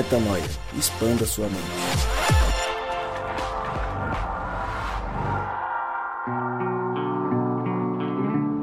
Metanoia. 0.00 0.42
Expanda 0.78 1.26
sua 1.26 1.44
mente. 1.44 1.60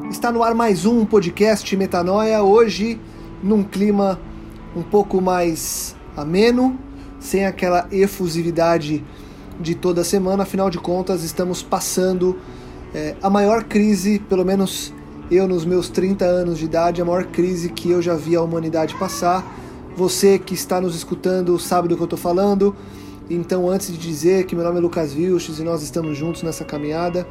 Está 0.09 0.31
no 0.31 0.41
ar 0.41 0.55
mais 0.55 0.83
um 0.83 1.05
podcast 1.05 1.77
Metanoia, 1.77 2.41
hoje 2.41 2.99
num 3.43 3.63
clima 3.63 4.19
um 4.75 4.81
pouco 4.81 5.21
mais 5.21 5.95
ameno, 6.15 6.75
sem 7.19 7.45
aquela 7.45 7.87
efusividade 7.91 9.05
de 9.59 9.75
toda 9.75 10.03
semana, 10.03 10.41
afinal 10.41 10.71
de 10.71 10.79
contas 10.79 11.23
estamos 11.23 11.61
passando 11.61 12.39
é, 12.95 13.15
a 13.21 13.29
maior 13.29 13.63
crise, 13.63 14.17
pelo 14.27 14.43
menos 14.43 14.91
eu 15.29 15.47
nos 15.47 15.65
meus 15.65 15.87
30 15.87 16.25
anos 16.25 16.57
de 16.57 16.65
idade, 16.65 16.99
a 16.99 17.05
maior 17.05 17.25
crise 17.25 17.69
que 17.69 17.91
eu 17.91 18.01
já 18.01 18.15
vi 18.15 18.35
a 18.35 18.41
humanidade 18.41 18.95
passar. 18.95 19.45
Você 19.97 20.37
que 20.37 20.53
está 20.53 20.79
nos 20.79 20.95
escutando 20.95 21.57
sabe 21.57 21.87
do 21.87 21.95
que 21.95 22.01
eu 22.03 22.05
estou 22.05 22.19
falando. 22.19 22.75
Então, 23.27 23.67
antes 23.67 23.91
de 23.91 23.97
dizer 23.97 24.45
que 24.45 24.55
meu 24.55 24.63
nome 24.63 24.77
é 24.77 24.79
Lucas 24.79 25.11
Vilches 25.11 25.57
e 25.57 25.63
nós 25.63 25.81
estamos 25.81 26.15
juntos 26.15 26.43
nessa 26.43 26.63
caminhada, 26.63 27.27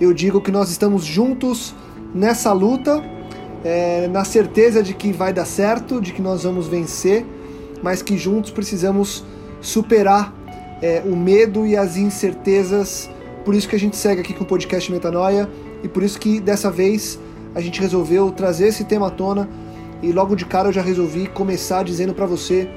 eu 0.00 0.14
digo 0.14 0.40
que 0.40 0.50
nós 0.50 0.70
estamos 0.70 1.04
juntos 1.04 1.74
nessa 2.14 2.50
luta, 2.50 3.04
é, 3.62 4.08
na 4.08 4.24
certeza 4.24 4.82
de 4.82 4.94
que 4.94 5.12
vai 5.12 5.34
dar 5.34 5.44
certo, 5.44 6.00
de 6.00 6.14
que 6.14 6.22
nós 6.22 6.44
vamos 6.44 6.66
vencer, 6.66 7.26
mas 7.82 8.00
que 8.00 8.16
juntos 8.16 8.52
precisamos 8.52 9.22
superar 9.60 10.34
é, 10.80 11.02
o 11.04 11.14
medo 11.14 11.66
e 11.66 11.76
as 11.76 11.98
incertezas. 11.98 13.10
Por 13.44 13.54
isso 13.54 13.68
que 13.68 13.76
a 13.76 13.78
gente 13.78 13.98
segue 13.98 14.22
aqui 14.22 14.32
com 14.32 14.44
o 14.44 14.46
podcast 14.46 14.90
Metanoia 14.90 15.46
e 15.84 15.88
por 15.88 16.02
isso 16.02 16.18
que 16.18 16.40
dessa 16.40 16.70
vez 16.70 17.18
a 17.54 17.60
gente 17.60 17.78
resolveu 17.82 18.30
trazer 18.30 18.68
esse 18.68 18.84
tema 18.84 19.08
à 19.08 19.10
tona 19.10 19.46
e 20.02 20.12
logo 20.12 20.34
de 20.34 20.44
cara 20.44 20.68
eu 20.68 20.72
já 20.72 20.82
resolvi 20.82 21.26
começar 21.26 21.82
dizendo 21.82 22.14
para 22.14 22.26
você 22.26 22.68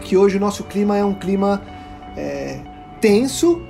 que 0.00 0.16
hoje 0.16 0.36
o 0.36 0.40
nosso 0.40 0.64
clima 0.64 0.96
é 0.96 1.04
um 1.04 1.14
clima 1.14 1.62
é, 2.16 2.60
tenso, 3.00 3.62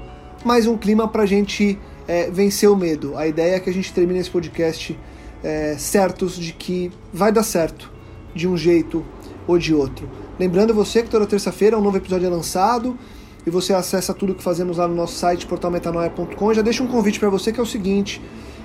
mas 0.45 0.67
um 0.67 0.77
clima 0.77 1.07
para 1.07 1.23
a 1.23 1.27
gente 1.27 1.79
é, 2.09 2.31
vencer 2.31 2.69
o 2.69 2.77
medo. 2.77 3.17
A 3.17 3.27
ideia 3.27 3.57
é 3.57 3.61
que 3.61 3.71
a 3.71 3.73
gente 3.73 3.93
termine 3.93 4.19
esse 4.19 4.31
podcast 4.31 4.99
é, 5.43 5.77
certos 5.79 6.37
de 6.37 6.53
que 6.53 6.91
vai 7.13 7.31
dar 7.31 7.43
certo 7.43 7.93
de 8.35 8.49
um 8.49 8.57
jeito 8.57 9.05
ou 9.47 9.59
de 9.59 9.75
outro. 9.75 10.09
Lembrando 10.39 10.75
você 10.75 11.03
que 11.03 11.09
toda 11.09 11.27
terça-feira 11.27 11.79
um 11.79 11.81
novo 11.81 11.97
episódio 11.97 12.27
é 12.27 12.31
lançado 12.31 12.99
e 13.47 13.51
você 13.51 13.73
acessa 13.73 14.13
tudo 14.13 14.35
que 14.35 14.43
fazemos 14.43 14.79
lá 14.79 14.89
no 14.89 14.95
nosso 14.95 15.15
site 15.15 15.47
portalmetanoia.com. 15.47 16.55
Já 16.55 16.63
deixo 16.63 16.83
um 16.83 16.89
convite 16.89 17.21
para 17.21 17.29
você 17.29 17.53
que 17.53 17.61
é 17.61 17.63
o 17.63 17.67
seguinte: 17.67 18.21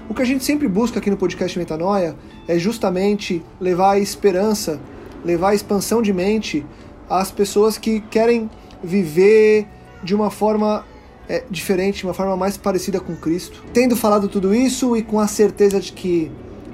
o 0.10 0.14
que 0.14 0.24
a 0.24 0.26
gente 0.26 0.44
sempre 0.44 0.68
busca 0.68 0.98
aqui 0.98 1.10
no 1.10 1.16
podcast 1.16 1.58
Metanoia 1.58 2.16
é 2.48 2.58
justamente 2.58 3.44
levar 3.62 3.92
a 3.92 4.00
esperança, 4.00 4.82
levar 5.24 5.50
a 5.50 5.56
expansão 5.56 6.02
de 6.02 6.12
mente 6.12 6.66
às 7.08 7.30
pessoas 7.30 7.78
que 7.78 8.02
querem 8.02 8.50
viver 8.84 9.68
de 10.04 10.16
uma 10.16 10.32
forma 10.32 10.84
é, 11.28 11.44
diferente, 11.50 12.04
uma 12.06 12.14
forma 12.14 12.36
mais 12.36 12.58
parecida 12.58 13.00
com 13.00 13.16
Cristo. 13.16 13.64
Tendo 13.72 13.96
falado 13.96 14.28
tudo 14.28 14.54
isso 14.54 14.98
e 14.98 15.04
com 15.04 15.20
a 15.20 15.28
certeza 15.28 15.80
de 15.80 15.92
que 15.92 16.32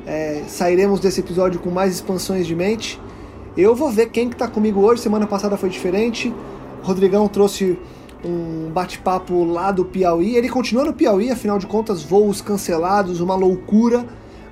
é, 0.08 0.44
sairemos 0.48 1.02
desse 1.02 1.20
episódio 1.20 1.60
com 1.60 1.70
mais 1.70 1.94
expansões 1.94 2.48
de 2.48 2.56
mente, 2.56 2.98
eu 3.58 3.76
vou 3.76 3.92
ver 3.92 4.12
quem 4.12 4.30
que 4.30 4.38
tá 4.38 4.48
comigo 4.48 4.80
hoje. 4.80 5.02
Semana 5.02 5.28
passada 5.28 5.58
foi 5.58 5.70
diferente. 5.70 6.34
O 6.82 6.88
Rodrigão 6.88 7.28
trouxe 7.28 7.78
um 8.26 8.72
bate-papo 8.72 9.44
lá 9.44 9.72
do 9.72 9.86
Piauí. 9.86 10.36
Ele 10.36 10.50
continua 10.50 10.84
no 10.84 10.94
Piauí, 10.94 11.30
afinal 11.30 11.60
de 11.60 11.68
contas, 11.68 12.02
voos 12.02 12.42
cancelados, 12.42 13.22
uma 13.22 13.36
loucura. 13.36 14.06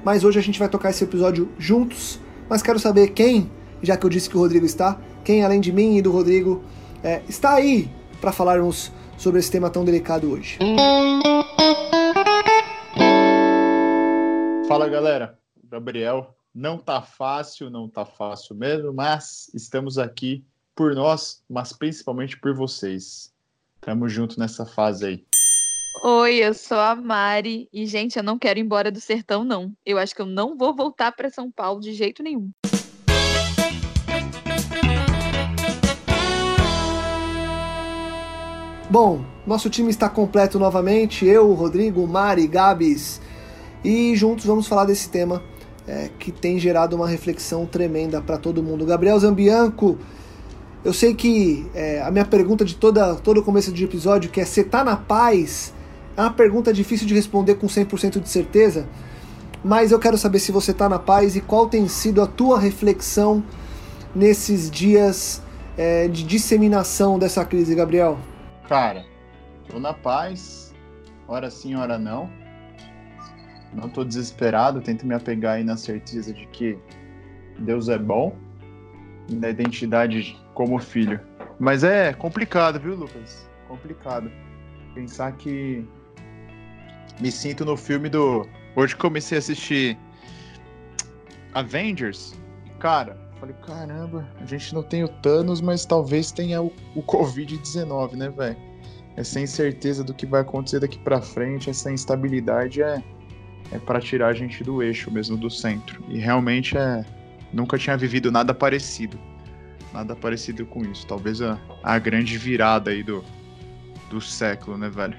Mas 0.04 0.24
hoje 0.24 0.38
a 0.38 0.42
gente 0.42 0.60
vai 0.60 0.70
tocar 0.70 0.92
esse 0.92 1.04
episódio 1.04 1.50
juntos. 1.58 2.20
Mas 2.48 2.62
quero 2.62 2.78
saber 2.78 3.10
quem, 3.10 3.50
já 3.82 3.98
que 3.98 4.06
eu 4.06 4.10
disse 4.10 4.30
que 4.30 4.38
o 4.38 4.40
Rodrigo 4.40 4.66
está, 4.66 5.00
quem 5.24 5.44
além 5.44 5.60
de 5.60 5.72
mim 5.72 5.98
e 5.98 6.02
do 6.02 6.12
Rodrigo 6.12 6.62
é, 7.04 7.22
está 7.28 7.54
aí 7.54 7.90
para 8.22 8.32
falarmos 8.32 8.92
sobre 9.18 9.40
esse 9.40 9.52
tema 9.52 9.70
tão 9.70 9.84
delicado 9.84 10.32
hoje. 10.32 10.60
Fala 14.68 14.88
galera, 14.88 15.38
Gabriel. 15.64 16.36
Não 16.54 16.78
tá 16.78 17.02
fácil, 17.02 17.72
não 17.72 17.90
tá 17.90 18.06
fácil 18.06 18.56
mesmo, 18.56 18.94
mas 18.94 19.50
estamos 19.56 19.98
aqui 19.98 20.46
por 20.76 20.94
nós, 20.94 21.44
mas 21.50 21.74
principalmente 21.74 22.40
por 22.40 22.54
vocês. 22.54 23.33
Tamo 23.84 24.08
junto 24.08 24.40
nessa 24.40 24.66
fase 24.66 25.06
aí. 25.06 25.24
Oi, 26.06 26.36
eu 26.36 26.54
sou 26.54 26.80
a 26.80 26.96
Mari 26.96 27.68
e 27.72 27.86
gente, 27.86 28.18
eu 28.18 28.24
não 28.24 28.40
quero 28.40 28.58
ir 28.58 28.62
embora 28.62 28.90
do 28.90 29.02
sertão 29.02 29.44
não. 29.44 29.74
Eu 29.86 29.98
acho 29.98 30.16
que 30.16 30.22
eu 30.22 30.26
não 30.26 30.58
vou 30.58 30.74
voltar 30.74 31.12
para 31.12 31.30
São 31.30 31.52
Paulo 31.52 31.82
de 31.82 31.94
jeito 31.94 32.24
nenhum. 32.24 32.50
Bom, 38.90 39.26
nosso 39.46 39.70
time 39.70 39.90
está 39.90 40.08
completo 40.08 40.58
novamente, 40.58 41.26
eu, 41.26 41.52
Rodrigo, 41.54 42.08
Mari, 42.08 42.48
Gabs, 42.48 43.20
e 43.84 44.16
juntos 44.16 44.46
vamos 44.46 44.68
falar 44.68 44.86
desse 44.86 45.10
tema 45.10 45.44
é, 45.86 46.10
que 46.20 46.32
tem 46.32 46.58
gerado 46.58 46.96
uma 46.96 47.08
reflexão 47.08 47.66
tremenda 47.66 48.22
para 48.22 48.38
todo 48.38 48.64
mundo. 48.64 48.86
Gabriel 48.86 49.20
Zambianco, 49.20 49.98
eu 50.84 50.92
sei 50.94 51.14
que 51.14 51.70
é, 51.74 52.02
a 52.02 52.12
minha 52.12 52.26
pergunta 52.26 52.66
de 52.66 52.76
toda, 52.76 53.16
todo 53.16 53.42
começo 53.42 53.72
de 53.72 53.84
episódio, 53.86 54.30
que 54.30 54.42
é 54.42 54.46
você 54.46 54.64
tá 54.64 54.84
na 54.84 54.98
paz, 54.98 55.74
é 56.18 56.22
uma 56.22 56.34
pergunta 56.34 56.74
difícil 56.74 57.08
de 57.08 57.14
responder 57.14 57.56
com 57.56 57.68
100% 57.68 58.20
de 58.20 58.30
certeza, 58.30 58.88
mas 59.64 59.92
eu 59.92 60.00
quero 60.00 60.18
saber 60.18 60.40
se 60.40 60.52
você 60.52 60.74
tá 60.74 60.90
na 60.90 61.00
paz 61.00 61.36
e 61.36 61.42
qual 61.42 61.70
tem 61.70 61.88
sido 61.88 62.22
a 62.22 62.28
tua 62.28 62.60
reflexão 62.60 63.44
nesses 64.14 64.70
dias 64.70 65.42
é, 65.78 66.08
de 66.08 66.24
disseminação 66.24 67.18
dessa 67.18 67.46
crise, 67.46 67.74
Gabriel. 67.74 68.20
Cara, 68.68 69.06
tô 69.70 69.80
na 69.80 69.94
paz, 69.94 70.74
hora 71.28 71.50
sim, 71.50 71.76
hora 71.76 71.98
não. 71.98 72.30
Não 73.74 73.90
tô 73.90 74.04
desesperado, 74.04 74.82
tento 74.82 75.08
me 75.08 75.16
apegar 75.16 75.56
aí 75.56 75.64
na 75.64 75.78
certeza 75.78 76.34
de 76.34 76.46
que 76.48 76.78
Deus 77.58 77.90
é 77.90 77.98
bom, 77.98 78.36
na 79.30 79.50
identidade 79.50 80.38
como 80.54 80.80
filho. 80.80 81.20
Mas 81.60 81.84
é 81.84 82.14
complicado, 82.14 82.80
viu, 82.80 82.96
Lucas? 82.96 83.48
Complicado. 83.68 84.32
Pensar 84.94 85.32
que 85.34 85.88
me 87.20 87.32
sinto 87.32 87.66
no 87.66 87.78
filme 87.78 88.10
do. 88.10 88.48
Hoje 88.76 88.96
comecei 88.96 89.38
a 89.38 89.40
assistir 89.40 89.98
Avengers. 91.54 92.36
Cara, 92.80 93.18
falei, 93.40 93.56
caramba, 93.66 94.28
a 94.40 94.46
gente 94.46 94.74
não 94.74 94.84
tem 94.84 95.04
o 95.04 95.08
Thanos, 95.08 95.62
mas 95.62 95.86
talvez 95.86 96.32
tenha 96.32 96.62
o, 96.62 96.72
o 96.96 97.04
Covid-19, 97.04 98.14
né, 98.14 98.30
velho? 98.30 98.58
Essa 99.16 99.40
incerteza 99.40 100.04
do 100.04 100.14
que 100.14 100.26
vai 100.26 100.42
acontecer 100.42 100.80
daqui 100.80 100.98
para 100.98 101.22
frente, 101.22 101.70
essa 101.70 101.92
instabilidade 101.92 102.82
é, 102.82 103.02
é 103.72 103.78
para 103.78 104.00
tirar 104.00 104.30
a 104.30 104.34
gente 104.34 104.64
do 104.64 104.82
eixo 104.82 105.12
mesmo, 105.12 105.38
do 105.38 105.50
centro. 105.50 106.04
E 106.10 106.18
realmente 106.18 106.76
é. 106.78 107.06
Nunca 107.54 107.78
tinha 107.78 107.96
vivido 107.96 108.32
nada 108.32 108.54
parecido 108.54 109.18
nada 109.94 110.16
parecido 110.16 110.66
com 110.66 110.82
isso. 110.84 111.06
Talvez 111.06 111.42
a, 111.42 111.60
a 111.84 112.00
grande 112.00 112.38
virada 112.38 112.92
aí 112.92 113.04
do, 113.04 113.24
do 114.10 114.20
século, 114.20 114.78
né, 114.78 114.90
velho? 114.90 115.16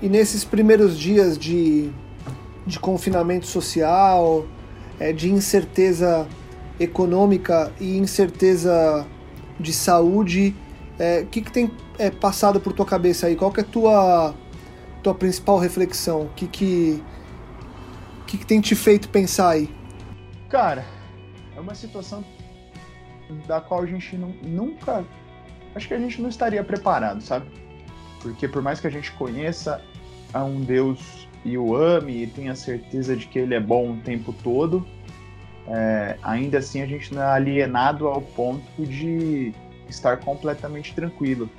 E 0.00 0.08
nesses 0.08 0.44
primeiros 0.44 0.98
dias 0.98 1.36
de, 1.36 1.90
de 2.66 2.78
confinamento 2.78 3.46
social, 3.46 4.46
é, 5.00 5.12
de 5.12 5.30
incerteza 5.30 6.28
econômica 6.78 7.72
e 7.80 7.96
incerteza 7.96 9.06
de 9.58 9.72
saúde, 9.72 10.54
o 10.98 11.02
é, 11.02 11.24
que, 11.24 11.42
que 11.42 11.50
tem 11.50 11.70
é, 11.98 12.10
passado 12.10 12.60
por 12.60 12.72
tua 12.72 12.86
cabeça 12.86 13.26
aí? 13.26 13.34
Qual 13.34 13.50
que 13.50 13.60
é 13.60 13.62
a 13.62 13.66
tua, 13.66 14.34
tua 15.02 15.14
principal 15.14 15.58
reflexão? 15.58 16.22
O 16.22 16.28
que, 16.36 16.46
que, 16.46 17.02
que, 18.26 18.38
que 18.38 18.46
tem 18.46 18.60
te 18.60 18.74
feito 18.74 19.08
pensar 19.08 19.50
aí? 19.50 19.70
Cara, 20.50 20.82
é 20.82 20.95
uma 21.66 21.74
situação 21.74 22.24
da 23.46 23.60
qual 23.60 23.82
a 23.82 23.86
gente 23.86 24.16
não, 24.16 24.28
nunca. 24.42 25.04
Acho 25.74 25.88
que 25.88 25.94
a 25.94 25.98
gente 25.98 26.22
não 26.22 26.28
estaria 26.28 26.62
preparado, 26.62 27.20
sabe? 27.20 27.46
Porque 28.22 28.48
por 28.48 28.62
mais 28.62 28.80
que 28.80 28.86
a 28.86 28.90
gente 28.90 29.12
conheça 29.12 29.82
a 30.32 30.42
um 30.44 30.60
Deus 30.60 31.28
e 31.44 31.58
o 31.58 31.76
ame 31.76 32.22
e 32.22 32.26
tenha 32.26 32.54
certeza 32.54 33.16
de 33.16 33.26
que 33.26 33.38
ele 33.38 33.54
é 33.54 33.60
bom 33.60 33.92
o 33.92 33.96
tempo 33.98 34.32
todo, 34.32 34.86
é, 35.68 36.16
ainda 36.22 36.58
assim 36.58 36.80
a 36.82 36.86
gente 36.86 37.12
não 37.12 37.22
é 37.22 37.26
alienado 37.26 38.06
ao 38.06 38.22
ponto 38.22 38.86
de 38.86 39.52
estar 39.88 40.18
completamente 40.18 40.94
tranquilo. 40.94 41.50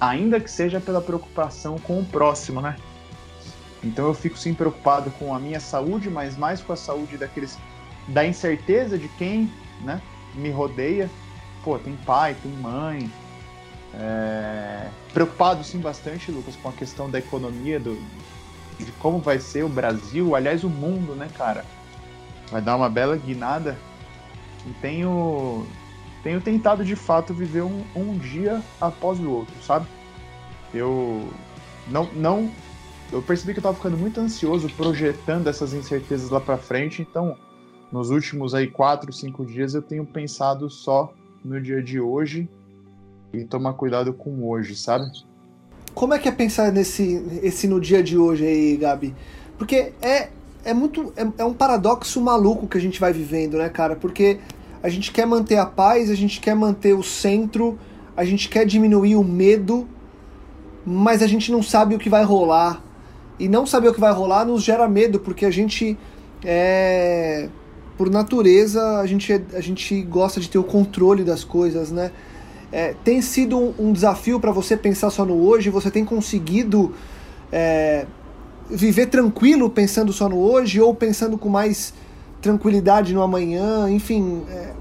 Ainda 0.00 0.38
que 0.38 0.50
seja 0.50 0.80
pela 0.80 1.00
preocupação 1.00 1.76
com 1.78 1.98
o 2.00 2.04
próximo, 2.04 2.60
né? 2.60 2.76
Então 3.82 4.06
eu 4.06 4.14
fico 4.14 4.38
sim 4.38 4.54
preocupado 4.54 5.10
com 5.12 5.34
a 5.34 5.40
minha 5.40 5.60
saúde, 5.60 6.08
mas 6.08 6.36
mais 6.36 6.60
com 6.60 6.72
a 6.72 6.76
saúde 6.76 7.16
daqueles 7.16 7.58
da 8.08 8.26
incerteza 8.26 8.98
de 8.98 9.08
quem, 9.08 9.50
né, 9.80 10.00
me 10.34 10.50
rodeia, 10.50 11.10
pô, 11.62 11.78
tem 11.78 11.96
pai, 11.96 12.36
tem 12.42 12.50
mãe. 12.52 13.10
É... 13.94 14.88
Preocupado 15.12 15.64
sim 15.64 15.78
bastante, 15.78 16.30
Lucas, 16.30 16.56
com 16.56 16.68
a 16.68 16.72
questão 16.72 17.10
da 17.10 17.18
economia, 17.18 17.78
do, 17.78 17.98
de 18.78 18.92
como 18.92 19.18
vai 19.18 19.38
ser 19.38 19.64
o 19.64 19.68
Brasil, 19.68 20.34
aliás, 20.34 20.64
o 20.64 20.68
mundo, 20.68 21.14
né, 21.14 21.28
cara? 21.36 21.64
Vai 22.50 22.62
dar 22.62 22.76
uma 22.76 22.88
bela 22.88 23.16
guinada. 23.16 23.76
E 24.66 24.70
tenho 24.80 25.66
tenho 26.22 26.40
tentado 26.40 26.84
de 26.84 26.96
fato 26.96 27.32
viver 27.32 27.62
um, 27.62 27.84
um 27.94 28.18
dia 28.18 28.60
após 28.80 29.20
o 29.20 29.30
outro, 29.30 29.54
sabe? 29.62 29.86
Eu 30.74 31.28
não, 31.86 32.04
não, 32.12 32.52
eu 33.12 33.22
percebi 33.22 33.52
que 33.52 33.60
eu 33.60 33.62
tava 33.62 33.76
ficando 33.76 33.96
muito 33.96 34.20
ansioso 34.20 34.68
projetando 34.70 35.46
essas 35.46 35.72
incertezas 35.72 36.28
lá 36.28 36.40
para 36.40 36.58
frente, 36.58 37.02
então 37.02 37.36
nos 37.90 38.10
últimos 38.10 38.54
aí 38.54 38.66
quatro, 38.66 39.12
cinco 39.12 39.44
dias 39.44 39.74
eu 39.74 39.82
tenho 39.82 40.04
pensado 40.04 40.68
só 40.68 41.12
no 41.44 41.60
dia 41.60 41.82
de 41.82 42.00
hoje 42.00 42.48
e 43.32 43.44
tomar 43.44 43.74
cuidado 43.74 44.12
com 44.12 44.48
hoje, 44.48 44.74
sabe? 44.74 45.06
Como 45.94 46.14
é 46.14 46.18
que 46.18 46.28
é 46.28 46.32
pensar 46.32 46.72
nesse 46.72 47.22
esse 47.42 47.66
no 47.66 47.80
dia 47.80 48.02
de 48.02 48.16
hoje 48.16 48.46
aí, 48.46 48.76
Gabi? 48.76 49.14
Porque 49.56 49.92
é, 50.00 50.28
é 50.64 50.72
muito. 50.72 51.12
É, 51.16 51.26
é 51.42 51.44
um 51.44 51.54
paradoxo 51.54 52.20
maluco 52.20 52.66
que 52.66 52.78
a 52.78 52.80
gente 52.80 53.00
vai 53.00 53.12
vivendo, 53.12 53.58
né, 53.58 53.68
cara? 53.68 53.96
Porque 53.96 54.38
a 54.82 54.88
gente 54.88 55.10
quer 55.10 55.26
manter 55.26 55.56
a 55.56 55.66
paz, 55.66 56.10
a 56.10 56.14
gente 56.14 56.40
quer 56.40 56.54
manter 56.54 56.94
o 56.94 57.02
centro, 57.02 57.78
a 58.16 58.24
gente 58.24 58.48
quer 58.48 58.64
diminuir 58.64 59.16
o 59.16 59.24
medo, 59.24 59.88
mas 60.86 61.22
a 61.22 61.26
gente 61.26 61.50
não 61.50 61.62
sabe 61.62 61.94
o 61.94 61.98
que 61.98 62.08
vai 62.08 62.22
rolar. 62.22 62.82
E 63.38 63.48
não 63.48 63.64
saber 63.66 63.88
o 63.88 63.94
que 63.94 64.00
vai 64.00 64.12
rolar 64.12 64.44
nos 64.44 64.62
gera 64.62 64.88
medo, 64.88 65.20
porque 65.20 65.46
a 65.46 65.50
gente 65.50 65.96
é. 66.44 67.48
Por 67.98 68.08
natureza, 68.08 69.00
a 69.00 69.06
gente, 69.06 69.32
a 69.52 69.60
gente 69.60 70.00
gosta 70.02 70.40
de 70.40 70.48
ter 70.48 70.56
o 70.56 70.64
controle 70.64 71.24
das 71.24 71.42
coisas, 71.42 71.90
né? 71.90 72.12
É, 72.70 72.94
tem 73.02 73.20
sido 73.20 73.58
um, 73.58 73.74
um 73.78 73.92
desafio 73.92 74.38
para 74.38 74.52
você 74.52 74.76
pensar 74.76 75.10
só 75.10 75.24
no 75.24 75.34
hoje? 75.34 75.68
Você 75.68 75.90
tem 75.90 76.04
conseguido 76.04 76.94
é, 77.50 78.06
viver 78.70 79.06
tranquilo 79.06 79.68
pensando 79.68 80.12
só 80.12 80.28
no 80.28 80.38
hoje 80.38 80.80
ou 80.80 80.94
pensando 80.94 81.36
com 81.36 81.48
mais 81.48 81.92
tranquilidade 82.40 83.12
no 83.12 83.22
amanhã? 83.22 83.90
Enfim, 83.90 84.44
é, 84.48 84.72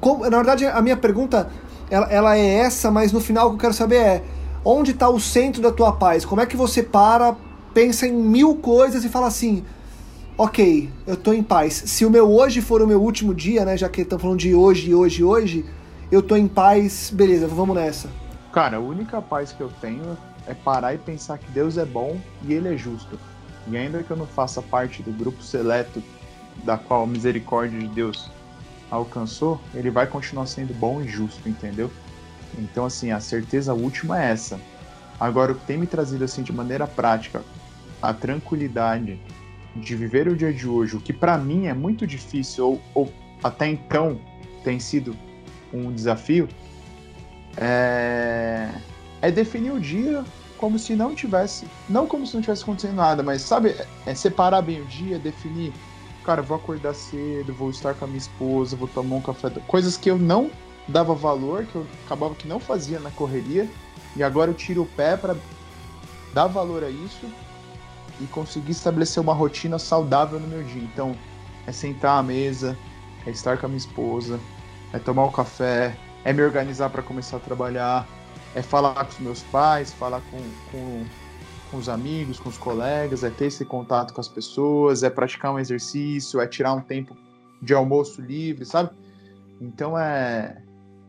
como, 0.00 0.28
na 0.28 0.36
verdade 0.36 0.66
a 0.66 0.82
minha 0.82 0.96
pergunta 0.96 1.48
ela, 1.90 2.06
ela, 2.10 2.36
é 2.36 2.46
essa, 2.46 2.90
mas 2.90 3.12
no 3.12 3.20
final 3.20 3.46
o 3.46 3.50
que 3.50 3.56
eu 3.56 3.60
quero 3.60 3.74
saber 3.74 3.96
é 3.96 4.22
onde 4.64 4.92
está 4.92 5.08
o 5.08 5.20
centro 5.20 5.62
da 5.62 5.70
tua 5.70 5.92
paz? 5.92 6.24
Como 6.24 6.40
é 6.40 6.46
que 6.46 6.56
você 6.56 6.82
para, 6.82 7.36
pensa 7.72 8.06
em 8.06 8.12
mil 8.12 8.56
coisas 8.56 9.04
e 9.04 9.08
fala 9.08 9.26
assim, 9.26 9.62
ok, 10.36 10.90
eu 11.06 11.14
estou 11.14 11.32
em 11.32 11.42
paz. 11.42 11.74
Se 11.74 12.04
o 12.04 12.10
meu 12.10 12.30
hoje 12.30 12.60
for 12.60 12.82
o 12.82 12.86
meu 12.86 13.00
último 13.00 13.34
dia, 13.34 13.64
né, 13.64 13.76
já 13.76 13.88
que 13.88 14.02
estamos 14.02 14.22
falando 14.22 14.40
de 14.40 14.54
hoje, 14.54 14.94
hoje, 14.94 15.22
hoje 15.22 15.64
eu 16.10 16.22
tô 16.22 16.36
em 16.36 16.48
paz, 16.48 17.10
beleza, 17.14 17.46
vamos 17.46 17.76
nessa. 17.76 18.08
Cara, 18.52 18.76
a 18.76 18.80
única 18.80 19.22
paz 19.22 19.52
que 19.52 19.60
eu 19.60 19.70
tenho 19.80 20.16
é 20.46 20.54
parar 20.54 20.94
e 20.94 20.98
pensar 20.98 21.38
que 21.38 21.50
Deus 21.50 21.78
é 21.78 21.84
bom 21.84 22.18
e 22.42 22.52
Ele 22.52 22.72
é 22.72 22.76
justo. 22.76 23.18
E 23.68 23.76
ainda 23.76 24.02
que 24.02 24.10
eu 24.10 24.16
não 24.16 24.26
faça 24.26 24.60
parte 24.60 25.02
do 25.02 25.12
grupo 25.12 25.42
seleto 25.42 26.02
da 26.64 26.76
qual 26.76 27.04
a 27.04 27.06
misericórdia 27.06 27.78
de 27.78 27.88
Deus 27.88 28.30
alcançou, 28.90 29.60
Ele 29.74 29.90
vai 29.90 30.06
continuar 30.06 30.46
sendo 30.46 30.74
bom 30.74 31.00
e 31.00 31.08
justo, 31.08 31.48
entendeu? 31.48 31.90
Então, 32.58 32.84
assim, 32.84 33.10
a 33.10 33.18
certeza 33.18 33.74
última 33.74 34.22
é 34.22 34.30
essa. 34.30 34.60
Agora, 35.18 35.52
o 35.52 35.54
que 35.54 35.64
tem 35.64 35.78
me 35.78 35.86
trazido, 35.86 36.22
assim, 36.24 36.42
de 36.42 36.52
maneira 36.52 36.86
prática, 36.86 37.42
a 38.00 38.12
tranquilidade 38.12 39.18
de 39.76 39.96
viver 39.96 40.28
o 40.28 40.36
dia 40.36 40.52
de 40.52 40.68
hoje, 40.68 40.96
o 40.96 41.00
que 41.00 41.12
para 41.12 41.36
mim 41.36 41.66
é 41.66 41.74
muito 41.74 42.06
difícil, 42.06 42.64
ou, 42.66 42.80
ou 42.94 43.12
até 43.42 43.68
então 43.68 44.18
tem 44.62 44.78
sido 44.78 45.16
um 45.72 45.92
desafio, 45.92 46.48
é, 47.56 48.70
é 49.20 49.30
definir 49.30 49.72
o 49.72 49.80
dia 49.80 50.24
como 50.56 50.78
se 50.78 50.94
não 50.94 51.14
tivesse, 51.14 51.66
não 51.88 52.06
como 52.06 52.26
se 52.26 52.34
não 52.34 52.40
tivesse 52.40 52.62
acontecendo 52.62 52.94
nada, 52.94 53.22
mas 53.22 53.42
sabe, 53.42 53.74
é 54.06 54.14
separar 54.14 54.62
bem 54.62 54.80
o 54.80 54.84
dia, 54.86 55.18
definir, 55.18 55.72
cara, 56.24 56.40
vou 56.40 56.56
acordar 56.56 56.94
cedo, 56.94 57.52
vou 57.52 57.70
estar 57.70 57.94
com 57.94 58.04
a 58.04 58.08
minha 58.08 58.18
esposa, 58.18 58.76
vou 58.76 58.88
tomar 58.88 59.16
um 59.16 59.20
café, 59.20 59.50
coisas 59.66 59.96
que 59.96 60.10
eu 60.10 60.16
não 60.16 60.50
dava 60.86 61.14
valor, 61.14 61.64
que 61.66 61.74
eu 61.74 61.86
acabava 62.06 62.34
que 62.34 62.46
não 62.46 62.60
fazia 62.60 63.00
na 63.00 63.10
correria, 63.10 63.68
e 64.16 64.22
agora 64.22 64.50
eu 64.50 64.54
tiro 64.54 64.82
o 64.82 64.86
pé 64.86 65.16
para 65.16 65.36
dar 66.32 66.46
valor 66.46 66.84
a 66.84 66.88
isso 66.88 67.26
e 68.20 68.26
conseguir 68.26 68.72
estabelecer 68.72 69.22
uma 69.22 69.34
rotina 69.34 69.78
saudável 69.78 70.38
no 70.38 70.46
meu 70.46 70.62
dia. 70.62 70.82
Então, 70.82 71.16
é 71.66 71.72
sentar 71.72 72.18
à 72.18 72.22
mesa, 72.22 72.76
é 73.26 73.30
estar 73.30 73.58
com 73.58 73.66
a 73.66 73.68
minha 73.68 73.78
esposa, 73.78 74.38
é 74.92 74.98
tomar 74.98 75.24
um 75.24 75.32
café, 75.32 75.96
é 76.24 76.32
me 76.32 76.42
organizar 76.42 76.90
para 76.90 77.02
começar 77.02 77.38
a 77.38 77.40
trabalhar, 77.40 78.06
é 78.54 78.62
falar 78.62 78.94
com 79.04 79.10
os 79.10 79.18
meus 79.18 79.42
pais, 79.44 79.92
falar 79.92 80.20
com, 80.30 80.38
com, 80.70 81.04
com 81.70 81.76
os 81.76 81.88
amigos, 81.88 82.38
com 82.38 82.48
os 82.48 82.58
colegas, 82.58 83.24
é 83.24 83.30
ter 83.30 83.46
esse 83.46 83.64
contato 83.64 84.14
com 84.14 84.20
as 84.20 84.28
pessoas, 84.28 85.02
é 85.02 85.10
praticar 85.10 85.52
um 85.52 85.58
exercício, 85.58 86.40
é 86.40 86.46
tirar 86.46 86.72
um 86.74 86.80
tempo 86.80 87.16
de 87.60 87.74
almoço 87.74 88.20
livre, 88.20 88.64
sabe? 88.64 88.90
Então 89.60 89.98
é. 89.98 90.62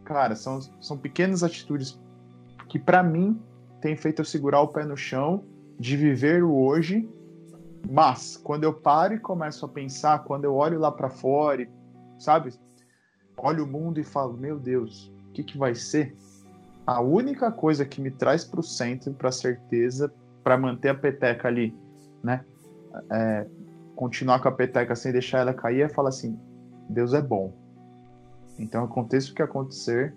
Cara, 0.04 0.36
são, 0.36 0.60
são 0.80 0.96
pequenas 0.96 1.44
atitudes 1.44 2.00
que 2.70 2.78
para 2.78 3.02
mim 3.02 3.40
tem 3.82 3.96
feito 3.96 4.22
eu 4.22 4.26
segurar 4.26 4.62
o 4.62 4.68
pé 4.68 4.86
no 4.86 4.96
chão, 4.96 5.44
de 5.80 5.98
viver 5.98 6.44
o 6.44 6.54
hoje, 6.56 7.10
mas 7.90 8.38
quando 8.38 8.64
eu 8.64 8.74
paro 8.74 9.14
e 9.14 9.20
começo 9.20 9.66
a 9.66 9.70
pensar, 9.70 10.24
quando 10.24 10.46
eu 10.46 10.56
olho 10.56 10.80
lá 10.80 10.92
para 10.92 11.10
fora, 11.10 11.68
sabe? 12.18 12.54
olho 13.38 13.66
o 13.66 13.68
mundo 13.68 14.00
e 14.00 14.04
falo, 14.04 14.34
meu 14.34 14.58
Deus, 14.58 15.12
o 15.30 15.32
que, 15.34 15.44
que 15.44 15.58
vai 15.58 15.76
ser? 15.76 16.16
A 16.86 17.02
única 17.02 17.52
coisa 17.52 17.86
que 17.86 18.00
me 18.00 18.12
traz 18.12 18.46
para 18.46 18.60
o 18.60 18.64
centro, 18.64 19.14
para 19.14 19.32
certeza, 19.32 20.14
para 20.44 20.58
manter 20.58 20.90
a 20.90 20.96
peteca 20.96 21.48
ali, 21.48 21.76
né? 22.24 22.46
É, 23.12 23.46
continuar 23.96 24.40
com 24.40 24.48
a 24.48 24.52
peteca 24.52 24.96
sem 24.96 25.12
deixar 25.12 25.40
ela 25.40 25.54
cair, 25.54 25.82
é 25.82 25.90
falar 25.90 26.10
assim: 26.10 26.40
Deus 26.90 27.14
é 27.14 27.22
bom. 27.22 27.54
Então, 28.58 28.84
aconteça 28.84 29.32
o 29.32 29.36
que 29.36 29.42
acontecer, 29.42 30.16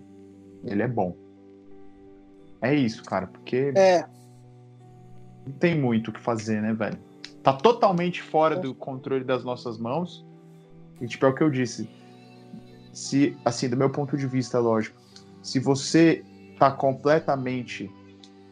Ele 0.63 0.81
é 0.81 0.87
bom. 0.87 1.15
É 2.61 2.73
isso, 2.73 3.03
cara, 3.03 3.27
porque. 3.27 3.73
É. 3.75 4.05
Tem 5.59 5.79
muito 5.79 6.09
o 6.09 6.13
que 6.13 6.19
fazer, 6.19 6.61
né, 6.61 6.73
velho? 6.73 6.97
Tá 7.41 7.53
totalmente 7.53 8.21
fora 8.21 8.55
do 8.55 8.73
controle 8.73 9.23
das 9.23 9.43
nossas 9.43 9.77
mãos. 9.77 10.25
E, 10.99 11.07
tipo, 11.07 11.25
é 11.25 11.29
o 11.29 11.33
que 11.33 11.43
eu 11.43 11.49
disse 11.49 11.89
se, 12.93 13.37
assim, 13.45 13.69
do 13.69 13.77
meu 13.77 13.89
ponto 13.89 14.17
de 14.17 14.27
vista, 14.27 14.59
lógico, 14.59 14.99
se 15.41 15.59
você 15.59 16.23
tá 16.57 16.71
completamente 16.71 17.89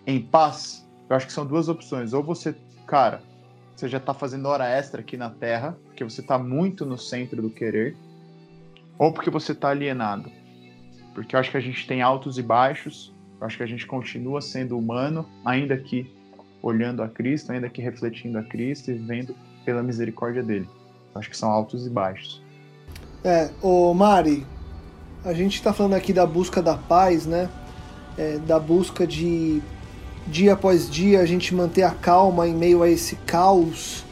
em 0.06 0.22
paz, 0.22 0.88
eu 1.10 1.16
acho 1.16 1.28
que 1.28 1.34
são 1.34 1.46
duas 1.46 1.68
opções. 1.68 2.14
Ou 2.14 2.24
você, 2.24 2.56
cara, 2.86 3.22
você 3.76 3.88
já 3.88 4.00
tá 4.00 4.14
fazendo 4.14 4.48
hora 4.48 4.68
extra 4.68 5.02
aqui 5.02 5.18
na 5.18 5.30
Terra, 5.30 5.78
porque 5.86 6.04
você 6.04 6.22
tá 6.22 6.38
muito 6.40 6.86
no 6.86 6.98
centro 6.98 7.42
do 7.42 7.50
querer, 7.50 7.98
ou 8.98 9.12
porque 9.12 9.30
você 9.30 9.54
tá 9.54 9.70
alienado. 9.70 10.32
Porque 11.14 11.36
eu 11.36 11.40
acho 11.40 11.52
que 11.52 11.58
a 11.58 11.62
gente 11.62 11.86
tem 11.86 12.02
altos 12.02 12.38
e 12.38 12.44
baixos, 12.44 13.14
eu 13.40 13.46
acho 13.46 13.58
que 13.58 13.64
a 13.64 13.68
gente 13.68 13.86
continua 13.86 14.42
sendo 14.42 14.78
humano, 14.78 15.28
ainda 15.44 15.78
que 15.78 16.10
olhando 16.68 17.02
a 17.02 17.08
Cristo, 17.08 17.52
ainda 17.52 17.70
que 17.70 17.82
refletindo 17.82 18.38
a 18.38 18.44
Cristo 18.44 18.92
e 18.92 18.94
vendo 18.94 19.36
pela 19.64 19.82
misericórdia 19.82 20.44
dele. 20.44 20.68
Acho 21.16 21.30
que 21.30 21.38
são 21.38 21.50
altos 21.50 21.86
e 21.86 21.90
baixos. 21.90 22.42
É, 23.24 23.50
ô 23.62 23.94
Mari, 23.94 24.46
a 25.24 25.34
gente 25.34 25.56
está 25.56 25.74
falando 25.74 25.94
aqui 25.94 26.14
da 26.14 26.26
busca 26.26 26.62
da 26.62 26.76
paz, 26.76 27.26
né? 27.26 27.50
É, 28.18 28.38
da 28.40 28.60
busca 28.60 29.06
de 29.06 29.62
dia 30.28 30.54
após 30.54 30.90
dia 30.90 31.22
a 31.22 31.26
gente 31.26 31.56
manter 31.56 31.84
a 31.84 31.92
calma 31.92 32.48
em 32.48 32.54
meio 32.54 32.84
a 32.84 32.90
esse 32.90 33.16
caos. 33.16 34.04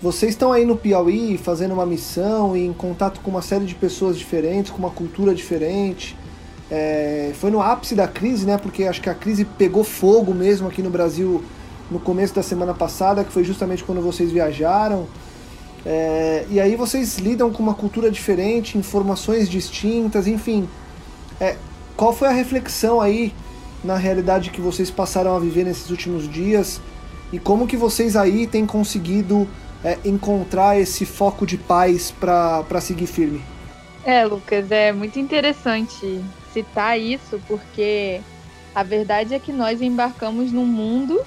Vocês 0.00 0.32
estão 0.32 0.52
aí 0.52 0.64
no 0.64 0.76
Piauí 0.76 1.38
fazendo 1.38 1.72
uma 1.72 1.86
missão 1.86 2.56
e 2.56 2.64
em 2.64 2.72
contato 2.72 3.20
com 3.20 3.30
uma 3.30 3.42
série 3.42 3.64
de 3.64 3.74
pessoas 3.74 4.18
diferentes, 4.18 4.70
com 4.70 4.78
uma 4.78 4.90
cultura 4.90 5.34
diferente. 5.34 6.16
É, 6.70 7.32
foi 7.34 7.50
no 7.50 7.60
ápice 7.60 7.94
da 7.94 8.06
crise, 8.06 8.46
né? 8.46 8.58
Porque 8.58 8.84
acho 8.84 9.00
que 9.00 9.08
a 9.08 9.14
crise 9.14 9.44
pegou 9.44 9.82
fogo 9.82 10.34
mesmo 10.34 10.68
aqui 10.68 10.82
no 10.82 10.90
Brasil 10.90 11.42
no 11.90 11.98
começo 12.00 12.34
da 12.34 12.42
semana 12.42 12.74
passada, 12.74 13.24
que 13.24 13.32
foi 13.32 13.44
justamente 13.44 13.84
quando 13.84 14.00
vocês 14.00 14.30
viajaram. 14.30 15.06
É, 15.84 16.46
e 16.50 16.60
aí 16.60 16.76
vocês 16.76 17.18
lidam 17.18 17.52
com 17.52 17.62
uma 17.62 17.74
cultura 17.74 18.10
diferente, 18.10 18.78
informações 18.78 19.48
distintas, 19.48 20.26
enfim. 20.26 20.68
É, 21.40 21.56
qual 21.96 22.12
foi 22.12 22.28
a 22.28 22.32
reflexão 22.32 23.00
aí 23.00 23.32
na 23.82 23.96
realidade 23.96 24.50
que 24.50 24.60
vocês 24.60 24.90
passaram 24.90 25.36
a 25.36 25.38
viver 25.38 25.64
nesses 25.64 25.90
últimos 25.90 26.28
dias 26.28 26.80
e 27.32 27.38
como 27.38 27.66
que 27.66 27.76
vocês 27.76 28.16
aí 28.16 28.46
têm 28.46 28.64
conseguido 28.64 29.46
é, 29.84 29.98
encontrar 30.04 30.80
esse 30.80 31.04
foco 31.04 31.46
de 31.46 31.58
paz 31.58 32.10
para 32.10 32.80
seguir 32.80 33.06
firme? 33.06 33.42
É, 34.04 34.24
Lucas, 34.24 34.70
é 34.70 34.92
muito 34.92 35.18
interessante 35.18 36.22
citar 36.52 36.98
isso 36.98 37.40
porque 37.46 38.20
a 38.74 38.82
verdade 38.82 39.34
é 39.34 39.38
que 39.38 39.52
nós 39.52 39.82
embarcamos 39.82 40.50
num 40.50 40.66
mundo 40.66 41.20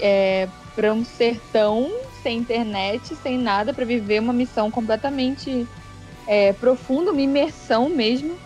é, 0.00 0.48
para 0.74 0.92
um 0.92 1.04
sertão 1.04 1.90
sem 2.22 2.38
internet, 2.38 3.14
sem 3.16 3.38
nada, 3.38 3.72
para 3.72 3.84
viver 3.84 4.20
uma 4.20 4.32
missão 4.32 4.70
completamente 4.70 5.66
é, 6.26 6.52
profunda, 6.52 7.10
uma 7.10 7.20
imersão 7.20 7.88
mesmo, 7.88 8.36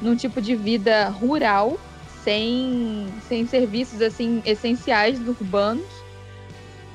num 0.00 0.16
tipo 0.16 0.40
de 0.40 0.54
vida 0.54 1.08
rural, 1.08 1.78
sem, 2.24 3.08
sem 3.28 3.46
serviços 3.46 4.02
assim 4.02 4.42
essenciais 4.44 5.18
urbanos. 5.26 5.86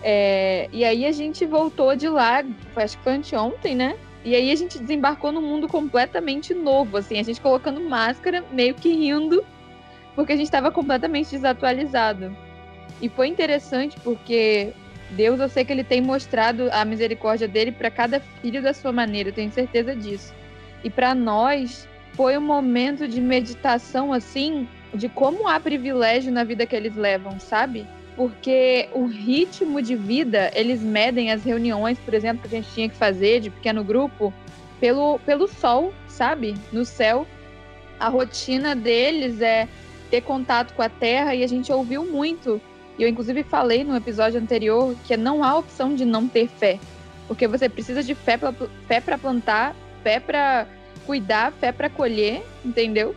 É, 0.03 0.69
e 0.71 0.85
aí 0.85 1.05
a 1.05 1.11
gente 1.11 1.45
voltou 1.45 1.95
de 1.95 2.07
lá, 2.07 2.43
acho 2.75 2.97
que 2.97 3.03
foi 3.03 3.13
anteontem, 3.13 3.75
né? 3.75 3.95
E 4.23 4.35
aí 4.35 4.51
a 4.51 4.55
gente 4.55 4.79
desembarcou 4.79 5.31
num 5.31 5.41
mundo 5.41 5.67
completamente 5.67 6.53
novo, 6.53 6.97
assim, 6.97 7.19
a 7.19 7.23
gente 7.23 7.41
colocando 7.41 7.79
máscara, 7.81 8.43
meio 8.51 8.73
que 8.73 8.89
rindo, 8.89 9.43
porque 10.15 10.33
a 10.33 10.35
gente 10.35 10.45
estava 10.45 10.71
completamente 10.71 11.31
desatualizado. 11.31 12.35
E 13.01 13.09
foi 13.09 13.27
interessante 13.27 13.97
porque 14.03 14.73
Deus, 15.11 15.39
eu 15.39 15.49
sei 15.49 15.63
que 15.63 15.71
ele 15.71 15.83
tem 15.83 16.01
mostrado 16.01 16.69
a 16.71 16.83
misericórdia 16.83 17.47
dele 17.47 17.71
para 17.71 17.91
cada 17.91 18.19
filho 18.41 18.61
da 18.61 18.73
sua 18.73 18.91
maneira, 18.91 19.29
eu 19.29 19.33
tenho 19.33 19.51
certeza 19.51 19.95
disso. 19.95 20.33
E 20.83 20.89
para 20.89 21.13
nós 21.13 21.87
foi 22.13 22.37
um 22.37 22.41
momento 22.41 23.07
de 23.07 23.19
meditação 23.19 24.13
assim, 24.13 24.67
de 24.93 25.09
como 25.09 25.47
há 25.47 25.59
privilégio 25.59 26.31
na 26.31 26.43
vida 26.43 26.65
que 26.65 26.75
eles 26.75 26.95
levam, 26.95 27.39
sabe? 27.39 27.85
Porque 28.15 28.87
o 28.93 29.05
ritmo 29.05 29.81
de 29.81 29.95
vida, 29.95 30.49
eles 30.55 30.81
medem 30.81 31.31
as 31.31 31.43
reuniões, 31.43 31.99
por 31.99 32.13
exemplo, 32.13 32.47
que 32.47 32.55
a 32.55 32.61
gente 32.61 32.73
tinha 32.73 32.89
que 32.89 32.95
fazer 32.95 33.41
de 33.41 33.49
pequeno 33.49 33.83
grupo, 33.83 34.33
pelo, 34.79 35.19
pelo 35.19 35.47
sol, 35.47 35.93
sabe? 36.07 36.55
No 36.71 36.85
céu. 36.85 37.27
A 37.99 38.07
rotina 38.07 38.75
deles 38.75 39.41
é 39.41 39.67
ter 40.09 40.21
contato 40.21 40.73
com 40.73 40.81
a 40.81 40.89
terra 40.89 41.35
e 41.35 41.43
a 41.43 41.47
gente 41.47 41.71
ouviu 41.71 42.05
muito 42.05 42.61
e 42.97 43.03
eu, 43.03 43.09
inclusive, 43.09 43.43
falei 43.43 43.83
no 43.83 43.95
episódio 43.95 44.39
anterior 44.39 44.95
que 45.05 45.15
não 45.17 45.43
há 45.43 45.57
opção 45.57 45.93
de 45.95 46.05
não 46.05 46.27
ter 46.27 46.47
fé. 46.47 46.79
Porque 47.27 47.47
você 47.47 47.67
precisa 47.67 48.03
de 48.03 48.15
fé 48.15 48.37
para 48.37 48.53
fé 48.87 49.17
plantar, 49.17 49.75
fé 50.03 50.19
para 50.19 50.67
cuidar, 51.05 51.51
fé 51.53 51.71
para 51.71 51.89
colher, 51.89 52.43
entendeu? 52.63 53.15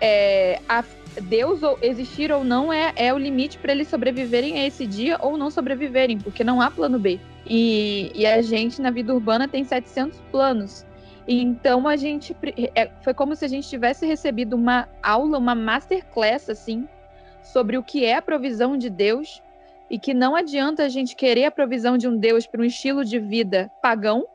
É, 0.00 0.60
a, 0.68 0.84
Deus 1.22 1.62
ou, 1.62 1.78
existir 1.82 2.30
ou 2.30 2.44
não 2.44 2.72
é, 2.72 2.92
é 2.96 3.12
o 3.12 3.18
limite 3.18 3.58
para 3.58 3.72
eles 3.72 3.88
sobreviverem 3.88 4.58
a 4.58 4.66
esse 4.66 4.86
dia 4.86 5.18
ou 5.20 5.36
não 5.36 5.50
sobreviverem, 5.50 6.18
porque 6.18 6.44
não 6.44 6.60
há 6.60 6.70
plano 6.70 6.98
B. 6.98 7.18
E, 7.46 8.10
e 8.14 8.26
a 8.26 8.42
gente, 8.42 8.80
na 8.80 8.90
vida 8.90 9.14
urbana, 9.14 9.48
tem 9.48 9.64
700 9.64 10.18
planos. 10.30 10.84
Então 11.28 11.88
a 11.88 11.96
gente. 11.96 12.36
É, 12.74 12.90
foi 13.02 13.12
como 13.12 13.34
se 13.34 13.44
a 13.44 13.48
gente 13.48 13.68
tivesse 13.68 14.06
recebido 14.06 14.54
uma 14.54 14.88
aula, 15.02 15.38
uma 15.38 15.54
masterclass, 15.54 16.48
assim, 16.48 16.88
sobre 17.52 17.76
o 17.78 17.82
que 17.82 18.04
é 18.04 18.16
a 18.16 18.22
provisão 18.22 18.76
de 18.76 18.90
Deus 18.90 19.42
e 19.88 19.98
que 19.98 20.12
não 20.12 20.34
adianta 20.34 20.84
a 20.84 20.88
gente 20.88 21.14
querer 21.14 21.44
a 21.44 21.50
provisão 21.50 21.96
de 21.96 22.08
um 22.08 22.16
Deus 22.16 22.46
para 22.46 22.60
um 22.60 22.64
estilo 22.64 23.04
de 23.04 23.18
vida 23.18 23.70
pagão. 23.80 24.26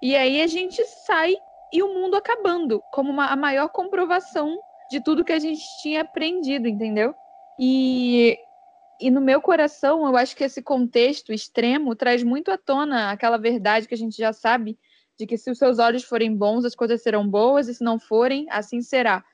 E 0.00 0.14
aí 0.16 0.40
a 0.40 0.46
gente 0.46 0.84
sai 0.84 1.34
e 1.72 1.82
o 1.82 1.94
mundo 1.94 2.16
acabando, 2.16 2.82
como 2.92 3.10
uma, 3.10 3.26
a 3.26 3.36
maior 3.36 3.68
comprovação 3.68 4.58
de 4.90 5.00
tudo 5.00 5.24
que 5.24 5.32
a 5.32 5.38
gente 5.38 5.62
tinha 5.80 6.02
aprendido, 6.02 6.68
entendeu? 6.68 7.14
E, 7.58 8.38
e 9.00 9.10
no 9.10 9.20
meu 9.20 9.40
coração, 9.40 10.06
eu 10.06 10.16
acho 10.16 10.36
que 10.36 10.44
esse 10.44 10.62
contexto 10.62 11.32
extremo 11.32 11.96
traz 11.96 12.22
muito 12.22 12.50
à 12.50 12.58
tona 12.58 13.10
aquela 13.10 13.38
verdade 13.38 13.88
que 13.88 13.94
a 13.94 13.98
gente 13.98 14.16
já 14.16 14.32
sabe, 14.32 14.78
de 15.18 15.26
que 15.26 15.38
se 15.38 15.50
os 15.50 15.58
seus 15.58 15.78
olhos 15.78 16.04
forem 16.04 16.36
bons, 16.36 16.64
as 16.64 16.74
coisas 16.74 17.02
serão 17.02 17.26
boas, 17.26 17.68
e 17.68 17.74
se 17.74 17.82
não 17.82 17.98
forem, 17.98 18.46
assim 18.50 18.82
será 18.82 19.24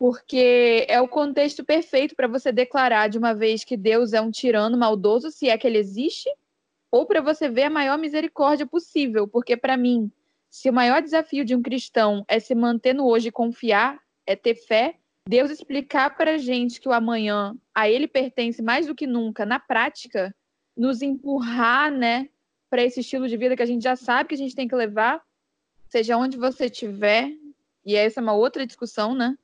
porque 0.00 0.86
é 0.88 0.98
o 0.98 1.06
contexto 1.06 1.62
perfeito 1.62 2.16
para 2.16 2.26
você 2.26 2.50
declarar 2.50 3.08
de 3.08 3.18
uma 3.18 3.34
vez 3.34 3.64
que 3.64 3.76
Deus 3.76 4.14
é 4.14 4.20
um 4.20 4.30
tirano 4.30 4.78
maldoso, 4.78 5.30
se 5.30 5.50
é 5.50 5.58
que 5.58 5.66
ele 5.66 5.76
existe, 5.76 6.26
ou 6.90 7.04
para 7.04 7.20
você 7.20 7.50
ver 7.50 7.64
a 7.64 7.70
maior 7.70 7.98
misericórdia 7.98 8.66
possível, 8.66 9.28
porque 9.28 9.58
para 9.58 9.76
mim, 9.76 10.10
se 10.48 10.70
o 10.70 10.72
maior 10.72 11.02
desafio 11.02 11.44
de 11.44 11.54
um 11.54 11.60
cristão 11.60 12.24
é 12.26 12.40
se 12.40 12.54
manter 12.54 12.94
no 12.94 13.06
hoje 13.06 13.28
e 13.28 13.32
confiar, 13.32 14.00
é 14.26 14.34
ter 14.34 14.54
fé, 14.54 14.94
Deus 15.28 15.50
explicar 15.50 16.16
para 16.16 16.36
a 16.36 16.38
gente 16.38 16.80
que 16.80 16.88
o 16.88 16.92
amanhã 16.94 17.54
a 17.74 17.86
ele 17.86 18.08
pertence 18.08 18.62
mais 18.62 18.86
do 18.86 18.94
que 18.94 19.06
nunca, 19.06 19.44
na 19.44 19.60
prática, 19.60 20.34
nos 20.74 21.02
empurrar, 21.02 21.92
né, 21.92 22.30
para 22.70 22.82
esse 22.82 23.00
estilo 23.00 23.28
de 23.28 23.36
vida 23.36 23.54
que 23.54 23.62
a 23.62 23.66
gente 23.66 23.82
já 23.82 23.96
sabe 23.96 24.30
que 24.30 24.34
a 24.34 24.38
gente 24.38 24.56
tem 24.56 24.66
que 24.66 24.74
levar, 24.74 25.22
seja 25.90 26.16
onde 26.16 26.38
você 26.38 26.64
estiver, 26.64 27.30
e 27.84 27.96
essa 27.96 28.18
é 28.18 28.22
uma 28.22 28.32
outra 28.32 28.66
discussão, 28.66 29.14
né? 29.14 29.36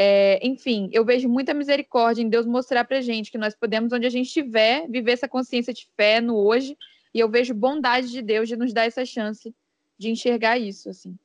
É, 0.00 0.38
enfim, 0.46 0.88
eu 0.92 1.04
vejo 1.04 1.28
muita 1.28 1.52
misericórdia 1.52 2.22
em 2.22 2.28
Deus 2.28 2.46
mostrar 2.46 2.84
pra 2.84 3.00
gente 3.00 3.32
que 3.32 3.38
nós 3.38 3.56
podemos, 3.56 3.92
onde 3.92 4.06
a 4.06 4.10
gente 4.10 4.26
estiver, 4.26 4.86
viver 4.88 5.10
essa 5.10 5.26
consciência 5.26 5.74
de 5.74 5.88
fé 5.96 6.20
no 6.20 6.36
hoje. 6.36 6.76
E 7.12 7.18
eu 7.18 7.28
vejo 7.28 7.52
bondade 7.52 8.08
de 8.08 8.22
Deus 8.22 8.46
de 8.46 8.56
nos 8.56 8.72
dar 8.72 8.84
essa 8.84 9.04
chance 9.04 9.52
de 9.98 10.08
enxergar 10.08 10.56
isso, 10.56 10.88
assim. 10.88 11.16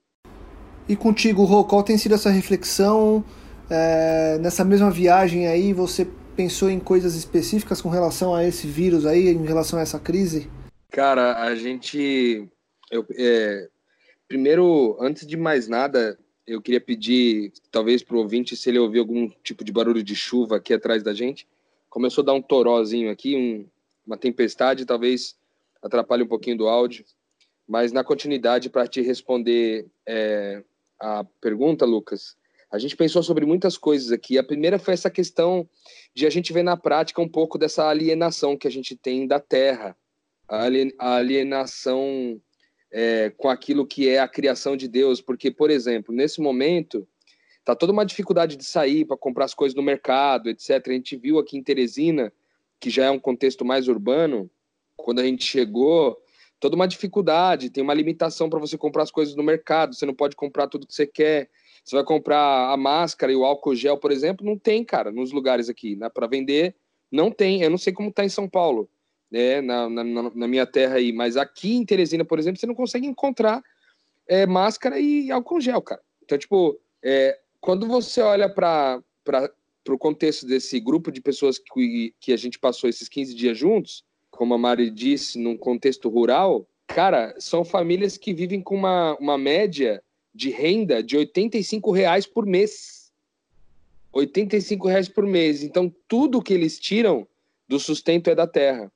E 0.89 0.95
contigo, 0.95 1.43
Rô, 1.43 1.63
qual 1.63 1.83
tem 1.83 1.99
sido 1.99 2.15
essa 2.15 2.31
reflexão? 2.31 3.23
É, 3.69 4.39
nessa 4.39 4.65
mesma 4.65 4.89
viagem 4.89 5.45
aí, 5.45 5.71
você 5.71 6.07
pensou 6.35 6.67
em 6.67 6.79
coisas 6.79 7.13
específicas 7.13 7.79
com 7.79 7.89
relação 7.89 8.33
a 8.33 8.43
esse 8.43 8.65
vírus 8.65 9.05
aí, 9.05 9.29
em 9.29 9.45
relação 9.45 9.77
a 9.77 9.83
essa 9.83 9.99
crise? 9.99 10.49
Cara, 10.89 11.43
a 11.43 11.53
gente. 11.53 12.49
Eu, 12.89 13.05
é, 13.15 13.69
primeiro, 14.27 14.97
antes 14.99 15.27
de 15.27 15.37
mais 15.37 15.67
nada, 15.67 16.17
eu 16.45 16.61
queria 16.61 16.81
pedir, 16.81 17.53
talvez, 17.71 18.03
para 18.03 18.15
o 18.15 18.19
ouvinte, 18.19 18.55
se 18.55 18.69
ele 18.69 18.79
ouvir 18.79 18.99
algum 18.99 19.29
tipo 19.43 19.63
de 19.63 19.71
barulho 19.71 20.03
de 20.03 20.15
chuva 20.15 20.57
aqui 20.57 20.73
atrás 20.73 21.01
da 21.01 21.13
gente. 21.13 21.47
Começou 21.89 22.21
a 22.21 22.25
dar 22.25 22.33
um 22.33 22.41
torózinho 22.41 23.09
aqui, 23.09 23.35
um, 23.35 23.65
uma 24.05 24.17
tempestade, 24.17 24.85
talvez 24.85 25.37
atrapalhe 25.81 26.23
um 26.23 26.27
pouquinho 26.27 26.57
do 26.57 26.67
áudio. 26.67 27.05
Mas 27.67 27.91
na 27.91 28.03
continuidade, 28.03 28.69
para 28.69 28.87
te 28.87 29.01
responder 29.01 29.87
é, 30.05 30.63
a 30.99 31.23
pergunta, 31.39 31.85
Lucas, 31.85 32.35
a 32.69 32.77
gente 32.77 32.97
pensou 32.97 33.23
sobre 33.23 33.45
muitas 33.45 33.77
coisas 33.77 34.11
aqui. 34.11 34.37
A 34.37 34.43
primeira 34.43 34.79
foi 34.79 34.95
essa 34.95 35.09
questão 35.09 35.69
de 36.13 36.25
a 36.25 36.29
gente 36.29 36.51
ver 36.51 36.63
na 36.63 36.75
prática 36.75 37.21
um 37.21 37.29
pouco 37.29 37.57
dessa 37.57 37.87
alienação 37.87 38.57
que 38.57 38.67
a 38.67 38.71
gente 38.71 38.95
tem 38.95 39.27
da 39.27 39.39
terra, 39.39 39.95
a 40.47 41.15
alienação 41.15 42.41
é, 42.93 43.31
com 43.31 43.49
aquilo 43.49 43.87
que 43.87 44.07
é 44.07 44.19
a 44.19 44.27
criação 44.27 44.77
de 44.77 44.87
Deus, 44.87 45.19
porque, 45.19 45.49
por 45.49 45.71
exemplo, 45.71 46.13
nesse 46.13 46.39
momento 46.39 47.07
tá 47.65 47.75
toda 47.75 47.91
uma 47.91 48.05
dificuldade 48.05 48.55
de 48.55 48.63
sair 48.63 49.03
para 49.03 49.17
comprar 49.17 49.45
as 49.45 49.53
coisas 49.53 49.75
no 49.75 49.81
mercado, 49.81 50.47
etc. 50.47 50.81
A 50.87 50.91
gente 50.91 51.17
viu 51.17 51.39
aqui 51.39 51.57
em 51.57 51.63
Teresina, 51.63 52.31
que 52.79 52.91
já 52.91 53.05
é 53.05 53.11
um 53.11 53.19
contexto 53.19 53.65
mais 53.65 53.87
urbano, 53.87 54.49
quando 54.95 55.19
a 55.19 55.23
gente 55.23 55.43
chegou, 55.43 56.21
toda 56.59 56.75
uma 56.75 56.87
dificuldade, 56.87 57.71
tem 57.71 57.83
uma 57.83 57.93
limitação 57.93 58.47
para 58.47 58.59
você 58.59 58.77
comprar 58.77 59.03
as 59.03 59.11
coisas 59.11 59.35
no 59.35 59.41
mercado, 59.41 59.95
você 59.95 60.05
não 60.05 60.13
pode 60.13 60.35
comprar 60.35 60.67
tudo 60.67 60.85
que 60.85 60.93
você 60.93 61.07
quer. 61.07 61.49
Você 61.83 61.95
vai 61.95 62.05
comprar 62.05 62.71
a 62.71 62.77
máscara 62.77 63.31
e 63.31 63.35
o 63.35 63.43
álcool 63.43 63.75
gel, 63.75 63.97
por 63.97 64.11
exemplo, 64.11 64.45
não 64.45 64.57
tem, 64.57 64.85
cara, 64.85 65.11
nos 65.11 65.33
lugares 65.33 65.67
aqui, 65.67 65.97
né, 65.97 66.09
para 66.09 66.27
vender, 66.27 66.75
não 67.11 67.29
tem. 67.29 67.61
Eu 67.61 67.69
não 67.69 67.77
sei 67.77 67.91
como 67.91 68.11
tá 68.11 68.23
em 68.23 68.29
São 68.29 68.47
Paulo 68.47 68.89
né, 69.33 69.61
na, 69.61 69.89
na, 69.89 70.03
na, 70.03 70.47
minha 70.47 70.63
terra 70.63 70.97
aí, 70.97 71.11
mas 71.11 71.35
aqui 71.35 71.73
em 71.73 71.83
Teresina, 71.83 72.23
por 72.23 72.37
exemplo, 72.37 72.59
você 72.59 72.67
não 72.67 72.75
consegue 72.75 73.07
encontrar 73.07 73.63
é, 74.27 74.45
máscara 74.45 74.99
e 74.99 75.31
álcool 75.31 75.59
gel, 75.59 75.81
cara. 75.81 75.99
Então, 76.23 76.37
tipo, 76.37 76.79
é, 77.01 77.39
quando 77.59 77.87
você 77.87 78.21
olha 78.21 78.47
para 78.47 79.01
o 79.89 79.97
contexto 79.97 80.45
desse 80.45 80.79
grupo 80.79 81.11
de 81.11 81.19
pessoas 81.19 81.57
que, 81.57 82.13
que 82.19 82.31
a 82.31 82.37
gente 82.37 82.59
passou 82.59 82.87
esses 82.87 83.09
15 83.09 83.33
dias 83.33 83.57
juntos, 83.57 84.05
como 84.29 84.53
a 84.53 84.57
Mari 84.57 84.91
disse, 84.91 85.39
num 85.39 85.57
contexto 85.57 86.09
rural, 86.09 86.67
cara, 86.85 87.33
são 87.39 87.65
famílias 87.65 88.17
que 88.17 88.35
vivem 88.35 88.61
com 88.61 88.75
uma, 88.75 89.17
uma 89.17 89.37
média 89.37 90.03
de 90.31 90.51
renda 90.51 91.01
de 91.01 91.17
85 91.17 91.91
reais 91.91 92.27
por 92.27 92.45
mês. 92.45 93.11
85 94.11 94.87
reais 94.87 95.09
por 95.09 95.25
mês. 95.25 95.63
Então, 95.63 95.91
tudo 96.07 96.41
que 96.41 96.53
eles 96.53 96.79
tiram 96.79 97.27
do 97.67 97.79
sustento 97.79 98.29
é 98.29 98.35
da 98.35 98.45
terra. 98.45 98.91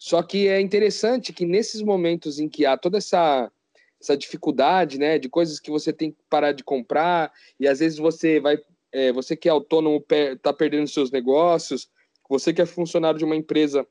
Só 0.00 0.22
que 0.22 0.48
é 0.48 0.58
interessante 0.58 1.30
que 1.30 1.44
nesses 1.44 1.82
momentos 1.82 2.38
em 2.40 2.48
que 2.48 2.64
há 2.64 2.74
toda 2.74 2.96
essa 2.96 3.52
essa 4.00 4.16
dificuldade, 4.16 4.98
né, 4.98 5.18
de 5.18 5.28
coisas 5.28 5.60
que 5.60 5.70
você 5.70 5.92
tem 5.92 6.10
que 6.10 6.16
parar 6.30 6.52
de 6.52 6.64
comprar 6.64 7.30
e 7.60 7.68
às 7.68 7.80
vezes 7.80 7.98
você 7.98 8.40
vai, 8.40 8.58
é, 8.90 9.12
você 9.12 9.36
que 9.36 9.46
é 9.46 9.52
autônomo 9.52 10.02
está 10.08 10.54
perdendo 10.54 10.88
seus 10.88 11.10
negócios, 11.10 11.86
você 12.26 12.50
que 12.50 12.62
é 12.62 12.66
funcionário 12.66 13.18
de 13.18 13.26
uma 13.26 13.36
empresa 13.36 13.86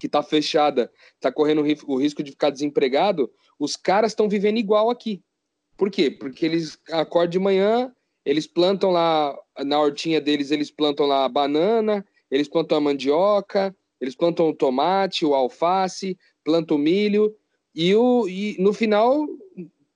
que 0.00 0.06
está 0.06 0.20
fechada, 0.20 0.90
está 1.14 1.30
correndo 1.30 1.62
o 1.86 1.96
risco 1.96 2.24
de 2.24 2.32
ficar 2.32 2.50
desempregado, 2.50 3.30
os 3.56 3.76
caras 3.76 4.10
estão 4.10 4.28
vivendo 4.28 4.58
igual 4.58 4.90
aqui. 4.90 5.22
Por 5.76 5.92
quê? 5.92 6.10
Porque 6.10 6.44
eles 6.44 6.76
acordam 6.90 7.30
de 7.30 7.38
manhã, 7.38 7.94
eles 8.24 8.48
plantam 8.48 8.90
lá 8.90 9.38
na 9.58 9.78
hortinha 9.78 10.20
deles, 10.20 10.50
eles 10.50 10.72
plantam 10.72 11.06
lá 11.06 11.24
a 11.24 11.28
banana, 11.28 12.04
eles 12.28 12.48
plantam 12.48 12.78
a 12.78 12.80
mandioca, 12.80 13.76
eles 14.00 14.14
plantam 14.14 14.48
o 14.48 14.54
tomate, 14.54 15.24
o 15.24 15.34
alface, 15.34 16.16
plantam 16.44 16.76
o 16.76 16.80
milho, 16.80 17.34
e, 17.74 17.94
o, 17.94 18.28
e 18.28 18.56
no 18.58 18.72
final 18.72 19.26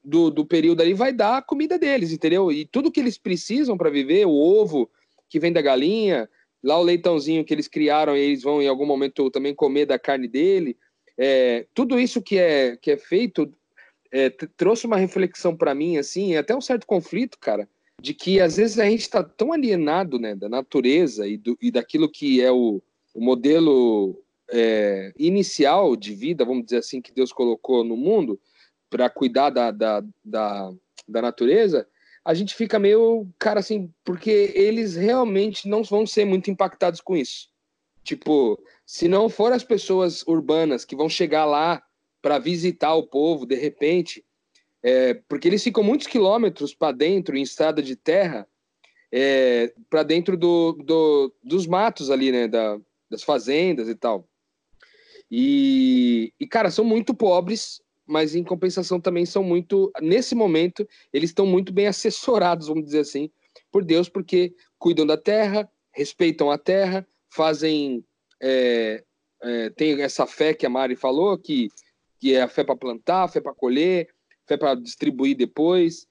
do, 0.05 0.31
do 0.31 0.45
período 0.45 0.83
ali 0.83 0.95
vai 0.95 1.13
dar 1.13 1.39
a 1.39 1.43
comida 1.43 1.79
deles, 1.79 2.13
entendeu? 2.13 2.53
E 2.53 2.65
tudo 2.67 2.91
que 2.91 3.01
eles 3.01 3.17
precisam 3.17 3.77
para 3.77 3.91
viver, 3.91 4.27
o 4.27 4.33
ovo 4.33 4.91
que 5.29 5.41
vem 5.41 5.53
da 5.53 5.63
galinha, 5.63 6.29
lá 6.63 6.79
o 6.79 6.83
leitãozinho 6.83 7.45
que 7.45 7.53
eles 7.53 7.67
criaram, 7.67 8.17
e 8.17 8.21
eles 8.21 8.43
vão 8.43 8.63
em 8.63 8.69
algum 8.69 8.87
momento 8.87 9.31
também 9.31 9.55
comer 9.55 9.87
da 9.87 9.99
carne 9.99 10.29
dele. 10.29 10.77
É, 11.17 11.67
tudo 11.75 11.99
isso 11.99 12.21
que 12.21 12.39
é, 12.39 12.77
que 12.77 12.91
é 12.91 12.97
feito 12.97 13.51
é, 14.13 14.31
trouxe 14.31 14.87
uma 14.87 14.97
reflexão 14.97 15.57
para 15.57 15.75
mim, 15.75 15.97
assim, 15.97 16.37
até 16.37 16.55
um 16.55 16.61
certo 16.61 16.87
conflito, 16.87 17.39
cara, 17.39 17.69
de 18.01 18.15
que 18.15 18.41
às 18.41 18.57
vezes 18.57 18.79
a 18.79 18.85
gente 18.85 19.01
está 19.01 19.23
tão 19.25 19.53
alienado 19.53 20.19
né, 20.19 20.35
da 20.35 20.49
natureza 20.49 21.27
e, 21.27 21.37
do, 21.37 21.57
e 21.61 21.71
daquilo 21.71 22.09
que 22.09 22.41
é 22.41 22.53
o, 22.53 22.81
o 23.15 23.25
modelo 23.25 24.21
é, 24.51 25.13
inicial 25.17 25.97
de 25.97 26.15
vida, 26.15 26.45
vamos 26.45 26.65
dizer 26.65 26.79
assim, 26.79 27.01
que 27.01 27.13
Deus 27.13 27.33
colocou 27.33 27.85
no 27.85 27.97
mundo, 27.97 28.39
para 28.91 29.09
cuidar 29.09 29.51
da, 29.51 29.71
da, 29.71 30.03
da, 30.25 30.73
da 31.09 31.23
natureza, 31.23 31.89
a 32.25 32.35
gente 32.35 32.55
fica 32.55 32.79
meio, 32.79 33.29
cara, 33.39 33.61
assim, 33.61 33.93
porque 34.05 34.53
eles 34.55 34.97
realmente 34.97 35.69
não 35.69 35.83
vão 35.83 36.07
ser 36.07 36.25
muito 36.25 36.51
impactados 36.51 37.01
com 37.01 37.17
isso. 37.17 37.49
Tipo, 38.03 38.63
se 38.87 39.09
não 39.09 39.29
for 39.29 39.53
as 39.53 39.65
pessoas 39.65 40.23
urbanas 40.27 40.85
que 40.85 40.97
vão 40.97 41.09
chegar 41.09 41.45
lá 41.45 41.83
para 42.23 42.39
visitar 42.39 42.95
o 42.95 43.07
povo, 43.07 43.47
de 43.47 43.55
repente, 43.55 44.25
é, 44.83 45.15
porque 45.29 45.49
eles 45.49 45.63
ficam 45.63 45.83
muitos 45.83 46.07
quilômetros 46.07 46.75
para 46.75 46.93
dentro, 46.93 47.37
em 47.37 47.43
estrada 47.43 47.83
de 47.83 47.97
terra, 47.97 48.47
é, 49.13 49.73
para 49.89 50.03
dentro 50.03 50.37
do, 50.37 50.73
do, 50.73 51.35
dos 51.43 51.67
matos 51.67 52.11
ali, 52.11 52.33
né, 52.33 52.49
da, 52.49 52.79
das 53.15 53.23
fazendas 53.23 53.89
e 53.89 53.95
tal. 53.95 54.29
E, 55.31 56.33
e, 56.39 56.47
cara, 56.47 56.71
são 56.71 56.85
muito 56.85 57.15
pobres, 57.15 57.81
mas 58.07 58.35
em 58.35 58.45
compensação 58.45 59.01
também 59.01 59.25
são 59.25 59.43
muito, 59.43 59.91
nesse 60.03 60.35
momento, 60.35 60.87
eles 61.13 61.31
estão 61.31 61.47
muito 61.47 61.73
bem 61.73 61.87
assessorados, 61.87 62.69
vamos 62.69 62.85
dizer 62.85 63.01
assim, 63.01 63.31
por 63.73 63.85
Deus, 63.85 64.09
porque 64.09 64.55
cuidam 64.79 65.07
da 65.07 65.17
terra, 65.17 65.71
respeitam 65.93 66.51
a 66.51 66.59
terra, 66.59 67.07
fazem. 67.31 68.05
É, 68.43 69.03
é, 69.43 69.71
tem 69.71 70.01
essa 70.03 70.27
fé 70.27 70.53
que 70.53 70.67
a 70.67 70.71
Mari 70.71 70.97
falou, 70.97 71.39
que, 71.39 71.69
que 72.21 72.35
é 72.35 72.43
a 72.43 72.49
fé 72.49 72.65
para 72.65 72.77
plantar, 72.77 73.29
fé 73.29 73.41
para 73.41 73.55
colher, 73.55 74.09
fé 74.47 74.57
para 74.57 74.75
distribuir 74.75 75.37
depois. 75.37 76.07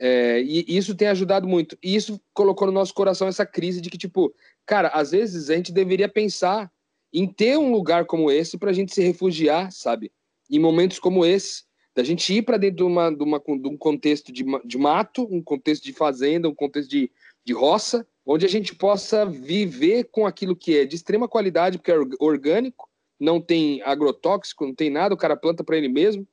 É, 0.00 0.40
e 0.42 0.64
isso 0.68 0.94
tem 0.94 1.08
ajudado 1.08 1.46
muito. 1.46 1.76
E 1.82 1.94
isso 1.94 2.20
colocou 2.32 2.66
no 2.66 2.72
nosso 2.72 2.94
coração 2.94 3.26
essa 3.28 3.46
crise 3.46 3.80
de 3.80 3.90
que, 3.90 3.98
tipo, 3.98 4.34
cara, 4.68 4.88
às 4.88 5.12
vezes 5.12 5.48
a 5.48 5.56
gente 5.56 5.72
deveria 5.72 6.08
pensar 6.08 6.70
em 7.10 7.26
ter 7.26 7.58
um 7.58 7.72
lugar 7.72 8.04
como 8.04 8.30
esse 8.30 8.58
para 8.58 8.70
a 8.70 8.74
gente 8.74 8.94
se 8.94 9.02
refugiar, 9.02 9.72
sabe? 9.72 10.12
Em 10.50 10.58
momentos 10.58 10.98
como 10.98 11.24
esse, 11.24 11.64
da 11.96 12.04
gente 12.04 12.34
ir 12.34 12.42
para 12.42 12.58
dentro 12.58 12.76
de, 12.76 12.82
uma, 12.82 13.10
de, 13.10 13.22
uma, 13.22 13.38
de 13.40 13.68
um 13.68 13.78
contexto 13.78 14.30
de, 14.30 14.44
de 14.64 14.78
mato, 14.78 15.26
um 15.30 15.42
contexto 15.42 15.82
de 15.82 15.94
fazenda, 15.94 16.50
um 16.50 16.54
contexto 16.54 16.90
de, 16.90 17.10
de 17.42 17.52
roça, 17.54 18.06
onde 18.26 18.44
a 18.44 18.48
gente 18.48 18.74
possa 18.74 19.24
viver 19.24 20.04
com 20.12 20.26
aquilo 20.26 20.54
que 20.54 20.76
é 20.76 20.84
de 20.84 20.96
extrema 20.96 21.26
qualidade, 21.26 21.78
porque 21.78 21.90
é 21.90 21.98
orgânico, 22.20 22.90
não 23.18 23.40
tem 23.40 23.80
agrotóxico, 23.82 24.66
não 24.66 24.74
tem 24.74 24.90
nada, 24.90 25.14
o 25.14 25.18
cara 25.18 25.34
planta 25.34 25.64
para 25.64 25.78
ele 25.78 25.88
mesmo, 25.88 26.28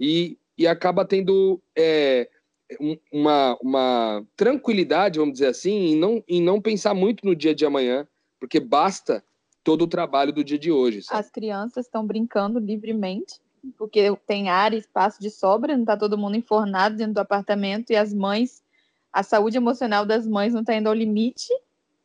e, 0.00 0.36
e 0.58 0.66
acaba 0.66 1.04
tendo 1.04 1.62
é, 1.76 2.28
uma, 3.12 3.56
uma 3.62 4.26
tranquilidade, 4.36 5.18
vamos 5.18 5.34
dizer 5.34 5.48
assim, 5.48 5.92
em 5.92 5.96
não, 5.96 6.22
em 6.28 6.42
não 6.42 6.60
pensar 6.60 6.94
muito 6.94 7.24
no 7.24 7.34
dia 7.34 7.54
de 7.54 7.64
amanhã, 7.64 8.06
porque 8.38 8.60
basta 8.60 9.24
todo 9.64 9.82
o 9.82 9.88
trabalho 9.88 10.32
do 10.32 10.44
dia 10.44 10.58
de 10.58 10.70
hoje. 10.70 11.02
Sabe? 11.02 11.20
As 11.20 11.30
crianças 11.30 11.86
estão 11.86 12.06
brincando 12.06 12.58
livremente, 12.58 13.40
porque 13.76 14.14
tem 14.26 14.48
área, 14.48 14.76
espaço 14.76 15.20
de 15.20 15.30
sobra, 15.30 15.74
não 15.74 15.82
está 15.82 15.96
todo 15.96 16.18
mundo 16.18 16.36
enfornado 16.36 16.96
dentro 16.96 17.14
do 17.14 17.20
apartamento, 17.20 17.90
e 17.90 17.96
as 17.96 18.12
mães, 18.12 18.62
a 19.12 19.22
saúde 19.22 19.56
emocional 19.56 20.06
das 20.06 20.26
mães 20.26 20.52
não 20.52 20.60
está 20.60 20.74
indo 20.74 20.88
ao 20.88 20.94
limite, 20.94 21.52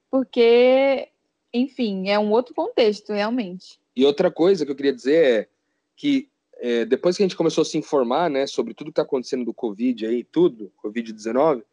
porque, 0.10 1.10
enfim, 1.53 2.10
é 2.10 2.17
um 2.17 2.32
outro 2.32 2.53
contexto, 2.53 3.13
realmente. 3.13 3.79
E 3.96 4.05
outra 4.05 4.32
coisa 4.32 4.65
que 4.65 4.72
eu 4.72 4.75
queria 4.75 4.93
dizer 4.93 5.25
é 5.25 5.48
que 5.96 6.29
é, 6.57 6.86
depois 6.86 7.17
que 7.17 7.24
a 7.24 7.25
gente 7.25 7.36
começou 7.36 7.62
a 7.62 7.65
se 7.65 7.77
informar, 7.77 8.29
né, 8.29 8.48
sobre 8.48 8.74
tudo 8.74 8.88
que 8.88 8.91
está 8.91 9.01
acontecendo 9.01 9.45
do 9.45 9.53
Covid 9.53 10.05
aí, 10.05 10.24
tudo, 10.24 10.72
Covid-19, 10.83 11.63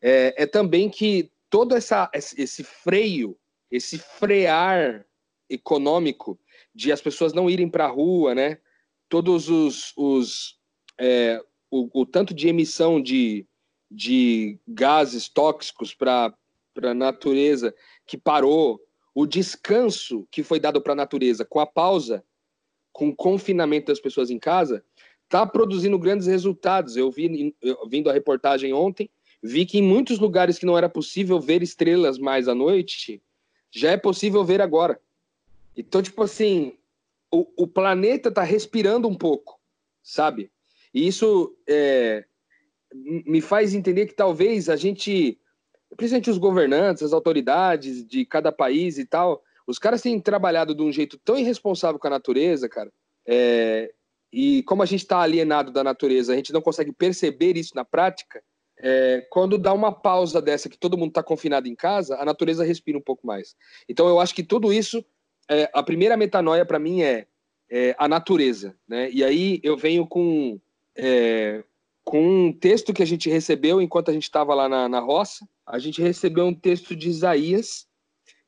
é, 0.00 0.42
é, 0.42 0.46
também 0.46 0.88
que 0.88 1.30
todo 1.50 1.74
essa, 1.74 2.10
esse 2.12 2.62
freio, 2.62 3.36
esse 3.70 3.98
frear 3.98 5.06
econômico 5.48 6.38
de 6.74 6.92
as 6.92 7.00
pessoas 7.00 7.32
não 7.32 7.48
irem 7.48 7.68
para 7.68 7.86
a 7.86 7.90
rua, 7.90 8.34
né, 8.34 8.58
todos 9.08 9.48
os, 9.48 9.92
os 9.96 10.58
é, 10.98 11.42
o, 11.70 12.02
o, 12.02 12.06
tanto 12.06 12.34
de 12.34 12.48
emissão 12.48 13.00
de, 13.00 13.46
de 13.90 14.58
gases 14.66 15.28
tóxicos 15.28 15.94
para 15.94 16.34
a 16.82 16.94
natureza 16.94 17.74
que 18.06 18.16
parou, 18.16 18.80
o 19.14 19.26
descanso 19.26 20.26
que 20.30 20.42
foi 20.42 20.60
dado 20.60 20.80
para 20.80 20.92
a 20.92 20.96
natureza 20.96 21.44
com 21.44 21.60
a 21.60 21.66
pausa 21.66 22.24
com 22.98 23.10
o 23.10 23.14
confinamento 23.14 23.86
das 23.86 24.00
pessoas 24.00 24.28
em 24.28 24.40
casa, 24.40 24.82
está 25.22 25.46
produzindo 25.46 25.96
grandes 25.96 26.26
resultados. 26.26 26.96
Eu 26.96 27.12
vi, 27.12 27.54
eu, 27.62 27.88
vindo 27.88 28.10
a 28.10 28.12
reportagem 28.12 28.72
ontem, 28.72 29.08
vi 29.40 29.64
que 29.64 29.78
em 29.78 29.82
muitos 29.82 30.18
lugares 30.18 30.58
que 30.58 30.66
não 30.66 30.76
era 30.76 30.88
possível 30.88 31.38
ver 31.38 31.62
estrelas 31.62 32.18
mais 32.18 32.48
à 32.48 32.56
noite, 32.56 33.22
já 33.70 33.92
é 33.92 33.96
possível 33.96 34.44
ver 34.44 34.60
agora. 34.60 35.00
Então, 35.76 36.02
tipo 36.02 36.24
assim, 36.24 36.76
o, 37.30 37.46
o 37.56 37.68
planeta 37.68 38.30
está 38.30 38.42
respirando 38.42 39.06
um 39.06 39.14
pouco, 39.14 39.60
sabe? 40.02 40.50
E 40.92 41.06
isso 41.06 41.56
é, 41.68 42.24
me 42.92 43.40
faz 43.40 43.74
entender 43.74 44.06
que 44.06 44.14
talvez 44.14 44.68
a 44.68 44.74
gente, 44.74 45.38
principalmente 45.96 46.30
os 46.30 46.38
governantes, 46.38 47.04
as 47.04 47.12
autoridades 47.12 48.04
de 48.04 48.24
cada 48.24 48.50
país 48.50 48.98
e 48.98 49.04
tal, 49.04 49.40
os 49.68 49.78
caras 49.78 50.00
têm 50.00 50.18
trabalhado 50.18 50.74
de 50.74 50.82
um 50.82 50.90
jeito 50.90 51.18
tão 51.18 51.38
irresponsável 51.38 52.00
com 52.00 52.06
a 52.06 52.10
natureza, 52.10 52.68
cara. 52.70 52.90
É, 53.26 53.92
e 54.32 54.62
como 54.62 54.82
a 54.82 54.86
gente 54.86 55.02
está 55.02 55.20
alienado 55.20 55.70
da 55.70 55.84
natureza, 55.84 56.32
a 56.32 56.36
gente 56.36 56.54
não 56.54 56.62
consegue 56.62 56.90
perceber 56.90 57.56
isso 57.58 57.74
na 57.74 57.84
prática. 57.84 58.42
É, 58.80 59.26
quando 59.30 59.58
dá 59.58 59.72
uma 59.74 59.92
pausa 59.92 60.40
dessa, 60.40 60.70
que 60.70 60.78
todo 60.78 60.96
mundo 60.96 61.10
está 61.10 61.22
confinado 61.22 61.68
em 61.68 61.74
casa, 61.74 62.16
a 62.16 62.24
natureza 62.24 62.64
respira 62.64 62.96
um 62.96 63.02
pouco 63.02 63.26
mais. 63.26 63.54
Então, 63.86 64.08
eu 64.08 64.18
acho 64.18 64.34
que 64.34 64.42
tudo 64.42 64.72
isso, 64.72 65.04
é, 65.50 65.68
a 65.74 65.82
primeira 65.82 66.16
metanoia 66.16 66.64
para 66.64 66.78
mim 66.78 67.02
é, 67.02 67.26
é, 67.70 67.94
a 67.98 68.08
natureza. 68.08 68.74
Né? 68.88 69.10
E 69.10 69.22
aí 69.22 69.60
eu 69.62 69.76
venho 69.76 70.06
com, 70.06 70.58
é, 70.96 71.62
com 72.04 72.46
um 72.46 72.52
texto 72.52 72.94
que 72.94 73.02
a 73.02 73.06
gente 73.06 73.28
recebeu 73.28 73.82
enquanto 73.82 74.10
a 74.10 74.14
gente 74.14 74.22
estava 74.22 74.54
lá 74.54 74.68
na, 74.68 74.88
na 74.88 75.00
roça. 75.00 75.46
A 75.66 75.78
gente 75.78 76.00
recebeu 76.00 76.46
um 76.46 76.54
texto 76.54 76.96
de 76.96 77.08
Isaías, 77.08 77.87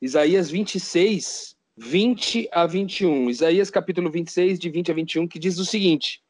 Isaías 0.02 0.50
26, 0.50 1.54
20 1.76 2.48
a 2.52 2.66
21. 2.66 3.28
Isaías 3.28 3.68
capítulo 3.68 4.10
26, 4.10 4.58
de 4.58 4.70
20 4.70 4.90
a 4.90 4.94
21, 4.94 5.28
que 5.28 5.38
diz 5.38 5.58
o 5.58 5.64
seguinte: 5.66 6.22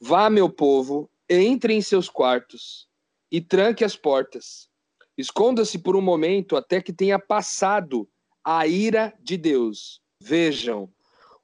Vá, 0.00 0.30
meu 0.30 0.48
povo, 0.48 1.10
entre 1.28 1.74
em 1.74 1.82
seus 1.82 2.08
quartos 2.08 2.88
e 3.30 3.42
tranque 3.42 3.84
as 3.84 3.94
portas. 3.94 4.70
Esconda-se 5.18 5.78
por 5.78 5.96
um 5.96 6.00
momento 6.00 6.56
até 6.56 6.80
que 6.80 6.94
tenha 6.94 7.18
passado 7.18 8.08
a 8.42 8.66
ira 8.66 9.12
de 9.20 9.36
Deus. 9.36 10.00
Vejam, 10.18 10.90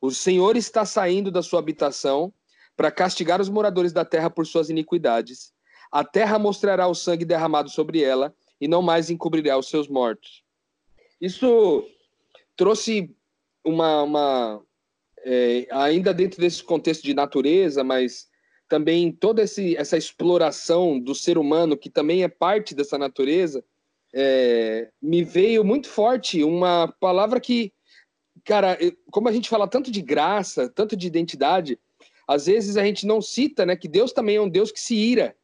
o 0.01 0.11
Senhor 0.11 0.57
está 0.57 0.87
saindo 0.87 1.31
da 1.31 1.43
sua 1.43 1.59
habitação 1.59 2.33
para 2.75 2.91
castigar 2.91 3.39
os 3.39 3.51
moradores 3.51 3.93
da 3.93 4.05
terra 4.05 4.31
por 4.31 4.47
suas 4.47 4.71
iniquidades. 4.71 5.53
A 5.93 6.03
terra 6.05 6.39
mostrará 6.39 6.87
o 6.87 6.95
sangue 6.95 7.27
derramado 7.27 7.69
sobre 7.69 8.03
ela 8.03 8.35
e 8.59 8.67
não 8.67 8.81
mais 8.81 9.11
encobrirá 9.11 9.59
os 9.59 9.69
seus 9.69 9.89
mortos. 9.89 10.43
Isso 11.21 11.87
trouxe 12.57 13.15
uma, 13.65 14.03
uma 14.03 14.63
é, 15.25 15.67
ainda 15.71 16.15
dentro 16.15 16.41
desse 16.41 16.63
contexto 16.63 17.03
de 17.03 17.15
natureza, 17.15 17.85
mas 17.85 18.29
também 18.69 19.13
toda 19.13 19.43
esse, 19.43 19.77
essa 19.77 19.97
exploração 19.97 20.99
do 20.99 21.15
ser 21.15 21.37
humano, 21.37 21.77
que 21.77 21.91
também 21.91 22.23
é 22.23 22.29
parte 22.29 22.75
dessa 22.75 22.97
natureza, 22.97 23.65
é, 24.15 24.91
me 25.01 25.23
veio 25.23 25.65
muito 25.65 25.89
forte 25.89 26.43
uma 26.43 26.89
palavra 27.01 27.41
que, 27.41 27.73
cara, 28.45 28.79
como 29.11 29.29
a 29.29 29.33
gente 29.33 29.49
fala 29.49 29.69
tanto 29.69 29.91
de 29.91 30.01
graça, 30.01 30.69
tanto 30.69 30.97
de 30.97 31.07
identidade, 31.07 31.79
às 32.27 32.47
vezes 32.47 32.77
a 32.77 32.85
gente 32.85 33.07
não 33.07 33.21
cita 33.21 33.67
né, 33.67 33.77
que 33.77 33.89
Deus 33.89 34.13
também 34.13 34.37
é 34.37 34.41
um 34.41 34.49
Deus 34.49 34.71
que 34.71 34.81
se 34.81 34.95
ira. 34.95 35.37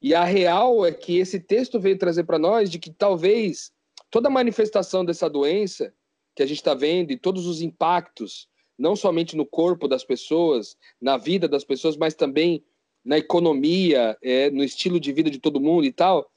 E 0.00 0.14
a 0.14 0.24
real 0.24 0.86
é 0.86 0.92
que 0.92 1.18
esse 1.18 1.38
texto 1.38 1.78
veio 1.78 1.98
trazer 1.98 2.24
para 2.24 2.38
nós 2.38 2.70
de 2.70 2.78
que 2.78 2.90
talvez 2.90 3.72
toda 4.10 4.30
manifestação 4.30 5.04
dessa 5.04 5.28
doença 5.28 5.92
que 6.34 6.42
a 6.42 6.46
gente 6.46 6.58
está 6.58 6.74
vendo 6.74 7.10
e 7.10 7.18
todos 7.18 7.46
os 7.46 7.60
impactos, 7.60 8.48
não 8.78 8.94
somente 8.94 9.36
no 9.36 9.44
corpo 9.44 9.88
das 9.88 10.04
pessoas, 10.04 10.76
na 11.00 11.16
vida 11.16 11.48
das 11.48 11.64
pessoas, 11.64 11.96
mas 11.96 12.14
também 12.14 12.64
na 13.04 13.18
economia, 13.18 14.16
é, 14.22 14.50
no 14.50 14.62
estilo 14.62 15.00
de 15.00 15.12
vida 15.12 15.30
de 15.30 15.38
todo 15.38 15.60
mundo 15.60 15.84
e 15.84 15.92
tal, 15.92 16.30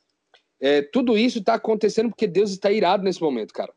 é, 0.59 0.81
tudo 0.81 1.17
isso 1.17 1.39
está 1.39 1.55
acontecendo 1.55 2.09
porque 2.09 2.27
Deus 2.27 2.51
está 2.51 2.71
irado 2.71 3.03
nesse 3.03 3.21
momento, 3.21 3.53
cara. 3.53 3.73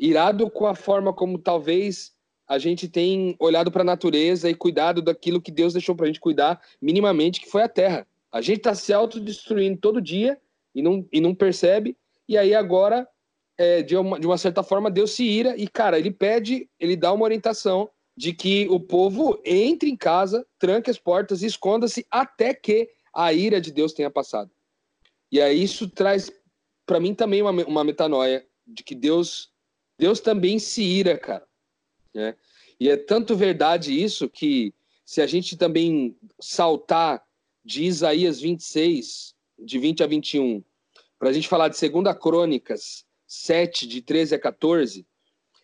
Irado 0.00 0.50
com 0.50 0.66
a 0.66 0.74
forma 0.74 1.12
como 1.12 1.38
talvez 1.38 2.12
a 2.46 2.58
gente 2.58 2.88
tem 2.88 3.36
olhado 3.38 3.70
para 3.70 3.82
a 3.82 3.84
natureza 3.84 4.50
e 4.50 4.54
cuidado 4.54 5.00
daquilo 5.00 5.40
que 5.40 5.50
Deus 5.50 5.72
deixou 5.72 5.94
para 5.94 6.04
a 6.04 6.08
gente 6.08 6.20
cuidar 6.20 6.60
minimamente, 6.80 7.40
que 7.40 7.48
foi 7.48 7.62
a 7.62 7.68
terra. 7.68 8.06
A 8.30 8.40
gente 8.40 8.58
está 8.58 8.74
se 8.74 8.92
autodestruindo 8.92 9.78
todo 9.80 10.02
dia 10.02 10.38
e 10.74 10.82
não, 10.82 11.06
e 11.12 11.20
não 11.20 11.34
percebe, 11.34 11.96
e 12.28 12.36
aí 12.36 12.54
agora 12.54 13.08
é, 13.56 13.82
de, 13.82 13.96
uma, 13.96 14.18
de 14.18 14.26
uma 14.26 14.38
certa 14.38 14.62
forma, 14.62 14.90
Deus 14.90 15.12
se 15.12 15.24
ira 15.24 15.56
e, 15.56 15.68
cara, 15.68 15.98
ele 15.98 16.10
pede, 16.10 16.68
ele 16.78 16.96
dá 16.96 17.12
uma 17.12 17.24
orientação 17.24 17.90
de 18.16 18.32
que 18.32 18.68
o 18.68 18.78
povo 18.78 19.40
entre 19.44 19.90
em 19.90 19.96
casa, 19.96 20.46
tranque 20.58 20.90
as 20.90 20.98
portas 20.98 21.42
e 21.42 21.46
esconda-se 21.46 22.06
até 22.10 22.54
que 22.54 22.88
a 23.12 23.32
ira 23.32 23.60
de 23.60 23.72
Deus 23.72 23.92
tenha 23.92 24.10
passado. 24.10 24.50
E 25.30 25.40
aí 25.40 25.62
isso 25.62 25.88
traz 25.88 26.30
para 26.86 27.00
mim 27.00 27.14
também 27.14 27.42
uma, 27.42 27.50
uma 27.50 27.84
metanoia 27.84 28.46
de 28.66 28.82
que 28.82 28.94
Deus 28.94 29.52
Deus 29.98 30.20
também 30.20 30.58
se 30.58 30.82
ira, 30.82 31.16
cara. 31.16 31.46
Né? 32.12 32.36
E 32.78 32.88
é 32.88 32.96
tanto 32.96 33.36
verdade 33.36 33.92
isso 33.92 34.28
que 34.28 34.74
se 35.04 35.20
a 35.20 35.26
gente 35.26 35.56
também 35.56 36.16
saltar 36.40 37.24
de 37.64 37.84
Isaías 37.84 38.40
26, 38.40 39.34
de 39.58 39.78
20 39.78 40.02
a 40.02 40.06
21, 40.06 40.64
para 41.18 41.30
a 41.30 41.32
gente 41.32 41.48
falar 41.48 41.68
de 41.68 41.88
2 41.88 42.18
Crônicas 42.18 43.04
7, 43.34 43.86
de 43.86 44.00
13 44.00 44.34
a 44.36 44.38
14, 44.38 45.06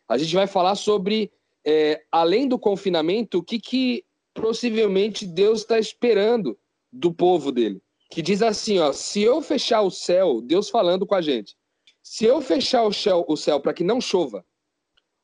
a 0.08 0.18
gente 0.18 0.34
vai 0.34 0.46
falar 0.46 0.74
sobre, 0.74 1.32
é, 1.64 2.02
além 2.10 2.48
do 2.48 2.58
confinamento, 2.58 3.38
o 3.38 3.42
que, 3.42 3.60
que 3.60 4.04
possivelmente 4.34 5.24
Deus 5.24 5.60
está 5.60 5.78
esperando 5.78 6.58
do 6.92 7.12
povo 7.12 7.52
dele. 7.52 7.80
Que 8.10 8.20
diz 8.20 8.42
assim: 8.42 8.78
ó, 8.80 8.92
se 8.92 9.22
eu 9.22 9.40
fechar 9.40 9.82
o 9.82 9.90
céu, 9.90 10.40
Deus 10.40 10.68
falando 10.68 11.06
com 11.06 11.14
a 11.14 11.22
gente, 11.22 11.56
se 12.02 12.24
eu 12.24 12.40
fechar 12.40 12.82
o 12.82 12.92
céu, 12.92 13.24
o 13.28 13.36
céu 13.36 13.60
para 13.60 13.72
que 13.72 13.84
não 13.84 14.00
chova, 14.00 14.44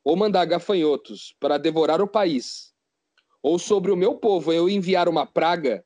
ou 0.03 0.15
mandar 0.15 0.45
gafanhotos 0.45 1.35
para 1.39 1.57
devorar 1.57 2.01
o 2.01 2.07
país, 2.07 2.73
ou 3.43 3.59
sobre 3.59 3.91
o 3.91 3.97
meu 3.97 4.15
povo 4.15 4.53
eu 4.53 4.69
enviar 4.69 5.09
uma 5.09 5.25
praga, 5.25 5.83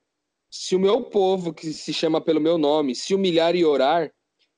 se 0.48 0.76
o 0.76 0.80
meu 0.80 1.02
povo, 1.02 1.54
que 1.54 1.74
se 1.74 1.92
chama 1.92 2.22
pelo 2.22 2.40
meu 2.40 2.58
nome, 2.58 2.94
se 2.94 3.16
humilhar 3.16 3.56
e 3.56 3.66
orar, 3.66 4.14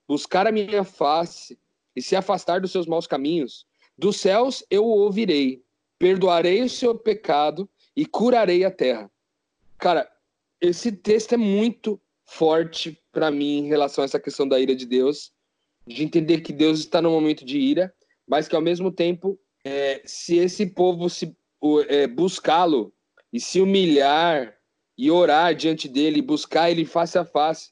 buscar 0.06 0.48
a 0.48 0.52
minha 0.52 0.84
face 0.84 1.58
e 1.96 2.02
se 2.02 2.16
afastar 2.16 2.62
dos 2.62 2.72
seus 2.72 2.86
maus 2.86 3.08
caminhos, 3.08 3.66
dos 3.98 4.18
céus 4.18 4.64
eu 4.70 4.86
o 4.86 5.00
ouvirei, 5.00 5.64
perdoarei 6.00 6.62
o 6.64 6.70
seu 6.70 6.96
pecado 6.96 7.70
e 7.96 8.06
curarei 8.06 8.66
a 8.66 8.72
terra. 8.72 9.10
Cara, 9.78 10.10
esse 10.60 10.92
texto 10.92 11.34
é 11.34 11.38
muito 11.38 12.00
forte 12.26 13.00
para 13.12 13.30
mim 13.30 13.60
em 13.60 13.68
relação 13.68 14.02
a 14.02 14.06
essa 14.06 14.20
questão 14.20 14.48
da 14.48 14.60
ira 14.60 14.76
de 14.76 14.86
Deus, 14.86 15.32
de 15.86 16.04
entender 16.04 16.42
que 16.42 16.54
Deus 16.54 16.80
está 16.80 17.02
no 17.02 17.12
momento 17.12 17.46
de 17.46 17.60
ira, 17.60 17.94
mas 18.28 18.48
que 18.48 18.56
ao 18.56 18.62
mesmo 18.62 18.92
tempo, 18.92 19.38
é, 19.64 20.02
se 20.06 20.38
esse 20.38 20.66
povo 20.66 21.10
se 21.10 21.36
é, 21.88 22.08
buscá-lo 22.08 22.94
e 23.32 23.40
se 23.40 23.62
humilhar 23.62 24.56
e 24.98 25.12
orar 25.12 25.54
diante 25.54 25.88
dele, 25.88 26.22
buscar 26.22 26.72
ele 26.72 26.86
face 26.86 27.18
a 27.18 27.26
face, 27.26 27.72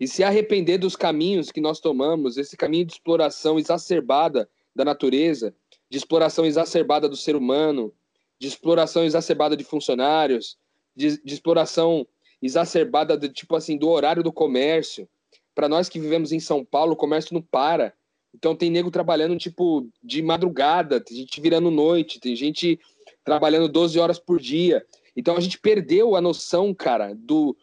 e 0.00 0.08
se 0.08 0.24
arrepender 0.24 0.78
dos 0.78 0.96
caminhos 0.96 1.52
que 1.52 1.60
nós 1.60 1.78
tomamos, 1.78 2.38
esse 2.38 2.56
caminho 2.56 2.86
de 2.86 2.94
exploração 2.94 3.58
exacerbada 3.58 4.48
da 4.74 4.82
natureza, 4.82 5.54
de 5.90 5.98
exploração 5.98 6.46
exacerbada 6.46 7.06
do 7.06 7.16
ser 7.16 7.36
humano, 7.36 7.92
de 8.38 8.48
exploração 8.48 9.04
exacerbada 9.04 9.54
de 9.54 9.62
funcionários, 9.62 10.56
de, 10.96 11.22
de 11.22 11.34
exploração 11.34 12.06
exacerbada 12.40 13.18
de, 13.18 13.28
tipo 13.28 13.54
assim 13.54 13.76
do 13.76 13.90
horário 13.90 14.22
do 14.22 14.32
comércio. 14.32 15.06
Para 15.54 15.68
nós 15.68 15.90
que 15.90 16.00
vivemos 16.00 16.32
em 16.32 16.40
São 16.40 16.64
Paulo, 16.64 16.94
o 16.94 16.96
comércio 16.96 17.34
não 17.34 17.42
para. 17.42 17.92
Então 18.34 18.56
tem 18.56 18.70
nego 18.70 18.90
trabalhando 18.90 19.36
tipo 19.36 19.86
de 20.02 20.22
madrugada, 20.22 20.98
tem 20.98 21.16
gente 21.18 21.40
virando 21.42 21.70
noite, 21.70 22.20
tem 22.20 22.34
gente 22.34 22.80
trabalhando 23.22 23.68
12 23.68 23.98
horas 23.98 24.18
por 24.18 24.40
dia. 24.40 24.82
Então 25.14 25.36
a 25.36 25.40
gente 25.40 25.58
perdeu 25.58 26.16
a 26.16 26.22
noção, 26.22 26.72
cara, 26.72 27.12
do, 27.14 27.54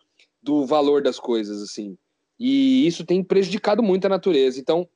do 0.43 0.67
valor 0.67 1.02
das 1.02 1.19
coisas 1.19 1.63
assim. 1.63 1.97
E 2.39 2.86
isso 2.86 3.06
tem 3.06 3.23
prejudicado 3.23 3.82
muito 3.82 4.06
a 4.06 4.10
natureza. 4.10 4.60
Então, 4.60 4.88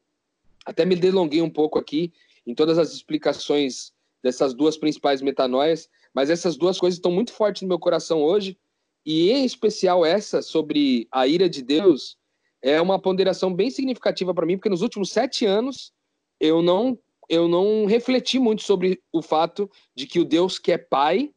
até 0.65 0.85
me 0.85 0.95
delonguei 0.95 1.41
um 1.41 1.49
pouco 1.49 1.79
aqui 1.79 2.13
em 2.45 2.53
todas 2.53 2.77
as 2.77 2.93
explicações 2.93 3.91
dessas 4.21 4.53
duas 4.53 4.77
principais 4.77 5.21
metanóias, 5.21 5.89
mas 6.13 6.29
essas 6.29 6.55
duas 6.55 6.77
coisas 6.77 6.97
estão 6.97 7.11
muito 7.11 7.33
fortes 7.33 7.61
no 7.63 7.67
meu 7.67 7.79
coração 7.79 8.21
hoje, 8.21 8.57
e 9.05 9.31
em 9.31 9.45
especial 9.45 10.05
essa 10.05 10.41
sobre 10.41 11.07
a 11.11 11.27
ira 11.27 11.49
de 11.49 11.63
Deus 11.63 12.17
é 12.61 12.79
uma 12.79 13.01
ponderação 13.01 13.53
bem 13.53 13.71
significativa 13.71 14.33
para 14.33 14.45
mim, 14.45 14.57
porque 14.57 14.69
nos 14.69 14.83
últimos 14.83 15.11
sete 15.11 15.45
anos 15.45 15.91
eu 16.39 16.61
não 16.61 16.97
eu 17.27 17.47
não 17.47 17.85
refleti 17.85 18.37
muito 18.37 18.61
sobre 18.61 19.01
o 19.11 19.21
fato 19.21 19.71
de 19.95 20.05
que 20.05 20.19
o 20.19 20.25
Deus 20.25 20.59
que 20.59 20.71
é 20.71 20.77
Pai, 20.77 21.31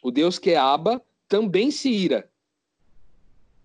o 0.00 0.10
Deus 0.10 0.38
que 0.38 0.50
é 0.50 0.56
Abba, 0.56 1.02
também 1.28 1.72
se 1.72 1.90
ira. 1.90 2.30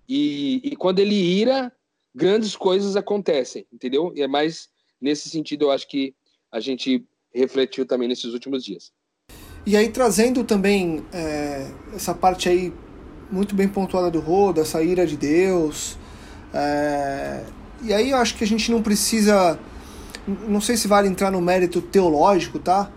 E, 0.10 0.62
e 0.64 0.76
quando 0.76 0.98
ele 1.00 1.14
ira, 1.14 1.72
grandes 2.16 2.56
coisas 2.56 2.96
acontecem, 2.96 3.68
entendeu? 3.72 4.14
E 4.16 4.22
é 4.22 4.28
mais 4.28 4.70
nesse 5.02 5.30
sentido, 5.30 5.66
eu 5.66 5.72
acho 5.72 5.88
que 5.88 6.16
a 6.52 6.60
gente 6.60 7.06
refletiu 7.34 7.86
também 7.86 8.08
nesses 8.08 8.34
últimos 8.34 8.64
dias. 8.64 8.92
E 9.66 9.76
aí, 9.76 9.90
trazendo 9.90 10.44
também 10.44 11.04
é, 11.12 11.70
essa 11.94 12.14
parte 12.14 12.48
aí 12.48 12.72
muito 13.30 13.54
bem 13.56 13.68
pontuada 13.68 14.10
do 14.10 14.20
Roda, 14.20 14.62
essa 14.62 14.82
ira 14.82 15.06
de 15.06 15.18
Deus. 15.18 15.98
É, 16.54 17.44
e 17.84 17.94
aí 17.94 18.12
eu 18.12 18.18
acho 18.18 18.36
que 18.36 18.44
a 18.44 18.48
gente 18.48 18.72
não 18.72 18.82
precisa. 18.82 19.60
Não 20.48 20.62
sei 20.62 20.78
se 20.78 20.88
vale 20.88 21.08
entrar 21.08 21.32
no 21.32 21.42
mérito 21.42 21.82
teológico, 21.82 22.60
tá? 22.60 22.92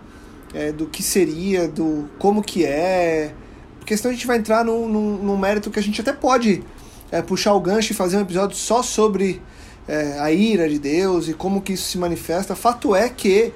É, 0.53 0.71
do 0.71 0.87
que 0.87 1.03
seria, 1.03 1.67
do 1.67 2.09
como 2.17 2.41
que 2.41 2.65
é. 2.65 3.33
Porque 3.79 3.97
senão 3.97 4.11
a 4.11 4.13
gente 4.13 4.27
vai 4.27 4.37
entrar 4.37 4.63
num, 4.63 4.87
num, 4.87 5.17
num 5.17 5.37
mérito 5.37 5.69
que 5.69 5.79
a 5.79 5.83
gente 5.83 5.99
até 5.99 6.13
pode 6.13 6.63
é, 7.11 7.21
puxar 7.21 7.53
o 7.53 7.59
gancho 7.59 7.91
e 7.91 7.95
fazer 7.95 8.17
um 8.17 8.21
episódio 8.21 8.55
só 8.55 8.83
sobre 8.83 9.41
é, 9.87 10.19
a 10.19 10.31
ira 10.31 10.69
de 10.69 10.77
Deus 10.77 11.27
e 11.27 11.33
como 11.33 11.61
que 11.61 11.73
isso 11.73 11.89
se 11.89 11.97
manifesta. 11.97 12.55
Fato 12.55 12.95
é 12.95 13.09
que, 13.09 13.51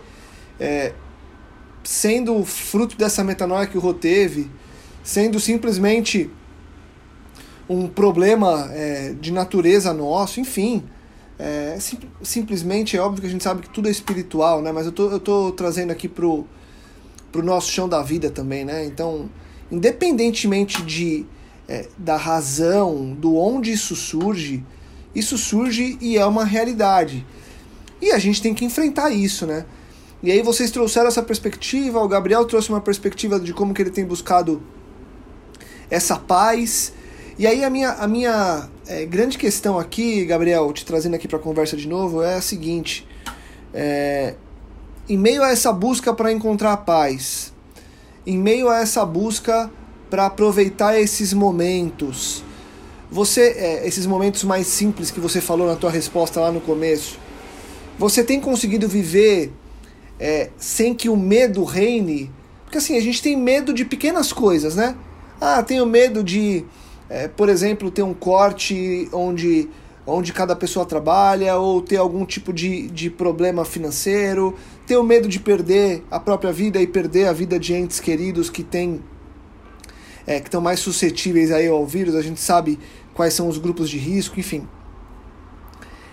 é, 0.59 0.93
sendo 1.83 2.43
fruto 2.43 2.97
dessa 2.97 3.23
metanoia 3.23 3.67
que 3.67 3.77
o 3.77 3.81
Rô 3.81 3.93
teve, 3.93 4.49
sendo 5.03 5.39
simplesmente 5.39 6.29
um 7.69 7.87
problema 7.87 8.69
é, 8.71 9.13
de 9.19 9.31
natureza 9.31 9.93
nosso, 9.93 10.39
enfim, 10.39 10.83
é, 11.37 11.77
sim, 11.79 11.97
simplesmente 12.21 12.97
é 12.97 13.01
óbvio 13.01 13.21
que 13.21 13.27
a 13.27 13.29
gente 13.29 13.43
sabe 13.43 13.61
que 13.61 13.69
tudo 13.69 13.87
é 13.87 13.91
espiritual, 13.91 14.61
né? 14.61 14.71
Mas 14.71 14.85
eu 14.85 14.91
tô, 14.91 15.09
eu 15.09 15.19
tô 15.19 15.51
trazendo 15.51 15.91
aqui 15.91 16.07
pro, 16.07 16.45
pro 17.31 17.43
nosso 17.43 17.71
chão 17.71 17.87
da 17.87 18.01
vida 18.01 18.29
também, 18.29 18.63
né? 18.65 18.85
Então, 18.85 19.29
independentemente 19.71 20.81
de 20.83 21.25
é, 21.67 21.88
da 21.97 22.17
razão, 22.17 23.13
do 23.13 23.36
onde 23.36 23.71
isso 23.71 23.95
surge, 23.95 24.63
isso 25.13 25.38
surge 25.38 25.97
e 26.02 26.17
é 26.17 26.26
uma 26.26 26.45
realidade. 26.45 27.26
E 28.02 28.12
a 28.12 28.19
gente 28.19 28.41
tem 28.41 28.54
que 28.54 28.65
enfrentar 28.65 29.10
isso, 29.12 29.45
né? 29.45 29.65
E 30.21 30.32
aí 30.32 30.41
vocês 30.41 30.71
trouxeram 30.71 31.08
essa 31.08 31.21
perspectiva, 31.21 31.99
o 31.99 32.08
Gabriel 32.08 32.45
trouxe 32.45 32.69
uma 32.69 32.82
perspectiva 32.82 33.39
de 33.39 33.54
como 33.54 33.73
que 33.73 33.82
ele 33.82 33.91
tem 33.91 34.06
buscado 34.06 34.62
essa 35.89 36.17
paz. 36.17 36.93
E 37.38 37.45
aí 37.45 37.63
a 37.63 37.69
minha, 37.69 37.91
a 37.91 38.08
minha 38.08 38.69
é, 38.88 39.06
grande 39.06 39.38
questão 39.38 39.78
aqui, 39.78 40.26
Gabriel, 40.26 40.71
te 40.71 40.86
trazendo 40.86 41.15
aqui 41.15 41.28
para 41.28 41.38
a 41.38 41.41
conversa 41.41 41.76
de 41.76 41.88
novo, 41.88 42.21
é 42.21 42.36
a 42.36 42.41
seguinte. 42.41 43.08
É, 43.73 44.36
em 45.10 45.17
meio 45.17 45.43
a 45.43 45.52
essa 45.52 45.73
busca 45.73 46.13
para 46.13 46.32
encontrar 46.32 46.73
a 46.73 46.78
paz, 46.78 47.54
em 48.26 48.38
meio 48.38 48.69
a 48.69 48.80
essa 48.80 49.06
busca 49.06 49.69
para 50.13 50.28
aproveitar 50.28 50.99
esses 50.99 51.34
momentos. 51.34 52.43
Você, 53.10 53.56
é, 53.58 53.88
esses 53.88 54.06
momentos 54.06 54.43
mais 54.43 54.67
simples 54.67 55.10
que 55.10 55.19
você 55.19 55.41
falou 55.41 55.65
na 55.65 55.76
tua 55.76 55.89
resposta 55.89 56.39
lá 56.39 56.52
no 56.52 56.62
começo, 56.62 57.17
você 57.97 58.23
tem 58.23 58.39
conseguido 58.39 58.88
viver 58.88 59.52
é, 60.19 60.52
sem 60.56 60.93
que 60.93 61.10
o 61.10 61.17
medo 61.17 61.63
reine? 61.63 62.30
Porque 62.63 62.78
assim, 62.78 62.95
a 62.95 63.02
gente 63.02 63.23
tem 63.23 63.36
medo 63.36 63.73
de 63.73 63.84
pequenas 63.84 64.32
coisas, 64.32 64.76
né? 64.76 64.95
Ah, 65.41 65.63
tenho 65.63 65.84
medo 65.84 66.23
de, 66.23 66.63
é, 67.10 67.28
por 67.28 67.49
exemplo, 67.49 67.89
ter 67.89 68.04
um 68.04 68.13
corte 68.13 69.10
onde, 69.12 69.67
onde 70.06 70.32
cada 70.32 70.56
pessoa 70.56 70.86
trabalha, 70.86 71.58
ou 71.58 71.82
ter 71.82 71.97
algum 71.97 72.23
tipo 72.23 72.54
de, 72.54 72.88
de 72.89 73.10
problema 73.10 73.65
financeiro, 73.65 74.54
tenho 74.86 75.04
medo 75.04 75.28
de 75.28 75.39
perder 75.39 76.04
a 76.12 76.19
própria 76.19 76.52
vida 76.52 76.80
e 76.80 76.86
perder 76.86 77.30
a 77.30 77.34
vida 77.34 77.58
de 77.58 77.73
entes 77.73 77.99
queridos 77.99 78.52
que 78.52 78.62
têm 78.62 79.02
é, 80.25 80.39
que 80.39 80.47
estão 80.47 80.62
mais 80.62 80.79
suscetíveis 80.79 81.51
aí 81.51 81.67
ao 81.67 81.86
vírus, 81.86 82.15
a 82.15 82.21
gente 82.21 82.39
sabe 82.39 82.79
quais 83.13 83.33
são 83.33 83.47
os 83.47 83.57
grupos 83.57 83.89
de 83.89 83.97
risco, 83.97 84.39
enfim. 84.39 84.67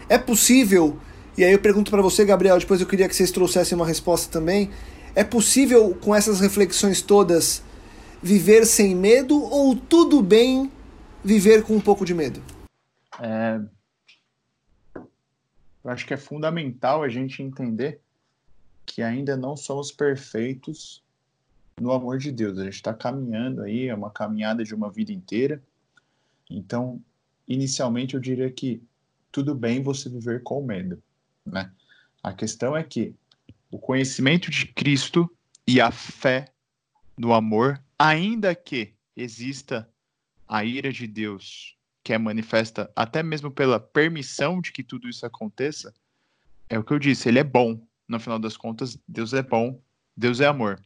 É 0.08 0.18
possível, 0.18 0.98
e 1.36 1.44
aí 1.44 1.52
eu 1.52 1.58
pergunto 1.58 1.90
para 1.90 2.02
você, 2.02 2.24
Gabriel, 2.24 2.58
depois 2.58 2.80
eu 2.80 2.86
queria 2.86 3.08
que 3.08 3.14
vocês 3.14 3.30
trouxessem 3.30 3.76
uma 3.76 3.86
resposta 3.86 4.30
também. 4.30 4.70
É 5.14 5.24
possível, 5.24 5.94
com 6.00 6.14
essas 6.14 6.40
reflexões 6.40 7.00
todas, 7.00 7.62
viver 8.22 8.66
sem 8.66 8.94
medo 8.94 9.40
ou 9.42 9.74
tudo 9.74 10.20
bem 10.22 10.70
viver 11.22 11.62
com 11.62 11.74
um 11.74 11.80
pouco 11.80 12.04
de 12.04 12.14
medo? 12.14 12.42
É... 13.20 13.60
Eu 15.82 15.90
acho 15.90 16.06
que 16.06 16.12
é 16.12 16.16
fundamental 16.16 17.02
a 17.02 17.08
gente 17.08 17.42
entender 17.42 18.00
que 18.84 19.02
ainda 19.02 19.36
não 19.36 19.56
somos 19.56 19.90
perfeitos 19.90 21.02
no 21.80 21.92
amor 21.92 22.18
de 22.18 22.30
Deus. 22.30 22.58
A 22.58 22.64
gente 22.64 22.74
está 22.74 22.92
caminhando 22.92 23.62
aí, 23.62 23.88
é 23.88 23.94
uma 23.94 24.10
caminhada 24.10 24.62
de 24.62 24.74
uma 24.74 24.90
vida 24.90 25.12
inteira. 25.12 25.62
Então, 26.48 27.00
inicialmente 27.48 28.14
eu 28.14 28.20
diria 28.20 28.50
que 28.50 28.82
tudo 29.32 29.54
bem 29.54 29.82
você 29.82 30.08
viver 30.08 30.42
com 30.42 30.62
medo, 30.62 31.02
né? 31.44 31.72
A 32.22 32.32
questão 32.32 32.76
é 32.76 32.84
que 32.84 33.14
o 33.70 33.78
conhecimento 33.78 34.50
de 34.50 34.66
Cristo 34.66 35.30
e 35.66 35.80
a 35.80 35.90
fé 35.90 36.52
no 37.16 37.32
amor, 37.32 37.82
ainda 37.98 38.54
que 38.54 38.92
exista 39.16 39.88
a 40.46 40.64
ira 40.64 40.92
de 40.92 41.06
Deus, 41.06 41.76
que 42.02 42.12
é 42.12 42.18
manifesta 42.18 42.90
até 42.94 43.22
mesmo 43.22 43.50
pela 43.50 43.80
permissão 43.80 44.60
de 44.60 44.72
que 44.72 44.82
tudo 44.82 45.08
isso 45.08 45.24
aconteça, 45.24 45.94
é 46.68 46.78
o 46.78 46.84
que 46.84 46.92
eu 46.92 46.98
disse, 46.98 47.28
ele 47.28 47.38
é 47.38 47.44
bom. 47.44 47.80
No 48.06 48.18
final 48.18 48.38
das 48.38 48.56
contas, 48.56 48.98
Deus 49.06 49.32
é 49.32 49.42
bom, 49.42 49.80
Deus 50.16 50.40
é 50.40 50.46
amor. 50.46 50.82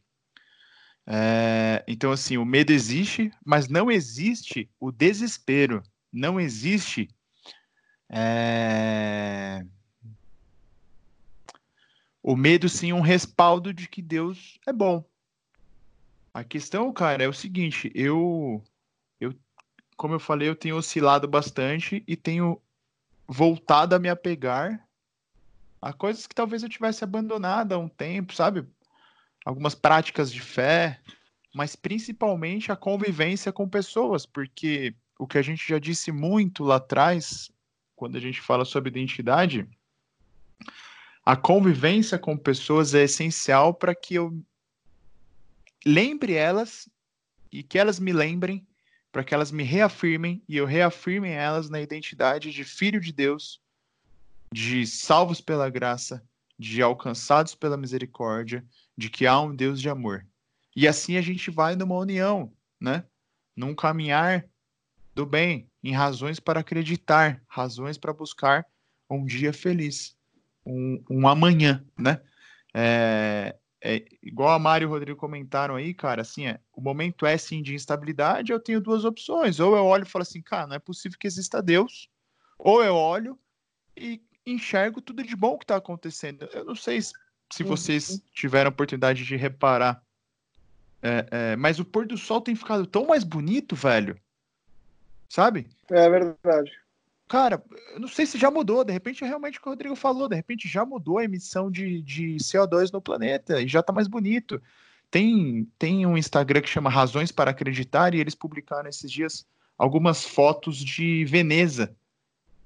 É, 1.07 1.83
então, 1.87 2.11
assim, 2.11 2.37
o 2.37 2.45
medo 2.45 2.71
existe, 2.71 3.31
mas 3.45 3.67
não 3.67 3.91
existe 3.91 4.69
o 4.79 4.91
desespero, 4.91 5.83
não 6.11 6.39
existe. 6.39 7.07
É... 8.09 9.65
O 12.23 12.35
medo, 12.35 12.67
sim, 12.67 12.91
um 12.91 13.01
respaldo 13.01 13.71
de 13.71 13.87
que 13.87 14.01
Deus 14.01 14.59
é 14.65 14.73
bom. 14.73 15.03
A 16.33 16.43
questão, 16.43 16.91
cara, 16.91 17.23
é 17.23 17.27
o 17.27 17.33
seguinte: 17.33 17.91
eu, 17.93 18.63
eu, 19.19 19.33
como 19.95 20.15
eu 20.15 20.19
falei, 20.19 20.49
eu 20.49 20.55
tenho 20.55 20.75
oscilado 20.75 21.27
bastante 21.27 22.03
e 22.07 22.15
tenho 22.15 22.59
voltado 23.27 23.95
a 23.95 23.99
me 23.99 24.09
apegar 24.09 24.87
a 25.81 25.93
coisas 25.93 26.25
que 26.25 26.33
talvez 26.33 26.63
eu 26.63 26.69
tivesse 26.69 27.03
abandonado 27.03 27.73
há 27.73 27.77
um 27.77 27.87
tempo, 27.87 28.33
sabe? 28.33 28.67
Algumas 29.45 29.75
práticas 29.75 30.31
de 30.31 30.41
fé, 30.41 30.99
mas 31.53 31.75
principalmente 31.75 32.71
a 32.71 32.75
convivência 32.75 33.53
com 33.53 33.69
pessoas, 33.69 34.25
porque 34.25 34.95
o 35.19 35.27
que 35.27 35.37
a 35.37 35.41
gente 35.41 35.65
já 35.67 35.79
disse 35.79 36.11
muito 36.11 36.63
lá 36.63 36.77
atrás, 36.77 37.51
quando 37.95 38.17
a 38.17 38.19
gente 38.19 38.41
fala 38.41 38.65
sobre 38.65 38.89
identidade, 38.89 39.69
a 41.23 41.35
convivência 41.35 42.19
com 42.19 42.37
pessoas 42.37 42.93
é 42.93 43.03
essencial 43.03 43.73
para 43.73 43.95
que 43.95 44.15
eu 44.15 44.37
lembre 45.85 46.33
elas 46.33 46.89
e 47.51 47.63
que 47.63 47.77
elas 47.77 47.99
me 47.99 48.11
lembrem, 48.11 48.67
para 49.11 49.23
que 49.23 49.33
elas 49.33 49.51
me 49.51 49.63
reafirmem 49.63 50.43
e 50.47 50.57
eu 50.57 50.65
reafirme 50.65 51.29
elas 51.29 51.69
na 51.69 51.79
identidade 51.79 52.51
de 52.51 52.63
filho 52.63 52.99
de 52.99 53.13
Deus, 53.13 53.61
de 54.51 54.85
salvos 54.85 55.39
pela 55.39 55.69
graça, 55.69 56.23
de 56.59 56.81
alcançados 56.81 57.55
pela 57.55 57.77
misericórdia, 57.77 58.65
de 58.97 59.09
que 59.09 59.25
há 59.25 59.39
um 59.39 59.55
Deus 59.55 59.81
de 59.81 59.89
amor. 59.89 60.25
E 60.75 60.87
assim 60.87 61.17
a 61.17 61.21
gente 61.21 61.49
vai 61.49 61.75
numa 61.75 61.95
união, 61.95 62.51
né? 62.79 63.05
Num 63.55 63.73
caminhar 63.73 64.45
do 65.13 65.25
bem, 65.25 65.69
em 65.81 65.93
razões 65.93 66.39
para 66.39 66.59
acreditar, 66.59 67.41
razões 67.47 67.97
para 67.97 68.13
buscar 68.13 68.65
um 69.09 69.25
dia 69.25 69.53
feliz, 69.53 70.17
um, 70.65 71.01
um 71.09 71.27
amanhã, 71.27 71.85
né? 71.97 72.21
É, 72.73 73.55
é, 73.81 74.03
igual 74.21 74.49
a 74.49 74.59
Mário 74.59 74.85
e 74.85 74.87
o 74.87 74.89
Rodrigo 74.89 75.17
comentaram 75.17 75.75
aí, 75.75 75.93
cara, 75.93 76.23
assim, 76.23 76.47
é, 76.47 76.59
o 76.73 76.81
momento 76.81 77.25
é 77.25 77.37
sim 77.37 77.61
de 77.61 77.75
instabilidade, 77.75 78.51
eu 78.51 78.59
tenho 78.59 78.81
duas 78.81 79.05
opções. 79.05 79.59
Ou 79.59 79.75
eu 79.75 79.85
olho 79.85 80.03
e 80.03 80.09
falo 80.09 80.23
assim, 80.23 80.41
cara, 80.41 80.67
não 80.67 80.75
é 80.75 80.79
possível 80.79 81.17
que 81.19 81.27
exista 81.27 81.61
Deus. 81.61 82.09
Ou 82.57 82.83
eu 82.83 82.95
olho 82.95 83.39
e 83.95 84.21
enxergo 84.45 85.01
tudo 85.01 85.23
de 85.23 85.35
bom 85.35 85.57
que 85.57 85.63
está 85.63 85.75
acontecendo. 85.75 86.49
Eu 86.51 86.65
não 86.65 86.75
sei 86.75 86.99
se 87.51 87.63
vocês 87.63 88.21
tiveram 88.33 88.69
a 88.69 88.73
oportunidade 88.73 89.23
de 89.23 89.35
reparar, 89.35 90.01
é, 91.01 91.27
é, 91.31 91.55
mas 91.55 91.79
o 91.79 91.85
pôr 91.85 92.05
do 92.07 92.17
sol 92.17 92.41
tem 92.41 92.55
ficado 92.55 92.85
tão 92.85 93.05
mais 93.05 93.23
bonito, 93.23 93.75
velho. 93.75 94.17
Sabe? 95.29 95.67
É 95.89 96.09
verdade. 96.09 96.71
Cara, 97.27 97.63
eu 97.93 97.99
não 97.99 98.07
sei 98.07 98.25
se 98.25 98.37
já 98.37 98.51
mudou. 98.51 98.83
De 98.83 98.93
repente, 98.93 99.23
é 99.23 99.27
realmente 99.27 99.57
o 99.57 99.61
que 99.61 99.67
o 99.67 99.71
Rodrigo 99.71 99.95
falou. 99.95 100.27
De 100.27 100.35
repente, 100.35 100.67
já 100.67 100.85
mudou 100.85 101.17
a 101.17 101.23
emissão 101.23 101.71
de, 101.71 102.01
de 102.01 102.35
CO2 102.37 102.91
no 102.91 103.01
planeta 103.01 103.61
e 103.61 103.67
já 103.67 103.81
tá 103.81 103.91
mais 103.91 104.07
bonito. 104.07 104.61
Tem, 105.09 105.67
tem 105.77 106.05
um 106.05 106.17
Instagram 106.17 106.61
que 106.61 106.69
chama 106.69 106.89
Razões 106.89 107.31
para 107.31 107.51
Acreditar 107.51 108.13
e 108.13 108.19
eles 108.19 108.35
publicaram 108.35 108.89
esses 108.89 109.11
dias 109.11 109.45
algumas 109.77 110.23
fotos 110.23 110.77
de 110.77 111.25
Veneza. 111.25 111.95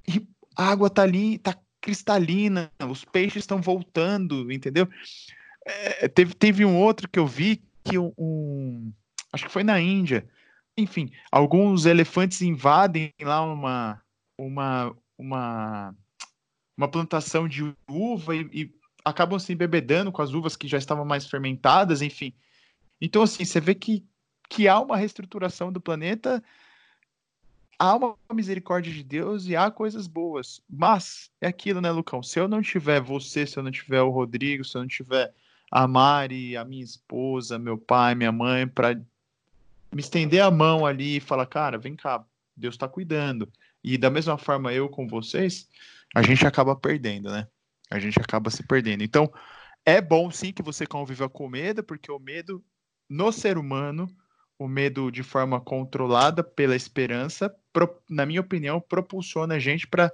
E 0.07 0.25
a 0.55 0.69
água 0.69 0.89
tá 0.89 1.03
ali, 1.03 1.37
tá 1.37 1.57
cristalina, 1.81 2.71
os 2.89 3.05
peixes 3.05 3.43
estão 3.43 3.61
voltando, 3.61 4.51
entendeu? 4.51 4.87
É, 5.65 6.07
teve, 6.07 6.33
teve 6.33 6.65
um 6.65 6.77
outro 6.77 7.07
que 7.09 7.19
eu 7.19 7.27
vi 7.27 7.61
que 7.83 7.97
um, 7.97 8.13
um, 8.17 8.93
acho 9.31 9.45
que 9.45 9.51
foi 9.51 9.63
na 9.63 9.79
Índia. 9.79 10.27
Enfim, 10.77 11.11
alguns 11.31 11.85
elefantes 11.85 12.41
invadem 12.41 13.13
lá 13.21 13.41
uma 13.41 14.01
uma 14.37 14.95
uma 15.17 15.95
uma 16.77 16.87
plantação 16.87 17.47
de 17.47 17.73
uva 17.89 18.35
e, 18.35 18.49
e 18.53 18.73
acabam 19.03 19.37
se 19.37 19.51
embebedando 19.51 20.11
com 20.11 20.21
as 20.21 20.33
uvas 20.33 20.55
que 20.55 20.67
já 20.67 20.77
estavam 20.77 21.03
mais 21.03 21.27
fermentadas, 21.27 22.01
enfim. 22.01 22.33
Então 23.01 23.21
assim, 23.21 23.43
você 23.43 23.59
vê 23.59 23.75
que 23.75 24.05
que 24.49 24.67
há 24.67 24.79
uma 24.79 24.97
reestruturação 24.97 25.71
do 25.71 25.79
planeta 25.79 26.43
há 27.79 27.95
uma 27.95 28.17
misericórdia 28.33 28.93
de 28.93 29.03
Deus 29.03 29.47
e 29.47 29.55
há 29.55 29.71
coisas 29.71 30.05
boas. 30.05 30.61
Mas 30.69 31.31
é 31.39 31.47
aquilo, 31.47 31.79
né, 31.79 31.89
Lucão? 31.89 32.21
Se 32.21 32.37
eu 32.37 32.47
não 32.47 32.61
tiver 32.61 32.99
você, 32.99 33.47
se 33.47 33.57
eu 33.57 33.63
não 33.63 33.71
tiver 33.71 34.01
o 34.01 34.09
Rodrigo, 34.09 34.65
se 34.65 34.77
eu 34.77 34.81
não 34.81 34.87
tiver 34.87 35.33
a 35.71 35.87
Mari, 35.87 36.57
a 36.57 36.65
minha 36.65 36.83
esposa, 36.83 37.57
meu 37.57 37.77
pai, 37.77 38.13
minha 38.15 38.31
mãe, 38.31 38.67
para 38.67 38.95
me 39.91 40.01
estender 40.01 40.41
a 40.41 40.51
mão 40.51 40.85
ali 40.85 41.17
e 41.17 41.21
falar, 41.21 41.45
cara, 41.45 41.77
vem 41.77 41.95
cá, 41.95 42.23
Deus 42.55 42.75
está 42.75 42.87
cuidando. 42.87 43.51
E 43.81 43.97
da 43.97 44.09
mesma 44.09 44.37
forma 44.37 44.73
eu 44.73 44.89
com 44.89 45.07
vocês, 45.07 45.69
a 46.13 46.21
gente 46.21 46.45
acaba 46.45 46.75
perdendo, 46.75 47.31
né? 47.31 47.47
A 47.89 47.99
gente 47.99 48.19
acaba 48.19 48.49
se 48.49 48.61
perdendo. 48.63 49.03
Então, 49.03 49.31
é 49.85 50.01
bom 50.01 50.29
sim 50.29 50.51
que 50.51 50.61
você 50.61 50.85
conviva 50.85 51.29
com 51.29 51.47
medo, 51.47 51.81
porque 51.81 52.11
o 52.11 52.19
medo 52.19 52.63
no 53.07 53.31
ser 53.31 53.57
humano 53.57 54.07
o 54.59 54.67
medo 54.67 55.09
de 55.09 55.23
forma 55.23 55.61
controlada 55.61 56.43
pela 56.43 56.75
esperança, 56.75 57.55
pro, 57.71 57.89
na 58.09 58.25
minha 58.25 58.41
opinião, 58.41 58.81
propulsiona 58.81 59.55
a 59.55 59.59
gente 59.59 59.87
para 59.87 60.11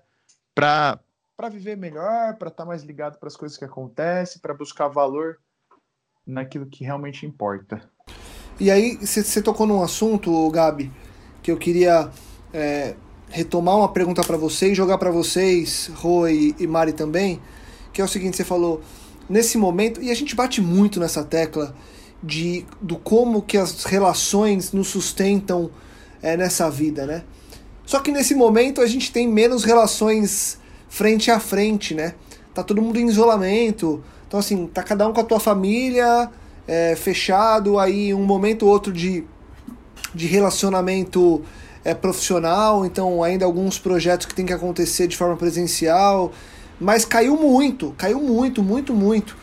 viver 1.52 1.76
melhor, 1.76 2.36
para 2.36 2.50
estar 2.50 2.64
tá 2.64 2.66
mais 2.66 2.84
ligado 2.84 3.18
para 3.18 3.28
as 3.28 3.36
coisas 3.36 3.58
que 3.58 3.66
acontecem, 3.66 4.40
para 4.40 4.54
buscar 4.54 4.88
valor 4.88 5.40
naquilo 6.26 6.68
que 6.68 6.84
realmente 6.84 7.26
importa. 7.26 7.90
E 8.60 8.70
aí, 8.70 8.96
você 8.98 9.42
tocou 9.42 9.66
num 9.66 9.82
assunto, 9.82 10.50
Gabi, 10.52 10.92
que 11.42 11.52
eu 11.52 11.58
queria 11.58 12.10
é, 12.54 12.96
retomar 13.30 13.76
uma 13.76 13.92
pergunta 13.92 14.24
para 14.24 14.38
vocês, 14.38 14.78
jogar 14.78 15.00
para 15.00 15.10
vocês, 15.10 15.88
Rô 15.96 16.28
e, 16.28 16.56
e 16.60 16.68
Mari 16.68 16.94
também, 16.94 17.42
que 17.92 18.00
é 18.00 18.06
o 18.06 18.08
seguinte: 18.08 18.38
você 18.38 18.46
falou, 18.46 18.82
nesse 19.28 19.58
momento, 19.58 20.02
e 20.02 20.12
a 20.12 20.16
gente 20.16 20.36
bate 20.36 20.62
muito 20.62 21.00
nessa 21.00 21.24
tecla 21.24 21.76
de 22.26 22.66
do 22.82 22.96
como 22.96 23.42
que 23.42 23.56
as 23.56 23.84
relações 23.84 24.72
nos 24.72 24.88
sustentam 24.88 25.70
é, 26.22 26.36
nessa 26.36 26.70
vida, 26.70 27.06
né? 27.06 27.24
Só 27.86 28.00
que 28.00 28.12
nesse 28.12 28.34
momento 28.34 28.82
a 28.82 28.88
gente 28.88 29.12
tem 29.12 29.28
menos 29.28 29.64
relações 29.64 30.58
frente 30.90 31.30
a 31.30 31.40
frente, 31.40 31.94
né? 31.94 32.16
Tá 32.54 32.64
todo 32.64 32.82
mundo 32.82 33.00
em 33.00 33.08
isolamento, 33.08 34.04
então 34.28 34.40
assim, 34.40 34.66
tá 34.66 34.82
cada 34.82 35.08
um 35.08 35.14
com 35.14 35.22
a 35.22 35.24
tua 35.24 35.40
família, 35.40 36.32
é, 36.68 36.96
fechado, 36.96 37.78
aí 37.78 38.14
um 38.14 38.24
momento 38.24 38.66
ou 38.66 38.72
outro 38.72 38.92
de, 38.92 39.24
de 40.14 40.26
relacionamento 40.26 41.44
é, 41.84 41.94
profissional, 41.94 42.86
então 42.86 43.22
ainda 43.22 43.46
alguns 43.46 43.78
projetos 43.78 44.26
que 44.26 44.34
tem 44.34 44.46
que 44.46 44.54
acontecer 44.54 45.06
de 45.08 45.16
forma 45.16 45.38
presencial, 45.38 46.32
mas 46.80 47.06
caiu 47.06 47.38
muito, 47.38 47.94
caiu 47.98 48.20
muito, 48.20 48.64
muito, 48.64 48.94
muito. 48.94 49.38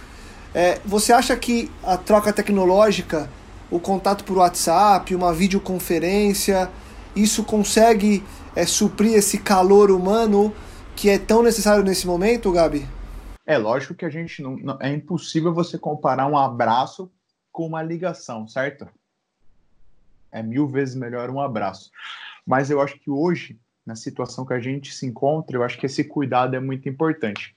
É, 0.54 0.78
você 0.84 1.12
acha 1.12 1.34
que 1.36 1.70
a 1.82 1.96
troca 1.96 2.32
tecnológica, 2.32 3.28
o 3.70 3.80
contato 3.80 4.22
por 4.24 4.36
WhatsApp, 4.36 5.14
uma 5.14 5.32
videoconferência, 5.32 6.70
isso 7.16 7.42
consegue 7.42 8.22
é, 8.54 8.66
suprir 8.66 9.14
esse 9.14 9.38
calor 9.38 9.90
humano 9.90 10.54
que 10.94 11.08
é 11.08 11.18
tão 11.18 11.42
necessário 11.42 11.82
nesse 11.82 12.06
momento, 12.06 12.52
Gabi? 12.52 12.86
É 13.46 13.56
lógico 13.56 13.94
que 13.94 14.04
a 14.04 14.10
gente 14.10 14.42
não, 14.42 14.56
não, 14.56 14.78
é 14.80 14.92
impossível 14.92 15.52
você 15.52 15.78
comparar 15.78 16.26
um 16.26 16.36
abraço 16.36 17.10
com 17.50 17.66
uma 17.66 17.82
ligação, 17.82 18.46
certo? 18.46 18.86
É 20.30 20.42
mil 20.42 20.68
vezes 20.68 20.94
melhor 20.94 21.30
um 21.30 21.40
abraço. 21.40 21.90
Mas 22.46 22.70
eu 22.70 22.80
acho 22.80 22.98
que 22.98 23.10
hoje, 23.10 23.58
na 23.84 23.96
situação 23.96 24.44
que 24.44 24.54
a 24.54 24.60
gente 24.60 24.92
se 24.92 25.06
encontra, 25.06 25.56
eu 25.56 25.62
acho 25.62 25.78
que 25.78 25.86
esse 25.86 26.04
cuidado 26.04 26.54
é 26.54 26.60
muito 26.60 26.88
importante. 26.88 27.56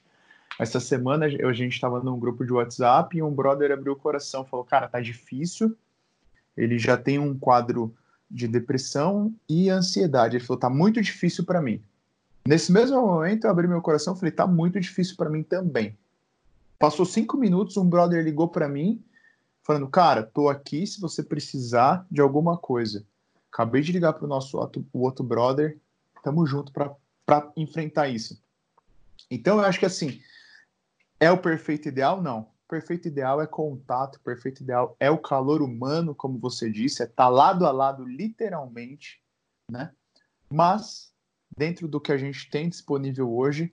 Essa 0.58 0.80
semana 0.80 1.26
a 1.26 1.54
gente 1.54 1.74
estava 1.74 2.02
num 2.02 2.18
grupo 2.18 2.46
de 2.46 2.54
WhatsApp 2.54 3.18
e 3.18 3.22
um 3.22 3.34
brother 3.34 3.72
abriu 3.72 3.94
o 3.94 3.98
coração, 3.98 4.46
falou: 4.46 4.66
"Cara, 4.66 4.88
tá 4.88 5.02
difícil. 5.02 5.76
Ele 6.56 6.80
já 6.80 6.96
tem 6.96 7.20
um 7.20 7.38
quadro 7.38 7.94
de 8.32 8.48
depressão 8.48 9.34
e 9.50 9.70
ansiedade. 9.70 10.38
Ele 10.38 10.44
falou: 10.44 10.60
"Tá 10.60 10.70
muito 10.70 11.02
difícil 11.02 11.44
para 11.44 11.62
mim". 11.62 11.84
Nesse 12.48 12.72
mesmo 12.72 13.02
momento 13.02 13.46
eu 13.46 13.52
abri 13.52 13.68
meu 13.68 13.82
coração 13.82 14.14
e 14.16 14.18
falei: 14.18 14.32
"Tá 14.32 14.48
muito 14.48 14.80
difícil 14.80 15.18
para 15.18 15.30
mim 15.30 15.44
também". 15.44 15.98
Passou 16.80 17.06
cinco 17.06 17.38
minutos, 17.38 17.76
um 17.78 17.88
brother 17.88 18.24
ligou 18.24 18.48
para 18.48 18.70
mim 18.70 19.04
falando: 19.62 19.88
"Cara, 19.90 20.24
tô 20.24 20.48
aqui 20.48 20.88
se 20.88 21.02
você 21.02 21.22
precisar 21.22 22.06
de 22.10 22.22
alguma 22.22 22.58
coisa". 22.58 23.06
Acabei 23.52 23.82
de 23.82 23.92
ligar 23.92 24.14
para 24.14 24.26
o 24.26 24.28
nosso 24.28 24.58
outro, 24.58 24.86
o 24.94 25.00
outro 25.00 25.24
brother, 25.24 25.78
tamo 26.24 26.46
junto 26.46 26.72
para 26.72 27.52
enfrentar 27.58 28.08
isso. 28.08 28.42
Então 29.30 29.58
eu 29.58 29.66
acho 29.66 29.80
que 29.80 29.86
assim, 29.86 30.22
é 31.26 31.32
o 31.32 31.38
perfeito 31.38 31.88
ideal? 31.88 32.22
Não. 32.22 32.42
O 32.66 32.68
perfeito 32.68 33.08
ideal 33.08 33.42
é 33.42 33.48
contato, 33.48 34.16
o 34.16 34.20
perfeito 34.22 34.64
ideal 34.64 34.96
é 35.00 35.10
o 35.12 35.18
calor 35.18 35.62
humano, 35.62 36.16
como 36.16 36.40
você 36.40 36.72
disse, 36.72 37.02
é 37.02 37.06
estar 37.06 37.26
tá 37.26 37.30
lado 37.30 37.66
a 37.66 37.72
lado, 37.72 38.04
literalmente, 38.04 39.22
né? 39.70 39.92
Mas, 40.50 41.14
dentro 41.56 41.88
do 41.88 42.02
que 42.02 42.12
a 42.12 42.18
gente 42.18 42.50
tem 42.50 42.68
disponível 42.70 43.32
hoje, 43.32 43.72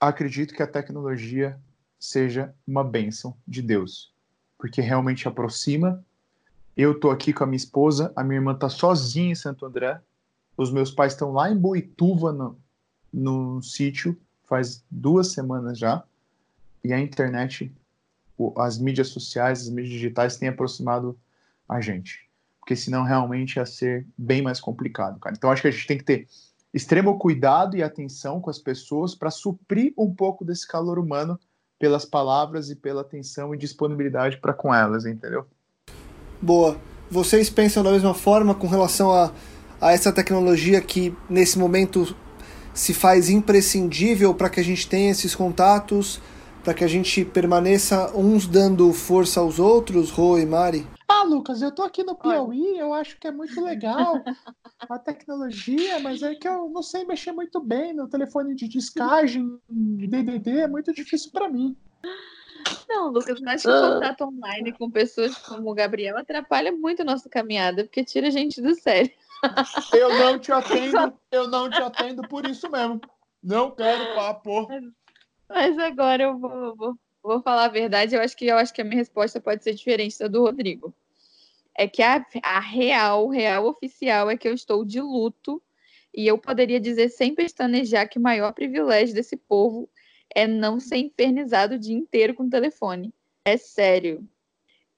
acredito 0.00 0.54
que 0.54 0.62
a 0.62 0.66
tecnologia 0.66 1.60
seja 1.98 2.54
uma 2.66 2.82
bênção 2.82 3.36
de 3.46 3.60
Deus, 3.62 4.14
porque 4.58 4.80
realmente 4.80 5.28
aproxima, 5.28 6.04
Eu 6.76 6.98
tô 6.98 7.10
aqui 7.10 7.32
com 7.32 7.44
a 7.44 7.46
minha 7.46 7.56
esposa, 7.56 8.12
a 8.16 8.24
minha 8.24 8.38
irmã 8.38 8.52
tá 8.52 8.68
sozinha 8.68 9.30
em 9.30 9.34
Santo 9.36 9.64
André. 9.64 10.00
Os 10.56 10.72
meus 10.72 10.90
pais 10.90 11.12
estão 11.12 11.32
lá 11.32 11.48
em 11.48 11.56
Boituva, 11.56 12.32
no, 12.32 12.58
no 13.12 13.62
sítio, 13.62 14.20
faz 14.42 14.84
duas 14.90 15.28
semanas 15.28 15.78
já. 15.78 16.02
E 16.84 16.92
a 16.92 17.00
internet, 17.00 17.72
as 18.58 18.78
mídias 18.78 19.08
sociais, 19.08 19.62
as 19.62 19.68
mídias 19.70 19.94
digitais 19.94 20.36
têm 20.36 20.50
aproximado 20.50 21.18
a 21.68 21.80
gente. 21.80 22.28
Porque 22.60 22.76
senão 22.76 23.02
realmente 23.02 23.56
ia 23.56 23.66
ser 23.66 24.06
bem 24.16 24.42
mais 24.42 24.60
complicado, 24.60 25.18
cara. 25.18 25.34
Então 25.36 25.50
acho 25.50 25.62
que 25.62 25.68
a 25.68 25.70
gente 25.70 25.86
tem 25.86 25.98
que 25.98 26.04
ter 26.04 26.28
extremo 26.72 27.18
cuidado 27.18 27.76
e 27.76 27.82
atenção 27.82 28.40
com 28.40 28.50
as 28.50 28.58
pessoas 28.58 29.14
para 29.14 29.30
suprir 29.30 29.94
um 29.96 30.12
pouco 30.12 30.44
desse 30.44 30.66
calor 30.66 30.98
humano 30.98 31.38
pelas 31.78 32.04
palavras 32.04 32.70
e 32.70 32.76
pela 32.76 33.02
atenção 33.02 33.54
e 33.54 33.58
disponibilidade 33.58 34.38
para 34.38 34.52
com 34.52 34.74
elas, 34.74 35.06
entendeu? 35.06 35.46
Boa. 36.40 36.76
Vocês 37.10 37.50
pensam 37.50 37.82
da 37.82 37.92
mesma 37.92 38.14
forma 38.14 38.54
com 38.54 38.66
relação 38.66 39.12
a, 39.12 39.32
a 39.80 39.92
essa 39.92 40.12
tecnologia 40.12 40.80
que 40.80 41.16
nesse 41.28 41.58
momento 41.58 42.16
se 42.72 42.92
faz 42.92 43.28
imprescindível 43.28 44.34
para 44.34 44.50
que 44.50 44.58
a 44.58 44.64
gente 44.64 44.88
tenha 44.88 45.10
esses 45.10 45.34
contatos, 45.34 46.20
para 46.64 46.72
que 46.72 46.82
a 46.82 46.88
gente 46.88 47.26
permaneça 47.26 48.10
uns 48.16 48.46
dando 48.46 48.90
força 48.94 49.38
aos 49.38 49.58
outros, 49.58 50.10
Rô 50.10 50.38
e 50.38 50.46
Mari? 50.46 50.88
Ah, 51.06 51.22
Lucas, 51.22 51.60
eu 51.60 51.70
tô 51.70 51.82
aqui 51.82 52.02
no 52.02 52.16
Piauí, 52.16 52.78
eu 52.78 52.94
acho 52.94 53.18
que 53.18 53.26
é 53.28 53.30
muito 53.30 53.62
legal 53.62 54.14
a 54.88 54.98
tecnologia, 54.98 56.00
mas 56.00 56.22
é 56.22 56.34
que 56.34 56.48
eu 56.48 56.70
não 56.70 56.82
sei 56.82 57.04
mexer 57.04 57.32
muito 57.32 57.60
bem 57.60 57.92
no 57.92 58.08
telefone 58.08 58.54
de 58.54 58.66
discagem 58.66 59.60
de 59.68 60.06
DDD, 60.06 60.60
é 60.60 60.66
muito 60.66 60.92
difícil 60.94 61.30
para 61.30 61.50
mim. 61.50 61.76
Não, 62.88 63.10
Lucas, 63.10 63.38
eu 63.38 63.48
acho 63.48 63.64
que 63.64 63.70
o 63.70 63.94
contato 63.94 64.24
online 64.24 64.72
com 64.72 64.90
pessoas 64.90 65.36
como 65.36 65.70
o 65.70 65.74
Gabriel 65.74 66.16
atrapalha 66.16 66.72
muito 66.72 67.02
a 67.02 67.04
nossa 67.04 67.28
caminhada, 67.28 67.84
porque 67.84 68.02
tira 68.02 68.28
a 68.28 68.30
gente 68.30 68.62
do 68.62 68.74
sério. 68.74 69.10
Eu 69.92 70.08
não 70.18 70.38
te 70.38 70.50
atendo, 70.50 71.12
eu 71.30 71.46
não 71.46 71.68
te 71.68 71.82
atendo 71.82 72.26
por 72.26 72.46
isso 72.46 72.70
mesmo. 72.70 73.02
Não 73.42 73.70
quero 73.70 74.14
papo. 74.14 74.66
Mas 75.48 75.78
agora 75.78 76.24
eu 76.24 76.38
vou, 76.38 76.76
vou, 76.76 76.98
vou 77.22 77.42
falar 77.42 77.64
a 77.64 77.68
verdade. 77.68 78.14
Eu 78.14 78.20
acho 78.20 78.36
que 78.36 78.46
eu 78.46 78.56
acho 78.56 78.72
que 78.72 78.80
a 78.80 78.84
minha 78.84 78.96
resposta 78.96 79.40
pode 79.40 79.62
ser 79.62 79.74
diferente 79.74 80.18
da 80.18 80.28
do 80.28 80.42
Rodrigo. 80.42 80.94
É 81.76 81.88
que 81.88 82.02
a, 82.02 82.24
a 82.42 82.60
real, 82.60 83.28
real 83.28 83.66
oficial 83.66 84.30
é 84.30 84.36
que 84.36 84.48
eu 84.48 84.54
estou 84.54 84.84
de 84.84 85.00
luto 85.00 85.62
e 86.14 86.26
eu 86.26 86.38
poderia 86.38 86.78
dizer 86.78 87.08
sem 87.08 87.34
pestanejar 87.34 88.08
que 88.08 88.18
o 88.18 88.22
maior 88.22 88.52
privilégio 88.52 89.14
desse 89.14 89.36
povo 89.36 89.88
é 90.34 90.46
não 90.46 90.78
ser 90.78 90.98
infernizado 90.98 91.74
o 91.74 91.78
dia 91.78 91.96
inteiro 91.96 92.34
com 92.34 92.44
o 92.44 92.50
telefone. 92.50 93.12
É 93.44 93.56
sério. 93.56 94.26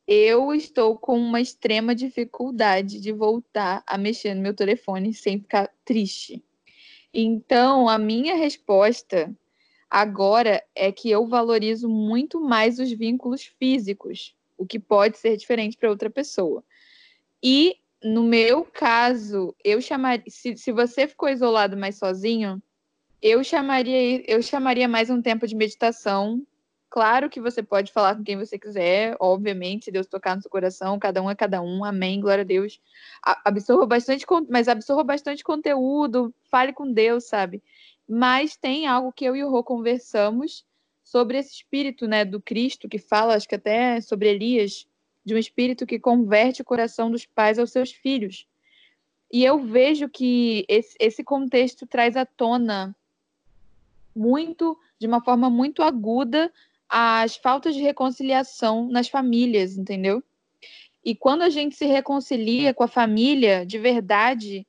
Eu 0.06 0.54
estou 0.54 0.96
com 0.96 1.18
uma 1.18 1.40
extrema 1.40 1.94
dificuldade 1.94 3.00
de 3.00 3.12
voltar 3.12 3.82
a 3.86 3.98
mexer 3.98 4.34
no 4.34 4.42
meu 4.42 4.54
telefone 4.54 5.12
sem 5.12 5.40
ficar 5.40 5.68
triste. 5.84 6.44
Então, 7.12 7.88
a 7.88 7.98
minha 7.98 8.36
resposta 8.36 9.34
agora 9.90 10.62
é 10.74 10.90
que 10.90 11.10
eu 11.10 11.26
valorizo 11.26 11.88
muito 11.88 12.40
mais 12.40 12.78
os 12.78 12.90
vínculos 12.90 13.44
físicos, 13.58 14.34
o 14.56 14.66
que 14.66 14.78
pode 14.78 15.18
ser 15.18 15.36
diferente 15.36 15.76
para 15.76 15.90
outra 15.90 16.10
pessoa. 16.10 16.64
E 17.42 17.76
no 18.02 18.22
meu 18.22 18.64
caso, 18.64 19.54
eu 19.64 19.80
chamaria, 19.80 20.24
se, 20.28 20.56
se 20.56 20.72
você 20.72 21.06
ficou 21.06 21.28
isolado 21.28 21.76
mais 21.76 21.96
sozinho, 21.96 22.62
eu 23.20 23.42
chamaria, 23.42 24.22
eu 24.30 24.42
chamaria 24.42 24.86
mais 24.86 25.10
um 25.10 25.22
tempo 25.22 25.46
de 25.46 25.56
meditação. 25.56 26.46
Claro 26.88 27.28
que 27.28 27.40
você 27.40 27.62
pode 27.62 27.92
falar 27.92 28.14
com 28.14 28.22
quem 28.22 28.36
você 28.36 28.58
quiser, 28.58 29.16
obviamente, 29.18 29.86
se 29.86 29.90
Deus 29.90 30.06
tocar 30.06 30.36
no 30.36 30.42
seu 30.42 30.50
coração, 30.50 30.98
cada 30.98 31.20
um 31.20 31.28
é 31.28 31.34
cada 31.34 31.60
um, 31.60 31.84
amém, 31.84 32.20
glória 32.20 32.42
a 32.42 32.46
Deus. 32.46 32.80
Absorva 33.44 33.86
bastante, 33.86 34.24
mas 34.48 34.68
absorva 34.68 35.02
bastante 35.02 35.42
conteúdo, 35.42 36.32
fale 36.44 36.72
com 36.72 36.90
Deus, 36.90 37.24
sabe? 37.24 37.62
Mas 38.08 38.56
tem 38.56 38.86
algo 38.86 39.12
que 39.12 39.24
eu 39.24 39.34
e 39.34 39.42
o 39.42 39.50
Rô 39.50 39.64
conversamos 39.64 40.64
sobre 41.02 41.38
esse 41.38 41.54
espírito, 41.54 42.06
né, 42.06 42.24
do 42.24 42.40
Cristo, 42.40 42.88
que 42.88 42.98
fala, 42.98 43.34
acho 43.34 43.48
que 43.48 43.54
até 43.54 44.00
sobre 44.00 44.28
Elias, 44.28 44.86
de 45.24 45.34
um 45.34 45.38
espírito 45.38 45.86
que 45.86 45.98
converte 45.98 46.62
o 46.62 46.64
coração 46.64 47.10
dos 47.10 47.26
pais 47.26 47.58
aos 47.58 47.70
seus 47.70 47.92
filhos. 47.92 48.46
E 49.32 49.44
eu 49.44 49.58
vejo 49.58 50.08
que 50.08 50.64
esse, 50.68 50.96
esse 51.00 51.24
contexto 51.24 51.86
traz 51.86 52.16
à 52.16 52.24
tona 52.24 52.94
muito, 54.14 54.78
de 54.98 55.06
uma 55.06 55.22
forma 55.22 55.50
muito 55.50 55.82
aguda, 55.82 56.52
as 56.88 57.36
faltas 57.36 57.74
de 57.74 57.82
reconciliação 57.82 58.88
nas 58.88 59.08
famílias, 59.08 59.76
entendeu? 59.76 60.22
E 61.04 61.14
quando 61.14 61.42
a 61.42 61.50
gente 61.50 61.76
se 61.76 61.86
reconcilia 61.86 62.72
com 62.72 62.82
a 62.82 62.88
família 62.88 63.66
de 63.66 63.78
verdade, 63.78 64.66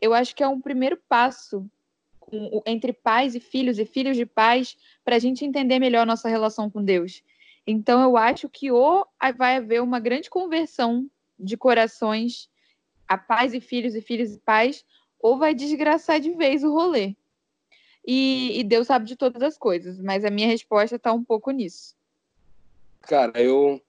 eu 0.00 0.12
acho 0.12 0.34
que 0.34 0.42
é 0.42 0.48
um 0.48 0.60
primeiro 0.60 0.96
passo 1.08 1.68
entre 2.66 2.92
pais 2.92 3.34
e 3.34 3.40
filhos 3.40 3.78
e 3.78 3.84
filhos 3.84 4.16
de 4.16 4.26
pais 4.26 4.76
para 5.04 5.16
a 5.16 5.18
gente 5.18 5.44
entender 5.44 5.78
melhor 5.78 6.06
nossa 6.06 6.28
relação 6.28 6.70
com 6.70 6.84
Deus. 6.84 7.22
Então 7.66 8.02
eu 8.02 8.16
acho 8.16 8.48
que 8.48 8.70
ou 8.70 9.06
vai 9.36 9.56
haver 9.56 9.82
uma 9.82 10.00
grande 10.00 10.30
conversão 10.30 11.08
de 11.38 11.56
corações 11.56 12.48
a 13.06 13.18
pais 13.18 13.54
e 13.54 13.60
filhos 13.60 13.94
e 13.94 14.00
filhos 14.00 14.34
e 14.34 14.38
pais, 14.38 14.84
ou 15.18 15.36
vai 15.36 15.52
desgraçar 15.52 16.20
de 16.20 16.30
vez 16.32 16.62
o 16.62 16.72
rolê 16.72 17.16
e, 18.06 18.58
e 18.58 18.64
Deus 18.64 18.86
sabe 18.86 19.06
de 19.06 19.16
todas 19.16 19.42
as 19.42 19.58
coisas, 19.58 20.00
mas 20.00 20.24
a 20.24 20.30
minha 20.30 20.46
resposta 20.46 20.96
está 20.96 21.12
um 21.12 21.22
pouco 21.22 21.50
nisso. 21.50 21.94
Cara, 23.02 23.32
eu 23.40 23.80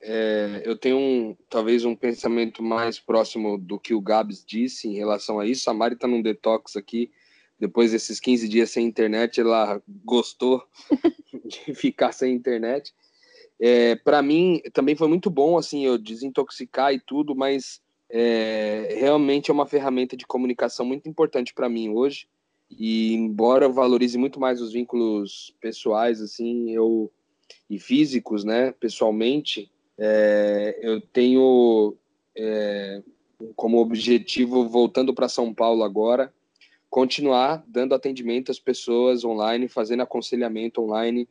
é, 0.00 0.62
eu 0.64 0.76
tenho 0.76 0.98
um, 0.98 1.36
talvez 1.48 1.84
um 1.84 1.96
pensamento 1.96 2.62
mais 2.62 2.98
próximo 2.98 3.58
do 3.58 3.78
que 3.78 3.94
o 3.94 4.00
Gabs 4.00 4.44
disse 4.44 4.88
em 4.88 4.94
relação 4.94 5.40
a 5.40 5.46
isso. 5.46 5.68
A 5.70 5.74
Mari 5.74 5.94
está 5.94 6.06
num 6.06 6.22
detox 6.22 6.76
aqui. 6.76 7.10
Depois 7.58 7.92
desses 7.92 8.20
15 8.20 8.48
dias 8.48 8.70
sem 8.70 8.86
internet, 8.86 9.40
ela 9.40 9.82
gostou 10.04 10.62
de 11.44 11.74
ficar 11.74 12.12
sem 12.12 12.34
internet. 12.34 12.94
É, 13.58 13.96
para 13.96 14.20
mim, 14.22 14.60
também 14.72 14.94
foi 14.94 15.08
muito 15.08 15.30
bom 15.30 15.56
assim 15.56 15.86
eu 15.86 15.96
desintoxicar 15.96 16.92
e 16.92 17.00
tudo, 17.00 17.34
mas 17.34 17.80
é, 18.10 18.96
realmente 18.98 19.50
é 19.50 19.54
uma 19.54 19.66
ferramenta 19.66 20.16
de 20.16 20.26
comunicação 20.26 20.84
muito 20.84 21.08
importante 21.08 21.54
para 21.54 21.68
mim 21.68 21.88
hoje. 21.88 22.28
E 22.70 23.14
embora 23.14 23.64
eu 23.64 23.72
valorize 23.72 24.18
muito 24.18 24.40
mais 24.40 24.60
os 24.60 24.72
vínculos 24.72 25.54
pessoais, 25.60 26.20
assim, 26.20 26.70
eu 26.72 27.10
e 27.70 27.78
físicos, 27.78 28.44
né, 28.44 28.72
pessoalmente, 28.72 29.70
é, 29.98 30.78
eu 30.82 31.00
tenho 31.00 31.96
é, 32.36 33.02
como 33.54 33.78
objetivo, 33.78 34.68
voltando 34.68 35.14
para 35.14 35.28
São 35.28 35.54
Paulo 35.54 35.82
agora, 35.82 36.32
continuar 36.88 37.64
dando 37.66 37.94
atendimento 37.94 38.50
às 38.50 38.58
pessoas 38.58 39.24
online, 39.24 39.68
fazendo 39.68 40.02
aconselhamento 40.02 40.82
online, 40.82 41.28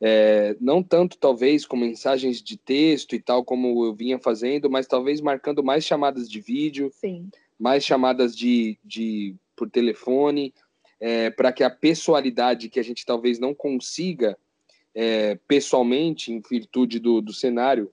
é, 0.00 0.56
não 0.60 0.82
tanto 0.82 1.16
talvez 1.18 1.66
com 1.66 1.76
mensagens 1.76 2.42
de 2.42 2.56
texto 2.56 3.14
e 3.14 3.20
tal 3.20 3.44
como 3.44 3.84
eu 3.84 3.94
vinha 3.94 4.18
fazendo, 4.18 4.70
mas 4.70 4.86
talvez 4.86 5.20
marcando 5.20 5.62
mais 5.62 5.84
chamadas 5.84 6.28
de 6.28 6.40
vídeo, 6.40 6.90
Sim. 6.92 7.30
mais 7.58 7.84
chamadas 7.84 8.36
de, 8.36 8.78
de 8.84 9.34
por 9.56 9.70
telefone, 9.70 10.52
é, 11.00 11.30
para 11.30 11.52
que 11.52 11.62
a 11.62 11.70
pessoalidade 11.70 12.68
que 12.68 12.80
a 12.80 12.84
gente 12.84 13.04
talvez 13.04 13.38
não 13.38 13.54
consiga 13.54 14.36
é, 14.94 15.38
pessoalmente, 15.48 16.32
em 16.32 16.40
virtude 16.40 16.98
do, 16.98 17.20
do 17.20 17.32
cenário 17.32 17.90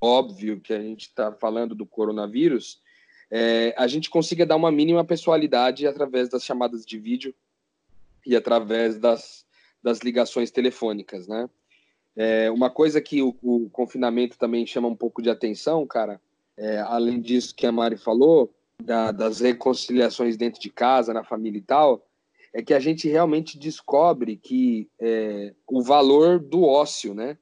óbvio 0.00 0.60
que 0.60 0.72
a 0.72 0.80
gente 0.80 1.02
está 1.02 1.32
falando 1.32 1.74
do 1.74 1.84
coronavírus, 1.84 2.80
é, 3.30 3.74
a 3.76 3.86
gente 3.86 4.10
consiga 4.10 4.44
dar 4.44 4.56
uma 4.56 4.72
mínima 4.72 5.04
pessoalidade 5.04 5.86
através 5.86 6.28
das 6.28 6.44
chamadas 6.44 6.84
de 6.84 6.98
vídeo 6.98 7.34
e 8.26 8.34
através 8.34 8.98
das, 8.98 9.46
das 9.82 10.00
ligações 10.00 10.50
telefônicas, 10.50 11.28
né? 11.28 11.48
É, 12.16 12.50
uma 12.50 12.68
coisa 12.68 13.00
que 13.00 13.22
o, 13.22 13.36
o, 13.40 13.70
confinamento 13.70 14.36
também 14.36 14.66
chama 14.66 14.88
um 14.88 14.96
pouco 14.96 15.22
de 15.22 15.30
atenção, 15.30 15.86
cara, 15.86 16.20
é, 16.56 16.80
além 16.80 17.20
disso 17.20 17.54
que 17.54 17.66
a 17.66 17.72
Mari 17.72 17.96
falou, 17.96 18.52
da, 18.82 19.12
das 19.12 19.40
reconciliações 19.40 20.36
dentro 20.36 20.60
de 20.60 20.70
casa, 20.70 21.14
na 21.14 21.22
família 21.22 21.58
e 21.58 21.62
tal, 21.62 22.04
é 22.52 22.62
que 22.62 22.74
a 22.74 22.80
gente 22.80 23.08
realmente 23.08 23.56
descobre 23.56 24.36
que 24.36 24.88
é, 24.98 25.54
o 25.68 25.82
valor 25.82 26.40
do 26.40 26.64
ócio, 26.64 27.14
né? 27.14 27.38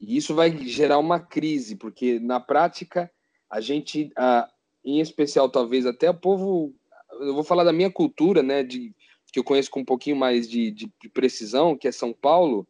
E 0.00 0.16
isso 0.16 0.34
vai 0.34 0.56
gerar 0.58 0.98
uma 0.98 1.18
crise, 1.18 1.74
porque 1.74 2.20
na 2.20 2.38
prática 2.38 3.10
a 3.50 3.60
gente, 3.60 4.12
a, 4.16 4.48
em 4.84 5.00
especial 5.00 5.48
talvez 5.48 5.86
até 5.86 6.10
o 6.10 6.14
povo, 6.14 6.74
eu 7.20 7.34
vou 7.34 7.44
falar 7.44 7.64
da 7.64 7.72
minha 7.72 7.90
cultura, 7.90 8.42
né? 8.42 8.62
De 8.62 8.94
que 9.32 9.40
eu 9.40 9.44
conheço 9.44 9.68
com 9.68 9.80
um 9.80 9.84
pouquinho 9.84 10.14
mais 10.14 10.48
de, 10.48 10.70
de, 10.70 10.88
de 11.02 11.08
precisão, 11.08 11.76
que 11.76 11.88
é 11.88 11.92
São 11.92 12.12
Paulo. 12.12 12.64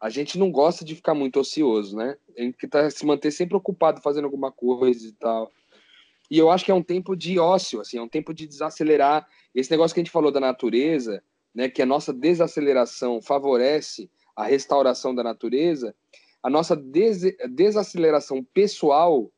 A 0.00 0.10
gente 0.10 0.36
não 0.36 0.50
gosta 0.50 0.84
de 0.84 0.96
ficar 0.96 1.14
muito 1.14 1.38
ocioso, 1.38 1.96
né? 1.96 2.16
A 2.36 2.42
gente 2.42 2.66
tá 2.66 2.90
se 2.90 3.06
manter 3.06 3.30
sempre 3.30 3.56
ocupado 3.56 4.00
fazendo 4.00 4.24
alguma 4.24 4.50
coisa 4.50 5.06
e 5.06 5.12
tal. 5.12 5.52
E 6.28 6.36
eu 6.36 6.50
acho 6.50 6.64
que 6.64 6.72
é 6.72 6.74
um 6.74 6.82
tempo 6.82 7.16
de 7.16 7.38
ócio, 7.38 7.80
assim, 7.80 7.98
é 7.98 8.02
um 8.02 8.08
tempo 8.08 8.34
de 8.34 8.48
desacelerar. 8.48 9.28
Esse 9.54 9.70
negócio 9.70 9.94
que 9.94 10.00
a 10.00 10.02
gente 10.02 10.12
falou 10.12 10.32
da 10.32 10.40
natureza, 10.40 11.22
né, 11.54 11.68
que 11.68 11.80
a 11.80 11.86
nossa 11.86 12.12
desaceleração 12.12 13.22
favorece 13.22 14.10
a 14.36 14.44
restauração 14.44 15.14
da 15.14 15.22
natureza, 15.22 15.94
a 16.42 16.50
nossa 16.50 16.76
des 16.76 17.22
desaceleração 17.50 18.44
pessoal 18.44 19.30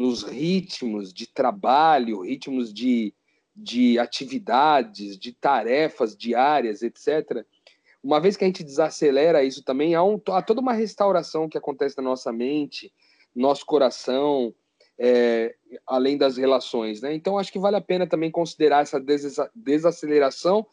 nos 0.00 0.22
ritmos 0.22 1.12
de 1.12 1.26
trabalho, 1.26 2.22
ritmos 2.22 2.72
de, 2.72 3.12
de 3.54 3.98
atividades, 3.98 5.18
de 5.18 5.30
tarefas 5.30 6.16
diárias, 6.16 6.80
etc., 6.80 7.44
uma 8.02 8.18
vez 8.18 8.34
que 8.34 8.42
a 8.42 8.46
gente 8.46 8.64
desacelera 8.64 9.44
isso 9.44 9.62
também, 9.62 9.94
há, 9.94 10.02
um, 10.02 10.18
há 10.28 10.40
toda 10.40 10.62
uma 10.62 10.72
restauração 10.72 11.50
que 11.50 11.58
acontece 11.58 11.98
na 11.98 12.02
nossa 12.02 12.32
mente, 12.32 12.90
nosso 13.36 13.66
coração, 13.66 14.54
é, 14.98 15.54
além 15.86 16.16
das 16.16 16.38
relações, 16.38 17.02
né? 17.02 17.14
Então 17.14 17.36
acho 17.36 17.52
que 17.52 17.58
vale 17.58 17.76
a 17.76 17.80
pena 17.82 18.06
também 18.06 18.30
considerar 18.30 18.80
essa 18.80 18.98
desaceleração 19.54 20.66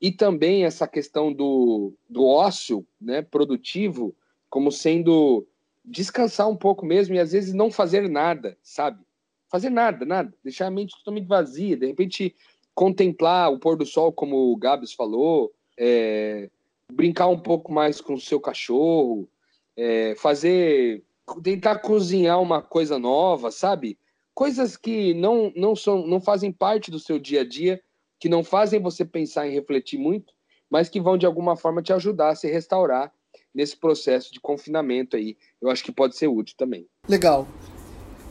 e 0.00 0.10
também 0.10 0.64
essa 0.64 0.88
questão 0.88 1.32
do, 1.32 1.94
do 2.10 2.26
ócio, 2.26 2.84
né, 3.00 3.22
produtivo, 3.22 4.16
como 4.50 4.72
sendo 4.72 5.46
descansar 5.84 6.48
um 6.48 6.56
pouco 6.56 6.86
mesmo 6.86 7.14
e 7.14 7.18
às 7.18 7.32
vezes 7.32 7.52
não 7.52 7.70
fazer 7.70 8.08
nada, 8.08 8.56
sabe? 8.62 9.04
Fazer 9.50 9.70
nada, 9.70 10.04
nada, 10.04 10.34
deixar 10.42 10.66
a 10.66 10.70
mente 10.70 10.96
totalmente 10.96 11.26
vazia, 11.26 11.76
de 11.76 11.86
repente 11.86 12.34
contemplar 12.74 13.52
o 13.52 13.58
pôr 13.58 13.76
do 13.76 13.86
sol, 13.86 14.12
como 14.12 14.52
o 14.52 14.56
Gabs 14.56 14.92
falou, 14.92 15.52
é, 15.78 16.50
brincar 16.92 17.28
um 17.28 17.38
pouco 17.38 17.72
mais 17.72 18.00
com 18.00 18.14
o 18.14 18.20
seu 18.20 18.40
cachorro, 18.40 19.28
é, 19.76 20.14
fazer 20.16 21.04
tentar 21.42 21.78
cozinhar 21.78 22.40
uma 22.40 22.60
coisa 22.60 22.98
nova, 22.98 23.50
sabe? 23.50 23.98
Coisas 24.34 24.76
que 24.76 25.14
não, 25.14 25.52
não 25.56 25.76
são, 25.76 26.06
não 26.06 26.20
fazem 26.20 26.52
parte 26.52 26.90
do 26.90 26.98
seu 26.98 27.18
dia 27.18 27.42
a 27.42 27.44
dia, 27.44 27.80
que 28.18 28.28
não 28.28 28.42
fazem 28.42 28.80
você 28.80 29.04
pensar 29.04 29.46
e 29.46 29.52
refletir 29.52 29.98
muito, 29.98 30.34
mas 30.68 30.88
que 30.88 31.00
vão 31.00 31.16
de 31.16 31.26
alguma 31.26 31.56
forma 31.56 31.82
te 31.82 31.92
ajudar 31.92 32.30
a 32.30 32.34
se 32.34 32.50
restaurar 32.50 33.12
nesse 33.54 33.76
processo 33.76 34.32
de 34.32 34.40
confinamento 34.40 35.16
aí. 35.16 35.36
Eu 35.62 35.70
acho 35.70 35.84
que 35.84 35.92
pode 35.92 36.16
ser 36.16 36.26
útil 36.26 36.56
também. 36.58 36.86
Legal. 37.08 37.46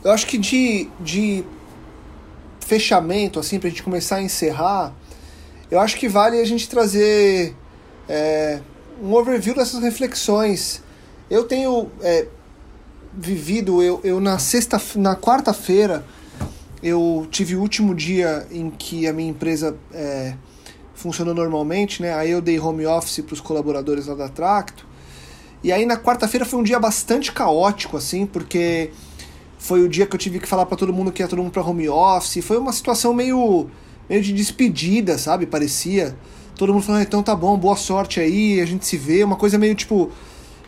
Eu 0.04 0.10
acho 0.10 0.26
que 0.26 0.36
de, 0.36 0.88
de 1.00 1.44
fechamento, 2.60 3.40
assim, 3.40 3.58
pra 3.58 3.70
gente 3.70 3.82
começar 3.82 4.16
a 4.16 4.22
encerrar, 4.22 4.94
eu 5.70 5.80
acho 5.80 5.96
que 5.96 6.08
vale 6.08 6.38
a 6.38 6.44
gente 6.44 6.68
trazer 6.68 7.56
é, 8.08 8.60
um 9.02 9.14
overview 9.14 9.54
dessas 9.54 9.82
reflexões. 9.82 10.82
Eu 11.30 11.44
tenho 11.44 11.90
é, 12.02 12.28
vivido, 13.12 13.82
eu, 13.82 14.00
eu 14.04 14.20
na 14.20 14.38
sexta, 14.38 14.80
na 14.96 15.16
quarta-feira, 15.16 16.04
eu 16.82 17.26
tive 17.30 17.56
o 17.56 17.60
último 17.60 17.94
dia 17.94 18.46
em 18.50 18.68
que 18.68 19.06
a 19.06 19.12
minha 19.12 19.30
empresa 19.30 19.74
é, 19.92 20.34
funcionou 20.94 21.34
normalmente, 21.34 22.02
né? 22.02 22.14
Aí 22.14 22.30
eu 22.30 22.42
dei 22.42 22.60
home 22.60 22.84
office 22.86 23.24
para 23.24 23.32
os 23.32 23.40
colaboradores 23.40 24.06
lá 24.06 24.14
da 24.14 24.28
Tracto. 24.28 24.86
E 25.64 25.72
aí 25.72 25.86
na 25.86 25.96
quarta-feira 25.96 26.44
foi 26.44 26.60
um 26.60 26.62
dia 26.62 26.78
bastante 26.78 27.32
caótico, 27.32 27.96
assim, 27.96 28.26
porque 28.26 28.90
foi 29.58 29.82
o 29.82 29.88
dia 29.88 30.06
que 30.06 30.14
eu 30.14 30.18
tive 30.18 30.38
que 30.38 30.46
falar 30.46 30.66
para 30.66 30.76
todo 30.76 30.92
mundo 30.92 31.10
que 31.10 31.22
ia 31.22 31.26
todo 31.26 31.38
mundo 31.42 31.50
para 31.50 31.62
home 31.62 31.88
office. 31.88 32.44
Foi 32.44 32.58
uma 32.58 32.70
situação 32.70 33.14
meio, 33.14 33.66
meio 34.06 34.20
de 34.20 34.34
despedida, 34.34 35.16
sabe? 35.16 35.46
Parecia. 35.46 36.14
Todo 36.54 36.74
mundo 36.74 36.82
falando, 36.82 37.00
ah, 37.00 37.04
então 37.04 37.22
tá 37.22 37.34
bom, 37.34 37.56
boa 37.56 37.76
sorte 37.76 38.20
aí, 38.20 38.60
a 38.60 38.66
gente 38.66 38.86
se 38.86 38.98
vê. 38.98 39.24
Uma 39.24 39.36
coisa 39.36 39.56
meio 39.56 39.74
tipo 39.74 40.10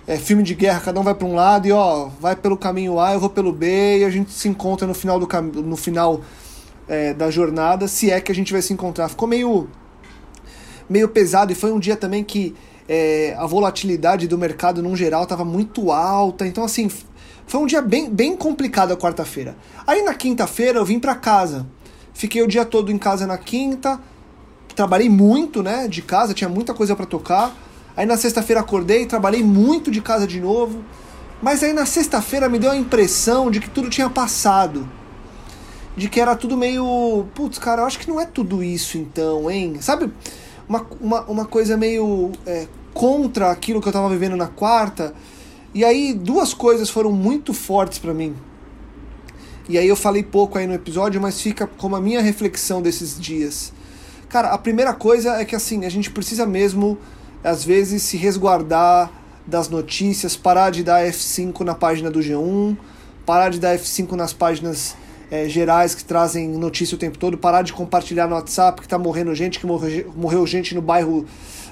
é, 0.07 0.17
filme 0.17 0.43
de 0.43 0.55
guerra, 0.55 0.81
cada 0.81 0.99
um 0.99 1.03
vai 1.03 1.15
para 1.15 1.27
um 1.27 1.35
lado 1.35 1.69
e 1.69 1.73
ó, 1.73 2.09
vai 2.19 2.35
pelo 2.35 2.57
caminho 2.57 2.99
A, 2.99 3.13
eu 3.13 3.21
vou 3.21 3.29
pelo 3.29 3.53
B 3.53 3.99
e 3.99 4.05
a 4.05 4.09
gente 4.09 4.33
se 4.33 4.49
encontra 4.49 4.87
no 4.87 4.95
final 4.95 5.21
do 5.21 5.27
cam 5.27 5.43
no 5.43 5.77
final 5.77 6.23
é, 6.89 7.13
da 7.13 7.31
jornada, 7.31 7.87
se 7.87 8.11
é 8.11 8.19
que 8.19 8.33
a 8.33 8.35
gente 8.35 8.51
vai 8.51 8.63
se 8.63 8.73
encontrar. 8.73 9.11
Ficou 9.11 9.29
meio 9.29 9.69
meio 10.89 11.09
pesado 11.11 11.53
e 11.53 11.55
foi 11.55 11.71
um 11.71 11.79
dia 11.79 11.97
também 11.97 12.25
que 12.25 12.55
é, 12.89 13.35
a 13.39 13.47
volatilidade 13.47 14.29
do 14.29 14.39
mercado 14.39 14.83
no 14.83 14.95
geral 14.97 15.25
estava 15.25 15.45
muito 15.45 15.91
alta, 15.91 16.47
então 16.47 16.65
assim 16.65 16.91
foi 17.47 17.61
um 17.61 17.67
dia 17.67 17.81
bem, 17.81 18.11
bem 18.11 18.37
complicado 18.37 18.93
a 18.93 18.97
quarta-feira. 18.97 19.57
Aí 19.87 20.03
na 20.03 20.15
quinta-feira 20.15 20.79
eu 20.79 20.85
vim 20.85 20.99
para 20.99 21.15
casa, 21.15 21.67
fiquei 22.13 22.43
o 22.43 22.49
dia 22.49 22.65
todo 22.65 22.91
em 22.91 22.99
casa 22.99 23.27
na 23.27 23.39
quinta, 23.39 24.01
trabalhei 24.75 25.09
muito, 25.09 25.63
né, 25.63 25.89
de 25.89 26.03
casa, 26.03 26.35
tinha 26.35 26.49
muita 26.49 26.75
coisa 26.75 26.95
para 26.95 27.07
tocar. 27.07 27.55
Aí 27.97 28.05
na 28.05 28.17
sexta-feira 28.17 28.61
acordei, 28.61 29.07
trabalhei 29.07 29.43
muito 29.43 29.91
de 29.91 30.03
casa 30.03 30.27
de 30.27 30.39
novo. 30.39 30.85
Mas 31.41 31.63
aí 31.63 31.73
na 31.73 31.87
sexta-feira 31.87 32.49
me 32.49 32.59
deu 32.59 32.71
a 32.71 32.77
impressão 32.77 33.51
de 33.51 33.61
que 33.61 33.71
tudo 33.71 33.89
tinha 33.89 34.09
passado. 34.11 34.89
De 35.97 36.09
que 36.09 36.21
era 36.21 36.37
tudo 36.37 36.57
meio. 36.57 37.27
Putz, 37.35 37.59
cara, 37.59 37.83
eu 37.83 37.87
acho 37.87 37.99
que 37.99 38.09
não 38.09 38.21
é 38.21 38.27
tudo 38.27 38.63
isso 38.63 38.99
então, 38.99 39.51
hein? 39.51 39.79
Sabe? 39.81 40.13
Uma, 40.69 40.87
uma, 41.01 41.21
uma 41.23 41.45
coisa 41.45 41.77
meio 41.77 42.33
é, 42.47 42.67
contra 42.93 43.51
aquilo 43.51 43.81
que 43.81 43.89
eu 43.89 43.93
tava 43.93 44.09
vivendo 44.09 44.37
na 44.37 44.49
quarta. 44.49 45.15
E 45.75 45.85
aí 45.85 46.13
duas 46.15 46.55
coisas 46.55 46.89
foram 46.89 47.13
muito 47.13 47.53
fortes 47.53 47.99
para 47.99 48.15
mim. 48.15 48.35
E 49.69 49.77
aí 49.77 49.89
eu 49.89 49.97
falei 49.97 50.23
pouco 50.23 50.59
aí 50.59 50.67
no 50.67 50.75
episódio, 50.75 51.21
mas 51.21 51.41
fica 51.41 51.67
como 51.67 51.97
a 51.97 52.01
minha 52.01 52.23
reflexão 52.23 52.81
desses 52.81 53.19
dias. 53.19 53.73
Cara, 54.29 54.51
a 54.51 54.59
primeira 54.59 54.93
coisa 54.93 55.37
é 55.41 55.45
que 55.45 55.55
assim, 55.55 55.85
a 55.85 55.89
gente 55.89 56.11
precisa 56.11 56.47
mesmo 56.47 56.99
às 57.43 57.65
vezes 57.65 58.03
se 58.03 58.17
resguardar 58.17 59.11
das 59.47 59.69
notícias, 59.69 60.37
parar 60.37 60.71
de 60.71 60.83
dar 60.83 61.05
F5 61.05 61.61
na 61.61 61.75
página 61.75 62.11
do 62.11 62.21
G1, 62.21 62.77
parar 63.25 63.51
de 63.51 63.61
dar 63.61 63.77
F5 63.77 64.13
nas 64.13 64.33
páginas 64.33 64.97
é, 65.31 65.49
gerais 65.49 65.95
que 65.95 66.05
trazem 66.05 66.49
notícia 66.49 66.95
o 66.95 66.99
tempo 66.99 67.19
todo, 67.19 67.37
parar 67.37 67.63
de 67.63 67.73
compartilhar 67.73 68.29
no 68.29 68.35
WhatsApp 68.35 68.81
que 68.81 68.89
tá 68.89 68.99
morrendo 68.99 69.35
gente, 69.35 69.59
que 69.59 69.67
morre, 69.67 70.07
morreu 70.17 70.47
gente 70.47 70.75
no 70.75 70.83
bairro 70.83 71.27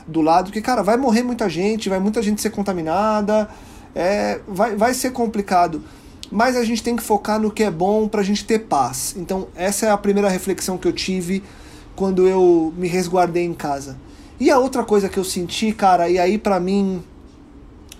do 0.07 0.21
lado, 0.21 0.51
que, 0.51 0.61
cara, 0.61 0.83
vai 0.83 0.97
morrer 0.97 1.23
muita 1.23 1.49
gente, 1.49 1.89
vai 1.89 1.99
muita 1.99 2.21
gente 2.21 2.41
ser 2.41 2.51
contaminada, 2.51 3.49
é, 3.95 4.41
vai, 4.47 4.75
vai 4.77 4.93
ser 4.93 5.11
complicado. 5.13 5.83
Mas 6.31 6.57
a 6.57 6.65
gente 6.65 6.83
tem 6.83 6.97
que 6.97 7.03
focar 7.03 7.39
no 7.39 7.51
que 7.51 7.63
é 7.63 7.71
bom 7.71 8.09
pra 8.09 8.23
gente 8.23 8.45
ter 8.45 8.61
paz. 8.61 9.15
Então, 9.17 9.49
essa 9.55 9.87
é 9.87 9.91
a 9.91 9.97
primeira 9.97 10.29
reflexão 10.29 10.77
que 10.77 10.89
eu 10.89 10.93
tive 10.93 11.43
quando 11.95 12.27
eu 12.27 12.73
me 12.77 12.89
resguardei 12.89 13.45
em 13.45 13.55
casa. 13.55 13.97
E 14.39 14.51
a 14.51 14.59
outra 14.59 14.83
coisa 14.83 15.09
que 15.09 15.17
eu 15.17 15.25
senti, 15.25 15.73
cara, 15.73 16.09
e 16.09 16.19
aí 16.19 16.39
para 16.39 16.59
mim 16.59 17.03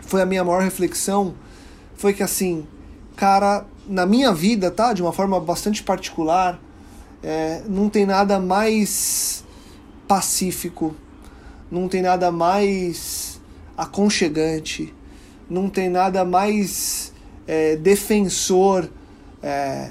foi 0.01 0.21
a 0.21 0.27
minha 0.27 0.43
maior 0.43 0.63
reflexão, 0.63 1.35
foi 1.95 2.13
que 2.13 2.23
assim, 2.23 2.67
cara, 3.15 3.65
na 3.87 4.07
minha 4.07 4.33
vida, 4.33 4.71
tá? 4.71 4.93
De 4.93 5.03
uma 5.03 5.13
forma 5.13 5.39
bastante 5.41 5.83
particular, 5.83 6.59
é, 7.23 7.63
não 7.69 7.89
tem 7.89 8.07
nada 8.07 8.39
mais 8.39 9.45
pacífico, 10.07 10.95
não 11.71 11.89
tem 11.89 12.03
nada 12.03 12.31
mais 12.31 13.41
aconchegante, 13.77 14.93
não 15.49 15.69
tem 15.69 15.89
nada 15.89 16.25
mais 16.25 17.13
é, 17.47 17.77
defensor 17.77 18.89
é, 19.43 19.91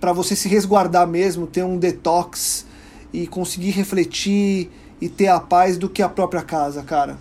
para 0.00 0.12
você 0.12 0.36
se 0.36 0.48
resguardar 0.48 1.06
mesmo, 1.06 1.46
ter 1.46 1.64
um 1.64 1.78
detox 1.78 2.66
e 3.12 3.26
conseguir 3.26 3.70
refletir 3.70 4.70
e 5.00 5.08
ter 5.08 5.28
a 5.28 5.40
paz 5.40 5.76
do 5.76 5.88
que 5.88 6.02
a 6.02 6.08
própria 6.08 6.42
casa, 6.42 6.82
cara. 6.82 7.18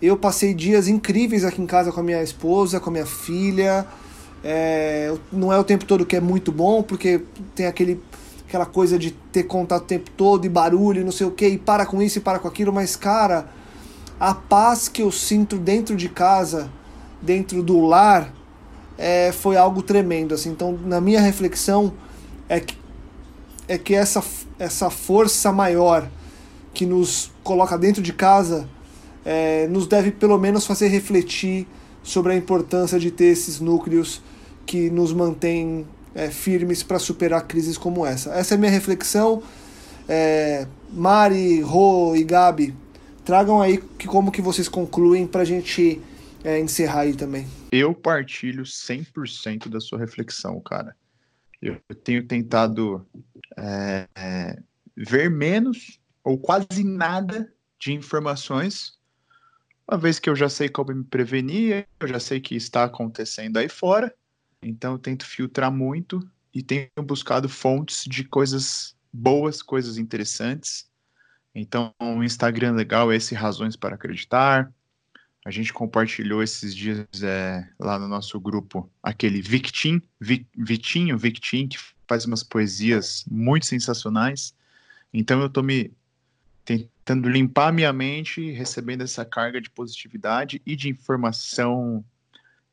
Eu 0.00 0.16
passei 0.16 0.52
dias 0.52 0.88
incríveis 0.88 1.44
aqui 1.44 1.62
em 1.62 1.66
casa 1.66 1.90
com 1.90 2.00
a 2.00 2.02
minha 2.02 2.22
esposa, 2.22 2.78
com 2.78 2.90
a 2.90 2.92
minha 2.92 3.06
filha. 3.06 3.86
É, 4.48 5.12
não 5.32 5.52
é 5.52 5.58
o 5.58 5.64
tempo 5.64 5.84
todo 5.84 6.06
que 6.06 6.14
é 6.14 6.20
muito 6.20 6.52
bom, 6.52 6.80
porque 6.80 7.20
tem 7.52 7.66
aquele, 7.66 8.00
aquela 8.46 8.64
coisa 8.64 8.96
de 8.96 9.10
ter 9.10 9.42
contato 9.42 9.82
o 9.82 9.86
tempo 9.86 10.08
todo 10.16 10.44
e 10.44 10.48
barulho 10.48 11.00
e 11.00 11.04
não 11.04 11.10
sei 11.10 11.26
o 11.26 11.32
que, 11.32 11.48
e 11.48 11.58
para 11.58 11.84
com 11.84 12.00
isso 12.00 12.18
e 12.18 12.20
para 12.20 12.38
com 12.38 12.46
aquilo, 12.46 12.72
mas 12.72 12.94
cara, 12.94 13.48
a 14.20 14.32
paz 14.32 14.86
que 14.86 15.02
eu 15.02 15.10
sinto 15.10 15.58
dentro 15.58 15.96
de 15.96 16.08
casa, 16.08 16.70
dentro 17.20 17.60
do 17.60 17.80
lar, 17.80 18.32
é, 18.96 19.32
foi 19.32 19.56
algo 19.56 19.82
tremendo. 19.82 20.32
Assim. 20.32 20.50
Então, 20.50 20.78
na 20.84 21.00
minha 21.00 21.20
reflexão, 21.20 21.92
é 22.48 22.60
que, 22.60 22.78
é 23.66 23.76
que 23.76 23.96
essa, 23.96 24.22
essa 24.60 24.90
força 24.90 25.50
maior 25.50 26.08
que 26.72 26.86
nos 26.86 27.32
coloca 27.42 27.76
dentro 27.76 28.00
de 28.00 28.12
casa 28.12 28.68
é, 29.24 29.66
nos 29.66 29.88
deve 29.88 30.12
pelo 30.12 30.38
menos 30.38 30.64
fazer 30.64 30.86
refletir 30.86 31.66
sobre 32.00 32.32
a 32.32 32.36
importância 32.36 32.96
de 32.96 33.10
ter 33.10 33.24
esses 33.24 33.58
núcleos 33.58 34.22
que 34.66 34.90
nos 34.90 35.12
mantêm 35.12 35.86
é, 36.14 36.30
firmes 36.30 36.82
para 36.82 36.98
superar 36.98 37.46
crises 37.46 37.78
como 37.78 38.04
essa. 38.04 38.30
Essa 38.34 38.54
é 38.54 38.56
a 38.56 38.58
minha 38.58 38.70
reflexão. 38.70 39.42
É, 40.08 40.66
Mari, 40.90 41.60
Rô 41.60 42.14
e 42.16 42.24
Gabi, 42.24 42.74
tragam 43.24 43.60
aí 43.62 43.78
que, 43.78 44.06
como 44.06 44.32
que 44.32 44.42
vocês 44.42 44.68
concluem 44.68 45.26
para 45.26 45.42
a 45.42 45.44
gente 45.44 46.00
é, 46.44 46.58
encerrar 46.60 47.00
aí 47.00 47.14
também. 47.14 47.46
Eu 47.72 47.94
partilho 47.94 48.64
100% 48.64 49.68
da 49.68 49.80
sua 49.80 49.98
reflexão, 49.98 50.60
cara. 50.60 50.96
Eu 51.60 51.78
tenho 52.04 52.26
tentado 52.26 53.06
é, 53.56 54.06
é, 54.14 54.58
ver 54.96 55.30
menos 55.30 55.98
ou 56.22 56.38
quase 56.38 56.84
nada 56.84 57.52
de 57.78 57.92
informações, 57.92 58.96
uma 59.88 59.98
vez 59.98 60.18
que 60.18 60.28
eu 60.28 60.34
já 60.34 60.48
sei 60.48 60.68
como 60.68 60.92
me 60.92 61.04
prevenir, 61.04 61.86
eu 62.00 62.08
já 62.08 62.18
sei 62.18 62.40
que 62.40 62.56
está 62.56 62.84
acontecendo 62.84 63.58
aí 63.58 63.68
fora, 63.68 64.12
então 64.68 64.92
eu 64.94 64.98
tento 64.98 65.24
filtrar 65.24 65.70
muito 65.70 66.28
e 66.52 66.60
tenho 66.60 66.88
buscado 67.04 67.48
fontes 67.48 68.04
de 68.04 68.24
coisas 68.24 68.96
boas, 69.12 69.62
coisas 69.62 69.96
interessantes. 69.96 70.90
Então, 71.54 71.94
o 72.00 72.24
Instagram 72.24 72.72
legal 72.72 73.12
é 73.12 73.16
esse 73.16 73.34
Razões 73.34 73.76
para 73.76 73.94
Acreditar. 73.94 74.72
A 75.44 75.50
gente 75.52 75.72
compartilhou 75.72 76.42
esses 76.42 76.74
dias 76.74 77.06
é, 77.22 77.68
lá 77.78 77.96
no 77.98 78.08
nosso 78.08 78.40
grupo 78.40 78.90
aquele 79.00 79.40
Victim, 79.40 80.02
Vitinho, 80.20 81.16
Victim, 81.16 81.68
que 81.68 81.78
faz 82.08 82.24
umas 82.24 82.42
poesias 82.42 83.24
muito 83.30 83.66
sensacionais. 83.66 84.52
Então 85.14 85.40
eu 85.40 85.46
estou 85.46 85.62
me 85.62 85.92
tentando 86.64 87.28
limpar 87.28 87.72
minha 87.72 87.92
mente, 87.92 88.50
recebendo 88.50 89.02
essa 89.02 89.24
carga 89.24 89.60
de 89.60 89.70
positividade 89.70 90.60
e 90.66 90.74
de 90.74 90.88
informação, 90.88 92.04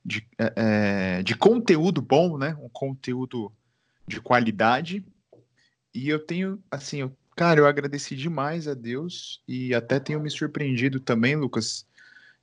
de, 0.03 0.27
é, 0.37 0.53
é, 0.55 1.23
de 1.23 1.35
conteúdo 1.35 2.01
bom, 2.01 2.37
né? 2.37 2.55
Um 2.59 2.69
conteúdo 2.69 3.51
de 4.07 4.19
qualidade. 4.19 5.05
E 5.93 6.09
eu 6.09 6.19
tenho, 6.19 6.61
assim, 6.69 7.01
eu, 7.01 7.15
cara, 7.35 7.59
eu 7.59 7.67
agradeci 7.67 8.15
demais 8.15 8.67
a 8.67 8.73
Deus 8.73 9.41
e 9.47 9.73
até 9.73 9.99
tenho 9.99 10.19
me 10.19 10.29
surpreendido 10.29 10.99
também, 10.99 11.35
Lucas, 11.35 11.85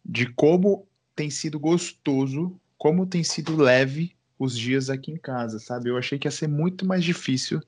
de 0.04 0.26
como 0.26 0.86
tem 1.14 1.28
sido 1.28 1.58
gostoso, 1.58 2.58
como 2.78 3.06
tem 3.06 3.22
sido 3.22 3.56
leve 3.56 4.16
os 4.38 4.56
dias 4.56 4.88
aqui 4.88 5.12
em 5.12 5.18
casa, 5.18 5.58
sabe? 5.58 5.90
Eu 5.90 5.98
achei 5.98 6.18
que 6.18 6.26
ia 6.26 6.32
ser 6.32 6.48
muito 6.48 6.86
mais 6.86 7.04
difícil 7.04 7.60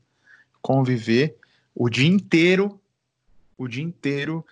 conviver 0.62 1.36
o 1.74 1.90
dia 1.90 2.08
inteiro, 2.08 2.80
o 3.58 3.68
dia 3.68 3.82
inteiro, 3.82 4.44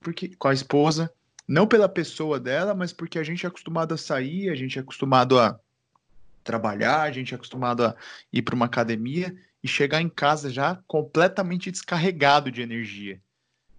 porque 0.00 0.28
com 0.36 0.48
a 0.48 0.52
esposa, 0.52 1.10
não 1.48 1.66
pela 1.66 1.88
pessoa 1.88 2.38
dela, 2.38 2.74
mas 2.74 2.92
porque 2.92 3.18
a 3.18 3.24
gente 3.24 3.46
é 3.46 3.48
acostumado 3.48 3.94
a 3.94 3.98
sair, 3.98 4.50
a 4.50 4.54
gente 4.54 4.78
é 4.78 4.82
acostumado 4.82 5.40
a 5.40 5.58
trabalhar, 6.44 7.02
a 7.02 7.10
gente 7.10 7.32
é 7.32 7.36
acostumado 7.36 7.84
a 7.84 7.96
ir 8.30 8.42
para 8.42 8.54
uma 8.54 8.66
academia 8.66 9.34
e 9.64 9.66
chegar 9.66 10.02
em 10.02 10.10
casa 10.10 10.50
já 10.50 10.78
completamente 10.86 11.70
descarregado 11.70 12.52
de 12.52 12.60
energia. 12.60 13.18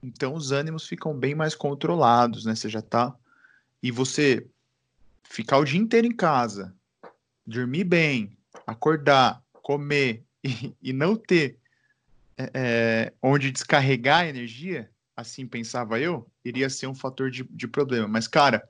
Então 0.01 0.33
os 0.33 0.51
ânimos 0.51 0.87
ficam 0.87 1.13
bem 1.13 1.35
mais 1.35 1.53
controlados, 1.53 2.43
né? 2.43 2.55
Você 2.55 2.67
já 2.67 2.81
tá 2.81 3.15
e 3.83 3.91
você 3.91 4.45
ficar 5.23 5.59
o 5.59 5.65
dia 5.65 5.79
inteiro 5.79 6.07
em 6.07 6.15
casa, 6.15 6.73
dormir 7.45 7.83
bem, 7.83 8.35
acordar, 8.65 9.43
comer 9.53 10.23
e, 10.43 10.73
e 10.81 10.91
não 10.91 11.15
ter 11.15 11.59
é, 12.53 13.13
onde 13.21 13.51
descarregar 13.51 14.21
a 14.21 14.27
energia, 14.27 14.89
assim 15.19 15.45
pensava 15.45 15.99
eu, 15.99 16.29
iria 16.43 16.69
ser 16.69 16.87
um 16.87 16.95
fator 16.95 17.29
de, 17.29 17.43
de 17.43 17.67
problema. 17.67 18.07
Mas, 18.07 18.27
cara, 18.27 18.67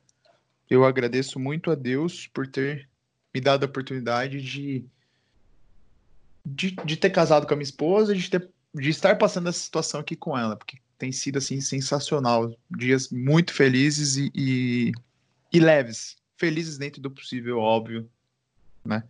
eu 0.69 0.85
agradeço 0.85 1.39
muito 1.39 1.71
a 1.71 1.75
Deus 1.75 2.27
por 2.27 2.47
ter 2.47 2.89
me 3.33 3.39
dado 3.39 3.63
a 3.63 3.67
oportunidade 3.67 4.41
de, 4.41 4.85
de, 6.45 6.71
de 6.71 6.97
ter 6.97 7.09
casado 7.09 7.47
com 7.47 7.53
a 7.53 7.57
minha 7.57 7.63
esposa, 7.63 8.15
de, 8.15 8.29
ter, 8.29 8.49
de 8.73 8.89
estar 8.89 9.17
passando 9.17 9.49
essa 9.49 9.59
situação 9.59 9.99
aqui 9.99 10.15
com 10.15 10.37
ela, 10.37 10.55
porque 10.55 10.77
tem 10.97 11.11
sido, 11.11 11.37
assim, 11.37 11.61
sensacional. 11.61 12.53
Dias 12.69 13.09
muito 13.09 13.53
felizes 13.53 14.17
e, 14.17 14.31
e, 14.35 14.91
e 15.53 15.59
leves. 15.59 16.17
Felizes 16.37 16.77
dentro 16.77 17.01
do 17.01 17.11
possível, 17.11 17.59
óbvio, 17.59 18.09
né? 18.83 19.03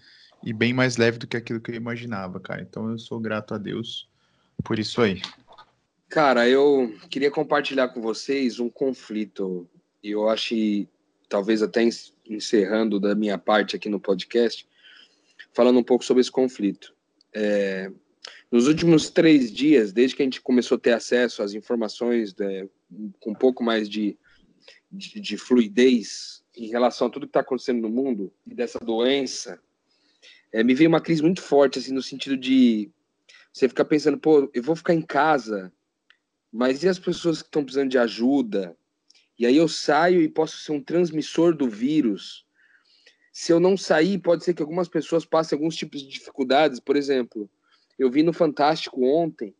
E 0.44 0.54
bem 0.54 0.74
mais 0.74 0.98
leve 0.98 1.18
do 1.18 1.28
que 1.28 1.36
aquilo 1.36 1.60
que 1.60 1.72
eu 1.72 1.76
imaginava, 1.76 2.40
cara. 2.40 2.62
Então 2.62 2.90
eu 2.90 2.98
sou 2.98 3.20
grato 3.20 3.54
a 3.54 3.58
Deus 3.58 4.08
por 4.64 4.80
isso 4.80 5.02
aí. 5.02 5.22
Cara, 6.10 6.50
eu 6.50 6.92
queria 7.08 7.30
compartilhar 7.30 7.90
com 7.90 8.02
vocês 8.02 8.60
um 8.60 8.68
conflito. 8.68 9.70
E 10.02 10.10
eu 10.10 10.28
acho, 10.28 10.56
talvez 11.30 11.62
até 11.62 11.88
encerrando 12.28 13.00
da 13.00 13.14
minha 13.14 13.38
parte 13.38 13.76
aqui 13.76 13.88
no 13.88 14.00
podcast, 14.00 14.68
falando 15.54 15.78
um 15.78 15.84
pouco 15.84 16.04
sobre 16.04 16.22
esse 16.22 16.32
conflito. 16.32 16.96
É, 17.32 17.92
nos 18.52 18.68
últimos 18.68 19.12
três 19.12 19.52
dias, 19.52 19.94
desde 19.94 20.16
que 20.16 20.24
a 20.24 20.26
gente 20.26 20.42
começou 20.42 20.78
a 20.78 20.80
ter 20.80 20.94
acesso 20.94 21.44
às 21.44 21.54
informações 21.54 22.36
né, 22.36 22.68
com 23.20 23.30
um 23.32 23.36
pouco 23.36 23.64
mais 23.64 23.88
de, 23.88 24.18
de, 24.92 25.20
de, 25.20 25.38
fluidez 25.38 26.44
em 26.58 26.70
relação 26.70 27.06
a 27.06 27.10
tudo 27.12 27.28
que 27.28 27.30
está 27.30 27.42
acontecendo 27.42 27.82
no 27.82 27.90
mundo 27.90 28.34
e 28.48 28.56
dessa 28.56 28.80
doença, 28.80 29.62
é, 30.52 30.64
me 30.64 30.74
veio 30.74 30.90
uma 30.90 31.02
crise 31.02 31.22
muito 31.22 31.44
forte, 31.44 31.78
assim, 31.78 31.94
no 31.94 32.02
sentido 32.02 32.36
de 32.36 32.90
você 33.54 33.70
fica 33.70 33.86
pensando, 33.86 34.18
pô, 34.18 34.50
eu 34.54 34.64
vou 34.64 34.76
ficar 34.76 34.96
em 34.96 35.02
casa, 35.04 35.72
mas 36.52 36.84
e 36.84 36.90
as 36.90 37.00
pessoas 37.00 37.42
que 37.42 37.48
estão 37.48 37.64
precisando 37.64 37.90
de 37.90 37.98
ajuda? 37.98 38.76
E 39.38 39.46
aí 39.46 39.56
eu 39.56 39.68
saio 39.68 40.22
e 40.22 40.28
posso 40.28 40.58
ser 40.58 40.72
um 40.72 40.84
transmissor 40.84 41.56
do 41.56 41.70
vírus. 41.70 42.46
Se 43.32 43.54
eu 43.54 43.60
não 43.60 43.78
sair, 43.78 44.18
pode 44.18 44.44
ser 44.44 44.54
que 44.54 44.62
algumas 44.62 44.88
pessoas 44.88 45.26
passem 45.26 45.56
alguns 45.56 45.76
tipos 45.76 46.02
de 46.02 46.10
dificuldades. 46.10 46.80
Por 46.80 46.96
exemplo, 46.96 47.50
eu 47.98 48.10
vi 48.12 48.24
no 48.24 48.34
Fantástico 48.34 49.06
ontem 49.06 49.56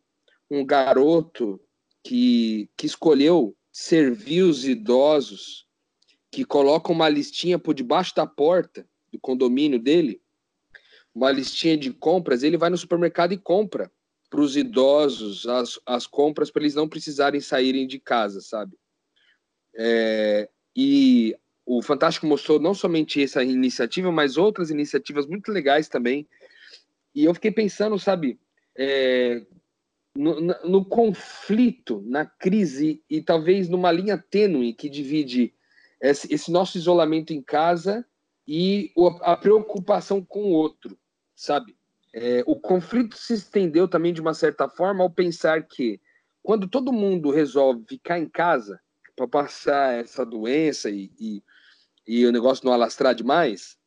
um 0.50 0.66
garoto 0.66 1.62
que, 2.04 2.70
que 2.76 2.86
escolheu 2.86 3.56
servir 3.72 4.42
os 4.42 4.66
idosos, 4.66 5.68
que 6.32 6.44
coloca 6.44 6.92
uma 6.92 7.08
listinha 7.08 7.58
por 7.58 7.74
debaixo 7.74 8.14
da 8.16 8.26
porta 8.26 8.88
do 9.12 9.20
condomínio 9.20 9.80
dele 9.80 10.22
uma 11.14 11.32
listinha 11.32 11.78
de 11.78 11.92
compras, 11.92 12.44
ele 12.44 12.58
vai 12.58 12.70
no 12.70 12.78
supermercado 12.78 13.34
e 13.34 13.38
compra 13.38 13.92
para 14.30 14.42
os 14.42 14.56
idosos 14.56 15.48
as, 15.48 15.80
as 15.86 16.06
compras 16.06 16.52
para 16.52 16.62
eles 16.62 16.76
não 16.76 16.88
precisarem 16.88 17.42
saírem 17.42 17.88
de 17.88 18.00
casa, 18.00 18.42
sabe? 18.42 18.78
É, 19.76 20.50
e 20.76 21.36
o 21.66 21.82
Fantástico 21.82 22.26
mostrou 22.26 22.60
não 22.60 22.74
somente 22.74 23.24
essa 23.24 23.44
iniciativa, 23.44 24.12
mas 24.12 24.38
outras 24.38 24.70
iniciativas 24.70 25.28
muito 25.28 25.52
legais 25.52 25.88
também. 25.88 26.28
E 27.14 27.26
eu 27.26 27.34
fiquei 27.34 27.52
pensando, 27.52 27.98
sabe, 27.98 28.40
é, 28.78 29.46
no, 30.16 30.40
no, 30.40 30.86
conflito, 30.86 32.04
na 32.06 32.26
crise 32.26 33.04
e 33.10 33.22
talvez 33.22 33.70
numa 33.70 33.92
linha 33.92 34.18
tênue 34.18 34.74
que 34.74 34.90
divide 34.90 35.54
esse, 36.02 36.34
esse 36.34 36.52
nosso 36.52 36.78
isolamento 36.78 37.34
em 37.34 37.42
casa 37.42 38.06
e 38.48 38.92
a 39.22 39.36
preocupação 39.36 40.24
com 40.24 40.44
o 40.46 40.52
outro 40.52 40.98
sabe? 41.40 41.74
É, 42.14 42.44
o 42.46 42.56
conflito 42.56 43.16
se 43.16 43.34
estendeu 43.34 43.88
também 43.88 44.14
de 44.14 44.22
uma 44.22 44.34
certa 44.34 44.68
forma 44.68 45.04
ao 45.04 45.10
pensar 45.10 45.64
que 45.64 46.02
quando 46.42 46.68
todo 46.68 46.92
mundo 46.92 47.30
resolve 47.30 47.86
ficar 47.88 48.18
em 48.18 48.28
casa 48.28 48.80
para 49.16 49.28
passar 49.28 49.94
essa 49.94 50.26
doença 50.26 50.90
e, 50.90 51.12
e, 51.20 51.44
e, 52.08 52.26
o 52.26 52.32
negócio 52.32 52.66
não 52.66 52.74
alastrar 52.74 53.14
demais, 53.14 53.78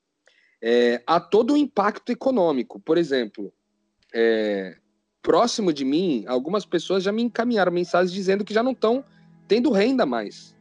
é, 0.61 1.03
há 1.07 1.19
todo 1.19 1.55
um 1.55 1.57
impacto 1.57 2.13
econômico. 2.13 2.79
Por 2.79 2.97
exemplo, 2.97 3.53
é, 4.15 4.77
próximo 5.23 5.73
de 5.73 5.85
mim, 5.85 6.25
algumas 6.29 6.65
pessoas 6.65 7.03
já 7.03 7.11
me 7.11 7.23
encaminharam 7.23 7.73
mensagens 7.73 8.13
dizendo 8.13 8.45
que 8.45 8.55
já 8.55 8.63
não 8.63 8.73
estão 8.73 9.05
tendo 9.49 9.73
renda 9.73 10.07
mais. 10.07 10.55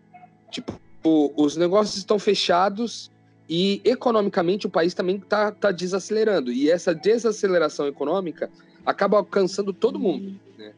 Tipo, 0.49 0.80
os 1.03 1.55
negócios 1.57 1.97
estão 1.97 2.18
fechados 2.18 3.12
e 3.53 3.81
economicamente 3.83 4.65
o 4.65 4.69
país 4.69 4.93
também 4.93 5.17
está 5.17 5.51
tá 5.51 5.73
desacelerando. 5.73 6.53
E 6.53 6.71
essa 6.71 6.95
desaceleração 6.95 7.85
econômica 7.85 8.49
acaba 8.85 9.17
alcançando 9.17 9.73
todo 9.73 9.99
mundo. 9.99 10.39
Né? 10.57 10.71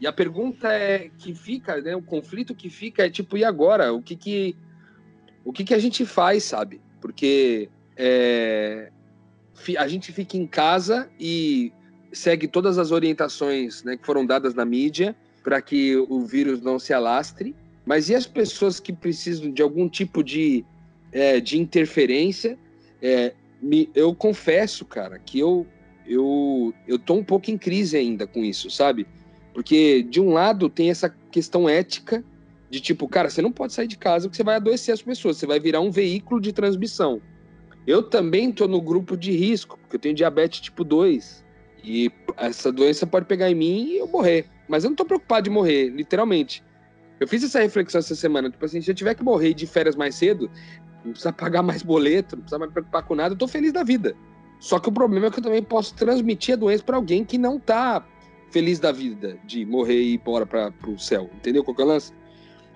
E 0.00 0.06
a 0.06 0.12
pergunta 0.12 0.72
é 0.72 1.10
que 1.18 1.34
fica, 1.34 1.82
né, 1.82 1.94
o 1.94 2.00
conflito 2.00 2.54
que 2.54 2.70
fica 2.70 3.04
é 3.04 3.10
tipo, 3.10 3.36
e 3.36 3.44
agora? 3.44 3.92
O 3.92 4.00
que 4.00 4.16
que, 4.16 4.56
o 5.44 5.52
que, 5.52 5.64
que 5.64 5.74
a 5.74 5.78
gente 5.78 6.06
faz, 6.06 6.44
sabe? 6.44 6.80
Porque 6.98 7.68
é, 7.94 8.90
a 9.76 9.86
gente 9.86 10.10
fica 10.10 10.38
em 10.38 10.46
casa 10.46 11.10
e 11.20 11.74
segue 12.10 12.48
todas 12.48 12.78
as 12.78 12.90
orientações 12.90 13.84
né, 13.84 13.98
que 13.98 14.06
foram 14.06 14.24
dadas 14.24 14.54
na 14.54 14.64
mídia 14.64 15.14
para 15.42 15.60
que 15.60 15.94
o 15.94 16.24
vírus 16.24 16.62
não 16.62 16.78
se 16.78 16.94
alastre. 16.94 17.54
Mas 17.84 18.08
e 18.08 18.14
as 18.14 18.26
pessoas 18.26 18.80
que 18.80 18.94
precisam 18.94 19.52
de 19.52 19.60
algum 19.60 19.90
tipo 19.90 20.24
de 20.24 20.64
é, 21.14 21.40
de 21.40 21.58
interferência. 21.58 22.58
É, 23.00 23.32
me, 23.62 23.88
eu 23.94 24.14
confesso, 24.14 24.84
cara, 24.84 25.18
que 25.18 25.38
eu, 25.38 25.66
eu, 26.06 26.74
eu 26.86 26.98
tô 26.98 27.14
um 27.14 27.24
pouco 27.24 27.50
em 27.50 27.56
crise 27.56 27.96
ainda 27.96 28.26
com 28.26 28.44
isso, 28.44 28.68
sabe? 28.68 29.06
Porque, 29.54 30.02
de 30.02 30.20
um 30.20 30.32
lado, 30.32 30.68
tem 30.68 30.90
essa 30.90 31.08
questão 31.30 31.68
ética 31.68 32.22
de 32.68 32.80
tipo, 32.80 33.06
cara, 33.06 33.30
você 33.30 33.40
não 33.40 33.52
pode 33.52 33.72
sair 33.72 33.86
de 33.86 33.96
casa 33.96 34.26
porque 34.26 34.36
você 34.36 34.42
vai 34.42 34.56
adoecer 34.56 34.92
as 34.92 35.00
pessoas, 35.00 35.36
você 35.36 35.46
vai 35.46 35.60
virar 35.60 35.80
um 35.80 35.90
veículo 35.90 36.40
de 36.40 36.52
transmissão. 36.52 37.22
Eu 37.86 38.02
também 38.02 38.50
tô 38.50 38.66
no 38.66 38.80
grupo 38.80 39.16
de 39.16 39.30
risco, 39.30 39.78
porque 39.78 39.96
eu 39.96 40.00
tenho 40.00 40.14
diabetes 40.14 40.60
tipo 40.60 40.82
2. 40.82 41.44
E 41.84 42.10
essa 42.38 42.72
doença 42.72 43.06
pode 43.06 43.26
pegar 43.26 43.50
em 43.50 43.54
mim 43.54 43.86
e 43.90 43.98
eu 43.98 44.08
morrer. 44.08 44.46
Mas 44.66 44.82
eu 44.82 44.90
não 44.90 44.96
tô 44.96 45.04
preocupado 45.04 45.44
de 45.44 45.50
morrer, 45.50 45.90
literalmente. 45.90 46.64
Eu 47.20 47.28
fiz 47.28 47.44
essa 47.44 47.60
reflexão 47.60 47.98
essa 47.98 48.14
semana. 48.14 48.50
Tipo 48.50 48.64
assim, 48.64 48.80
se 48.80 48.90
eu 48.90 48.94
tiver 48.94 49.14
que 49.14 49.22
morrer 49.22 49.54
de 49.54 49.66
férias 49.66 49.94
mais 49.94 50.14
cedo, 50.14 50.50
não 51.04 51.12
precisa 51.12 51.32
pagar 51.32 51.62
mais 51.62 51.82
boleto, 51.82 52.36
não 52.36 52.42
precisa 52.42 52.58
mais 52.58 52.72
preocupar 52.72 53.02
com 53.02 53.14
nada, 53.14 53.34
eu 53.34 53.38
tô 53.38 53.46
feliz 53.46 53.72
da 53.72 53.84
vida. 53.84 54.16
Só 54.58 54.78
que 54.78 54.88
o 54.88 54.92
problema 54.92 55.26
é 55.26 55.30
que 55.30 55.38
eu 55.38 55.42
também 55.42 55.62
posso 55.62 55.94
transmitir 55.94 56.54
a 56.54 56.56
doença 56.56 56.82
para 56.82 56.96
alguém 56.96 57.24
que 57.24 57.36
não 57.36 57.58
tá 57.58 58.06
feliz 58.50 58.78
da 58.78 58.92
vida 58.92 59.36
de 59.44 59.66
morrer 59.66 60.00
e 60.00 60.12
ir 60.12 60.14
embora 60.14 60.46
para 60.46 60.72
o 60.88 60.98
céu. 60.98 61.28
Entendeu 61.34 61.62
qual 61.62 61.74
que 61.74 61.82
é 61.82 61.84
o 61.84 61.88
lance? 61.88 62.12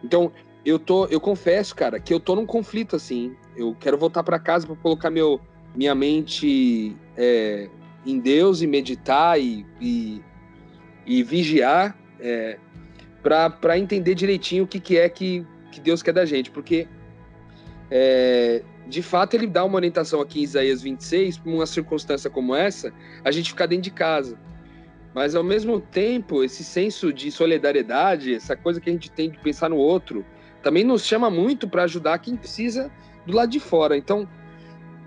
Então, 0.04 0.30
eu 0.64 0.78
tô, 0.78 1.06
eu 1.06 1.20
confesso, 1.20 1.74
cara, 1.74 1.98
que 1.98 2.12
eu 2.12 2.20
tô 2.20 2.34
num 2.34 2.44
conflito 2.44 2.96
assim. 2.96 3.34
Eu 3.56 3.74
quero 3.78 3.96
voltar 3.96 4.22
para 4.22 4.38
casa 4.38 4.66
para 4.66 4.76
colocar 4.76 5.08
meu, 5.08 5.40
minha 5.74 5.94
mente 5.94 6.96
é, 7.16 7.70
em 8.04 8.18
Deus 8.18 8.60
e 8.60 8.66
meditar 8.66 9.40
e, 9.40 9.64
e, 9.80 10.22
e 11.06 11.22
vigiar 11.22 11.96
é, 12.20 12.58
para 13.22 13.78
entender 13.78 14.14
direitinho 14.14 14.64
o 14.64 14.66
que, 14.66 14.80
que 14.80 14.98
é 14.98 15.08
que, 15.08 15.46
que 15.70 15.80
Deus 15.80 16.02
quer 16.02 16.12
da 16.12 16.26
gente. 16.26 16.50
Porque 16.50 16.86
é, 17.90 18.62
de 18.86 19.02
fato, 19.02 19.34
ele 19.34 19.46
dá 19.46 19.64
uma 19.64 19.76
orientação 19.76 20.20
aqui 20.20 20.40
em 20.40 20.42
Isaías 20.42 20.82
26, 20.82 21.38
para 21.38 21.52
uma 21.52 21.66
circunstância 21.66 22.30
como 22.30 22.54
essa, 22.54 22.92
a 23.24 23.30
gente 23.30 23.50
ficar 23.50 23.66
dentro 23.66 23.84
de 23.84 23.90
casa. 23.90 24.38
Mas, 25.14 25.34
ao 25.34 25.42
mesmo 25.42 25.80
tempo, 25.80 26.44
esse 26.44 26.62
senso 26.62 27.12
de 27.12 27.30
solidariedade, 27.30 28.34
essa 28.34 28.56
coisa 28.56 28.80
que 28.80 28.88
a 28.88 28.92
gente 28.92 29.10
tem 29.10 29.30
de 29.30 29.38
pensar 29.38 29.68
no 29.68 29.76
outro, 29.76 30.24
também 30.62 30.84
nos 30.84 31.04
chama 31.04 31.30
muito 31.30 31.68
para 31.68 31.84
ajudar 31.84 32.18
quem 32.18 32.36
precisa 32.36 32.90
do 33.26 33.34
lado 33.34 33.50
de 33.50 33.60
fora. 33.60 33.96
Então, 33.96 34.28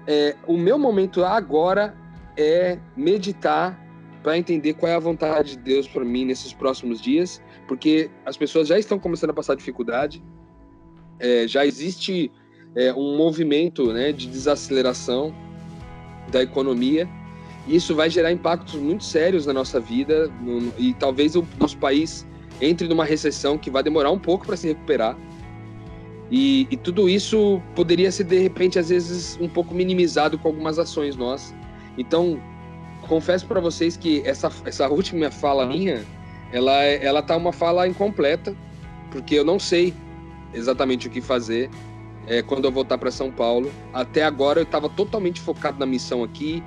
é, 0.08 0.36
o 0.48 0.58
meu 0.58 0.78
momento 0.78 1.24
agora 1.24 1.96
é 2.38 2.80
meditar 2.96 3.80
para 4.24 4.38
entender 4.38 4.74
qual 4.74 4.92
é 4.92 4.96
a 4.96 5.00
vontade 5.00 5.52
de 5.52 5.58
Deus 5.58 5.88
para 5.88 6.06
mim 6.06 6.26
nesses 6.26 6.54
próximos 6.54 7.02
dias, 7.02 7.42
porque 7.68 8.10
as 8.26 8.38
pessoas 8.38 8.68
já 8.68 8.78
estão 8.78 9.00
começando 9.00 9.32
a 9.32 9.34
passar 9.34 9.56
dificuldade, 9.56 10.24
é, 11.20 11.48
já 11.48 11.66
existe 11.66 12.32
é, 12.76 12.94
um 12.94 13.18
movimento 13.18 13.92
né, 13.92 14.12
de 14.12 14.28
desaceleração 14.28 15.34
da 16.32 16.42
economia, 16.42 17.08
isso 17.68 17.96
vai 17.96 18.10
gerar 18.10 18.32
impactos 18.32 18.76
muito 18.76 19.04
sérios 19.04 19.46
na 19.46 19.54
nossa 19.54 19.80
vida, 19.80 20.28
no, 20.42 20.74
e 20.78 20.94
talvez 20.94 21.36
o 21.36 21.46
nosso 21.60 21.78
país 21.78 22.26
entre 22.60 22.88
numa 22.88 23.06
recessão 23.06 23.58
que 23.58 23.70
vai 23.70 23.84
demorar 23.84 24.12
um 24.12 24.20
pouco 24.20 24.46
para 24.46 24.58
se 24.58 24.68
recuperar. 24.68 25.18
E, 26.30 26.68
e, 26.72 26.78
tudo 26.78 27.10
isso 27.10 27.62
poderia 27.76 28.10
ser, 28.10 28.24
de 28.24 28.40
repente, 28.40 28.80
às 28.80 28.88
vezes, 28.88 29.38
um 29.42 29.50
pouco 29.50 29.76
minimizado 29.76 30.38
com 30.38 30.48
algumas 30.48 30.80
ações 30.80 31.18
nossas. 31.18 31.54
Então, 31.98 32.42
confesso 33.02 33.46
para 33.46 33.60
vocês 33.60 33.98
que 33.98 34.22
essa, 34.26 34.50
essa 34.64 34.88
última 34.88 35.30
fala 35.30 35.66
minha, 35.66 36.06
ela, 36.54 36.84
ela 36.84 37.22
tá 37.22 37.36
uma 37.36 37.52
fala 37.52 37.86
incompleta, 37.86 38.56
porque 39.12 39.36
eu 39.36 39.44
não 39.44 39.60
sei 39.60 39.94
exatamente 40.54 41.08
o 41.08 41.12
que 41.12 41.20
fazer 41.20 41.70
é, 42.32 42.42
quando 42.42 42.64
eu 42.64 42.72
voltar 42.72 42.98
para 42.98 43.12
São 43.12 43.30
Paulo. 43.30 43.70
Até 43.94 44.24
agora 44.24 44.62
eu 44.62 44.64
estava 44.64 44.88
totalmente 44.88 45.42
focado 45.42 45.78
na 45.78 45.86
missão 45.86 46.24
aqui, 46.24 46.64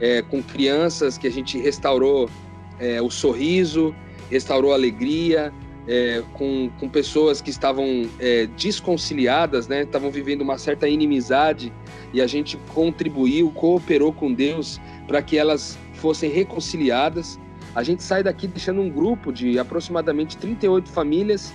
é, 0.00 0.22
com 0.22 0.40
crianças 0.40 1.18
que 1.18 1.26
a 1.26 1.30
gente 1.30 1.58
restaurou 1.58 2.30
é, 2.78 3.02
o 3.02 3.10
sorriso, 3.10 3.92
restaurou 4.30 4.70
a 4.70 4.76
alegria, 4.76 5.52
é, 5.88 6.22
com, 6.34 6.70
com 6.78 6.88
pessoas 6.88 7.40
que 7.40 7.50
estavam 7.50 8.08
é, 8.20 8.46
desconciliadas, 8.56 9.66
né? 9.66 9.82
Estavam 9.82 10.08
vivendo 10.08 10.42
uma 10.42 10.56
certa 10.56 10.88
inimizade 10.88 11.72
e 12.12 12.20
a 12.20 12.26
gente 12.28 12.56
contribuiu, 12.72 13.50
cooperou 13.50 14.12
com 14.12 14.32
Deus 14.32 14.80
para 15.08 15.20
que 15.20 15.36
elas 15.36 15.76
fossem 15.94 16.30
reconciliadas. 16.30 17.40
A 17.74 17.82
gente 17.82 18.04
sai 18.04 18.22
daqui 18.22 18.46
deixando 18.46 18.80
um 18.80 18.88
grupo 18.88 19.32
de 19.32 19.58
aproximadamente 19.58 20.36
38 20.36 20.88
famílias 20.88 21.52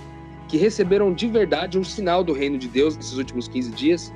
que 0.48 0.58
receberam 0.58 1.14
de 1.14 1.28
verdade 1.28 1.78
um 1.78 1.84
sinal 1.84 2.24
do 2.24 2.34
reino 2.34 2.58
de 2.58 2.68
Deus 2.68 2.96
nesses 2.96 3.18
últimos 3.18 3.48
15 3.48 3.72
dias. 3.72 4.14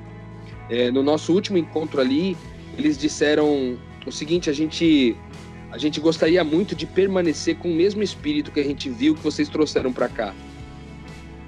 É, 0.69 0.91
no 0.91 1.01
nosso 1.01 1.33
último 1.33 1.57
encontro 1.57 2.01
ali, 2.01 2.35
eles 2.77 2.97
disseram 2.97 3.77
o 4.05 4.11
seguinte: 4.11 4.49
a 4.49 4.53
gente 4.53 5.15
a 5.71 5.77
gente 5.77 5.99
gostaria 5.99 6.43
muito 6.43 6.75
de 6.75 6.85
permanecer 6.85 7.57
com 7.57 7.69
o 7.69 7.75
mesmo 7.75 8.01
espírito 8.01 8.51
que 8.51 8.59
a 8.59 8.63
gente 8.63 8.89
viu 8.89 9.13
que 9.13 9.21
vocês 9.21 9.49
trouxeram 9.49 9.91
para 9.91 10.07
cá. 10.07 10.33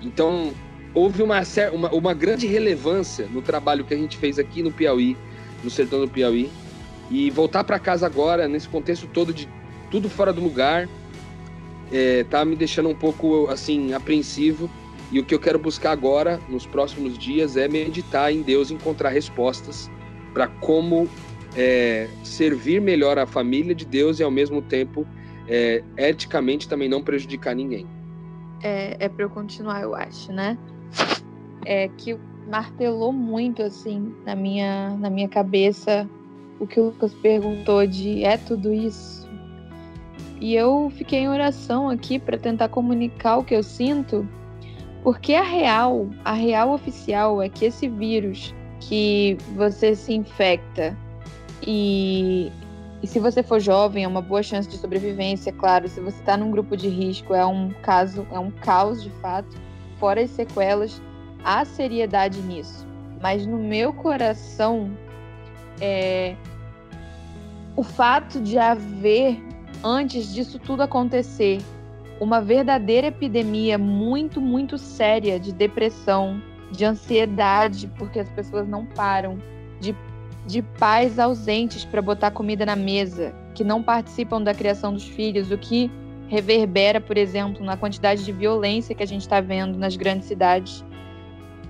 Então, 0.02 0.54
houve 0.94 1.24
uma, 1.24 1.42
uma, 1.74 1.90
uma, 1.90 2.14
grande 2.14 2.46
relevância 2.46 3.28
no 3.28 3.42
trabalho 3.42 3.86
que 3.86 3.94
a 3.94 3.98
gente 3.98 4.18
fez 4.18 4.38
aqui 4.38 4.62
no 4.62 4.72
Piauí, 4.72 5.16
no 5.64 5.70
sertão 5.70 6.00
do 6.02 6.08
Piauí. 6.08 6.50
E 7.10 7.30
voltar 7.32 7.64
para 7.64 7.80
casa 7.80 8.06
agora, 8.06 8.48
nesse 8.48 8.68
contexto 8.68 9.08
todo 9.08 9.34
de 9.34 9.48
tudo 9.90 10.10
fora 10.10 10.32
do 10.32 10.42
lugar, 10.42 10.88
é, 11.92 12.24
tá 12.24 12.44
me 12.46 12.56
deixando 12.56 12.90
um 12.90 12.96
pouco 12.96 13.48
assim 13.48 13.94
apreensivo. 13.94 14.70
E 15.12 15.20
o 15.20 15.26
que 15.26 15.34
eu 15.34 15.40
quero 15.40 15.58
buscar 15.58 15.92
agora, 15.92 16.40
nos 16.48 16.68
próximos 16.68 17.18
dias, 17.18 17.58
é 17.58 17.68
meditar 17.68 18.32
em 18.32 18.42
Deus, 18.42 18.70
encontrar 18.70 19.10
respostas 19.10 19.90
para 20.34 20.48
como 20.48 21.10
é, 21.56 22.08
servir 22.24 22.80
melhor 22.80 23.18
a 23.18 23.26
família 23.26 23.74
de 23.74 23.86
Deus 23.86 24.20
e 24.20 24.24
ao 24.24 24.30
mesmo 24.30 24.62
tempo 24.62 25.08
é, 25.48 25.84
eticamente 25.98 26.68
também 26.68 26.88
não 26.88 27.02
prejudicar 27.02 27.56
ninguém. 27.56 27.88
É, 28.62 28.98
é 29.00 29.10
para 29.10 29.26
eu 29.26 29.30
continuar, 29.30 29.82
eu 29.82 29.96
acho, 29.96 30.32
né? 30.32 30.58
É 31.66 31.88
que 31.88 32.16
martelou 32.48 33.12
muito 33.12 33.62
assim 33.62 34.14
na 34.26 34.36
minha 34.36 34.96
na 34.98 35.10
minha 35.10 35.28
cabeça 35.28 36.10
o 36.60 36.66
que 36.66 36.80
o 36.80 36.86
Lucas 36.86 37.14
perguntou 37.16 37.86
de 37.88 38.24
é 38.24 38.38
tudo 38.38 38.74
isso. 38.74 39.19
E 40.40 40.56
eu 40.56 40.92
fiquei 40.96 41.20
em 41.20 41.30
oração 41.30 41.90
aqui 41.90 42.18
para 42.18 42.38
tentar 42.38 42.70
comunicar 42.70 43.38
o 43.38 43.44
que 43.44 43.54
eu 43.54 43.64
sinto, 43.64 44.28
porque 45.04 45.34
a 45.34 45.44
real, 45.44 46.10
a 46.24 46.34
real 46.34 46.72
oficial 46.72 47.42
é 47.42 47.50
que 47.50 47.66
esse 47.66 47.88
vírus 47.88 48.54
que 48.80 49.38
você 49.56 49.96
se 49.96 50.14
infecta 50.14 50.96
e, 51.66 52.52
e 53.02 53.08
se 53.08 53.20
você 53.20 53.44
for 53.44 53.60
jovem, 53.60 54.04
é 54.04 54.08
uma 54.08 54.22
boa 54.22 54.44
chance 54.44 54.68
de 54.68 54.78
sobrevivência, 54.78 55.52
claro. 55.52 55.88
Se 55.88 56.00
você 56.00 56.20
está 56.20 56.38
num 56.38 56.52
grupo 56.52 56.76
de 56.76 56.90
risco, 56.90 57.34
é 57.34 57.46
um 57.46 57.70
caso, 57.82 58.26
é 58.32 58.40
um 58.40 58.52
caos 58.52 59.04
de 59.04 59.10
fato. 59.22 59.58
Fora 60.00 60.22
as 60.22 60.30
sequelas, 60.30 61.02
há 61.44 61.66
seriedade 61.66 62.42
nisso. 62.42 62.88
Mas 63.22 63.46
no 63.46 63.58
meu 63.58 63.92
coração, 63.92 64.92
é, 65.82 66.36
o 67.76 67.84
fato 67.84 68.42
de 68.42 68.58
haver, 68.58 69.42
antes 69.84 70.34
disso 70.34 70.60
tudo 70.60 70.82
acontecer, 70.82 71.60
uma 72.20 72.42
verdadeira 72.42 73.08
epidemia 73.08 73.78
muito, 73.78 74.42
muito 74.42 74.78
séria 74.78 75.40
de 75.40 75.52
depressão, 75.54 76.42
de 76.72 76.86
ansiedade, 76.86 77.88
porque 77.98 78.20
as 78.20 78.30
pessoas 78.30 78.68
não 78.68 78.86
param, 78.86 79.38
de 79.80 79.96
de 80.50 80.64
pais 80.64 81.20
ausentes 81.20 81.86
para 81.86 82.02
botar 82.02 82.32
comida 82.32 82.66
na 82.66 82.76
mesa, 82.76 83.34
que 83.54 83.64
não 83.64 83.84
participam 83.84 84.42
da 84.42 84.52
criação 84.52 84.92
dos 84.92 85.06
filhos, 85.06 85.52
o 85.52 85.58
que 85.58 85.92
reverbera, 86.28 87.00
por 87.00 87.18
exemplo, 87.18 87.64
na 87.64 87.78
quantidade 87.78 88.26
de 88.26 88.32
violência 88.32 88.96
que 88.96 89.04
a 89.04 89.06
gente 89.06 89.22
está 89.22 89.40
vendo 89.42 89.78
nas 89.78 89.96
grandes 89.96 90.28
cidades. 90.28 90.84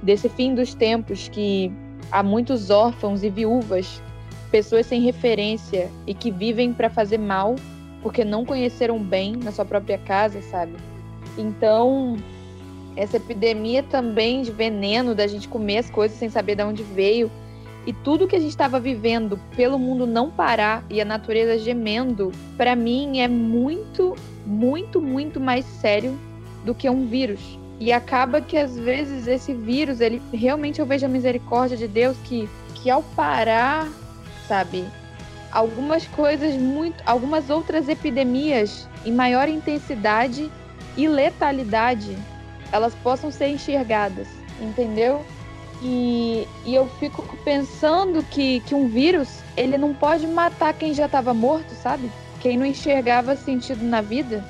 Desse 0.01 0.29
fim 0.29 0.55
dos 0.55 0.73
tempos 0.73 1.27
que 1.27 1.71
há 2.09 2.23
muitos 2.23 2.69
órfãos 2.69 3.21
e 3.21 3.29
viúvas, 3.29 4.01
pessoas 4.49 4.85
sem 4.85 5.01
referência 5.01 5.89
e 6.07 6.13
que 6.13 6.31
vivem 6.31 6.71
para 6.71 6.89
fazer 6.89 7.17
mal 7.17 7.55
porque 8.01 8.23
não 8.23 8.45
conheceram 8.45 8.99
bem 8.99 9.35
na 9.35 9.51
sua 9.51 9.65
própria 9.65 9.97
casa, 9.97 10.41
sabe? 10.41 10.73
Então, 11.37 12.17
essa 12.95 13.17
epidemia 13.17 13.83
também 13.83 14.41
de 14.41 14.51
veneno 14.51 15.13
da 15.15 15.27
gente 15.27 15.47
comer 15.47 15.79
as 15.79 15.89
coisas 15.89 16.17
sem 16.17 16.29
saber 16.29 16.55
de 16.55 16.63
onde 16.63 16.83
veio, 16.83 17.31
e 17.85 17.93
tudo 17.93 18.27
que 18.27 18.35
a 18.35 18.39
gente 18.39 18.51
estava 18.51 18.79
vivendo 18.79 19.39
pelo 19.55 19.79
mundo 19.79 20.05
não 20.05 20.29
parar 20.29 20.83
e 20.89 21.01
a 21.01 21.05
natureza 21.05 21.57
gemendo, 21.57 22.31
para 22.57 22.75
mim 22.75 23.19
é 23.19 23.27
muito, 23.27 24.15
muito, 24.45 25.01
muito 25.01 25.39
mais 25.39 25.65
sério 25.65 26.17
do 26.65 26.75
que 26.75 26.89
um 26.89 27.07
vírus. 27.07 27.57
E 27.79 27.93
acaba 27.93 28.41
que 28.41 28.57
às 28.57 28.77
vezes 28.77 29.25
esse 29.27 29.53
vírus, 29.53 30.01
ele 30.01 30.21
realmente 30.33 30.79
eu 30.79 30.85
vejo 30.85 31.05
a 31.05 31.09
misericórdia 31.09 31.77
de 31.77 31.87
Deus 31.87 32.17
que 32.25 32.49
que 32.81 32.89
ao 32.89 33.03
parar, 33.03 33.87
sabe, 34.47 34.85
algumas 35.51 36.05
coisas 36.07 36.55
muito, 36.55 37.01
algumas 37.05 37.49
outras 37.49 37.89
epidemias 37.89 38.87
em 39.05 39.11
maior 39.11 39.47
intensidade 39.47 40.51
e 40.95 41.07
letalidade, 41.07 42.17
elas 42.71 42.93
possam 42.95 43.31
ser 43.31 43.49
enxergadas, 43.49 44.27
entendeu? 44.61 45.23
E, 45.81 46.45
e 46.65 46.75
eu 46.75 46.87
fico 46.99 47.23
pensando 47.43 48.21
que, 48.23 48.59
que 48.61 48.75
um 48.75 48.87
vírus, 48.87 49.41
ele 49.55 49.77
não 49.77 49.93
pode 49.93 50.27
matar 50.27 50.73
quem 50.73 50.93
já 50.93 51.05
estava 51.05 51.33
morto, 51.33 51.73
sabe? 51.73 52.11
Quem 52.41 52.57
não 52.57 52.65
enxergava 52.65 53.35
sentido 53.35 53.83
na 53.83 54.01
vida. 54.01 54.43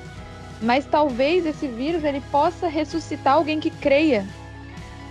Mas 0.60 0.84
talvez 0.84 1.46
esse 1.46 1.66
vírus 1.68 2.04
ele 2.04 2.20
possa 2.32 2.68
ressuscitar 2.68 3.34
alguém 3.34 3.60
que 3.60 3.70
creia. 3.70 4.26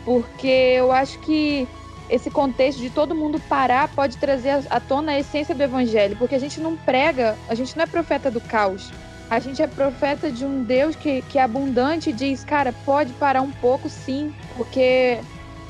Porque 0.05 0.47
eu 0.47 0.91
acho 0.91 1.17
que 1.19 1.67
esse 2.09 2.29
contexto 2.29 2.79
de 2.79 2.89
todo 2.89 3.13
mundo 3.15 3.39
parar 3.47 3.87
pode 3.89 4.17
trazer 4.17 4.63
à 4.69 4.79
tona 4.79 5.13
a 5.13 5.19
essência 5.19 5.53
do 5.53 5.61
evangelho, 5.61 6.15
porque 6.17 6.35
a 6.35 6.39
gente 6.39 6.59
não 6.59 6.75
prega, 6.75 7.37
a 7.47 7.55
gente 7.55 7.77
não 7.77 7.83
é 7.83 7.87
profeta 7.87 8.31
do 8.31 8.41
caos. 8.41 8.91
A 9.29 9.39
gente 9.39 9.61
é 9.61 9.67
profeta 9.67 10.31
de 10.31 10.43
um 10.43 10.63
Deus 10.63 10.95
que, 10.95 11.21
que 11.23 11.37
é 11.37 11.43
abundante 11.43 12.09
e 12.09 12.13
diz, 12.13 12.43
cara, 12.43 12.73
pode 12.83 13.13
parar 13.13 13.41
um 13.41 13.51
pouco 13.51 13.87
sim, 13.87 14.33
porque 14.57 15.19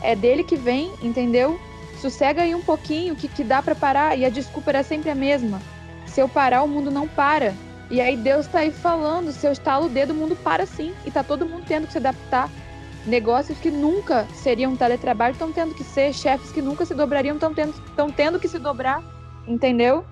é 0.02 0.16
dele 0.16 0.46
que 0.46 0.56
vem, 0.56 0.94
entendeu? 1.02 1.60
Sossega 2.02 2.44
aí 2.44 2.56
um 2.56 2.62
pouquinho 2.62 3.18
que, 3.18 3.28
que 3.28 3.44
dá 3.44 3.62
para 3.62 3.76
parar 3.76 4.18
e 4.18 4.24
a 4.24 4.30
desculpa 4.30 4.72
era 4.72 4.84
sempre 4.84 5.10
a 5.10 5.16
mesma. 5.16 5.62
Se 6.06 6.22
eu 6.22 6.30
parar, 6.30 6.64
o 6.64 6.68
mundo 6.68 6.90
não 6.90 7.06
para. 7.06 7.54
E 7.92 8.00
aí 8.00 8.16
Deus 8.16 8.48
tá 8.48 8.60
aí 8.60 8.72
falando, 8.72 9.34
se 9.34 9.46
eu 9.46 9.52
estalo 9.52 9.88
o 9.88 9.90
dedo, 9.90 10.14
o 10.14 10.16
mundo 10.16 10.38
para 10.38 10.66
sim. 10.66 10.94
E 11.06 11.12
tá 11.12 11.22
todo 11.22 11.46
mundo 11.46 11.66
tendo 11.68 11.88
que 11.88 11.92
se 11.92 11.98
adaptar. 11.98 12.50
Negócios 13.06 13.58
que 13.60 13.72
nunca 13.72 14.26
seriam 14.34 14.76
teletrabalho 14.76 15.34
estão 15.34 15.52
tendo 15.52 15.74
que 15.74 15.84
ser, 15.84 16.14
chefes 16.14 16.52
que 16.52 16.62
nunca 16.62 16.86
se 16.86 16.94
dobrariam 16.94 17.36
estão 17.36 17.54
tendo, 17.54 17.74
tendo 18.16 18.40
que 18.40 18.48
se 18.48 18.60
dobrar, 18.60 19.02
entendeu? 19.48 20.06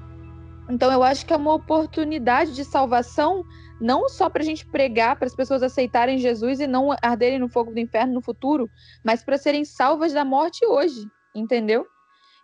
Então 0.69 0.91
eu 0.91 1.03
acho 1.03 1.25
que 1.25 1.33
é 1.33 1.38
uma 1.38 1.53
oportunidade 1.53 2.53
de 2.53 2.63
salvação 2.63 3.43
não 3.79 4.09
só 4.09 4.29
para 4.29 4.41
a 4.41 4.45
gente 4.45 4.65
pregar, 4.65 5.15
para 5.17 5.27
as 5.27 5.35
pessoas 5.35 5.61
aceitarem 5.61 6.17
Jesus 6.17 6.59
e 6.59 6.67
não 6.67 6.95
arderem 7.01 7.39
no 7.39 7.47
fogo 7.47 7.71
do 7.71 7.79
inferno 7.79 8.13
no 8.13 8.21
futuro, 8.21 8.69
mas 9.03 9.23
para 9.23 9.38
serem 9.38 9.63
salvas 9.63 10.13
da 10.13 10.25
morte 10.25 10.65
hoje, 10.65 11.05
entendeu? 11.35 11.85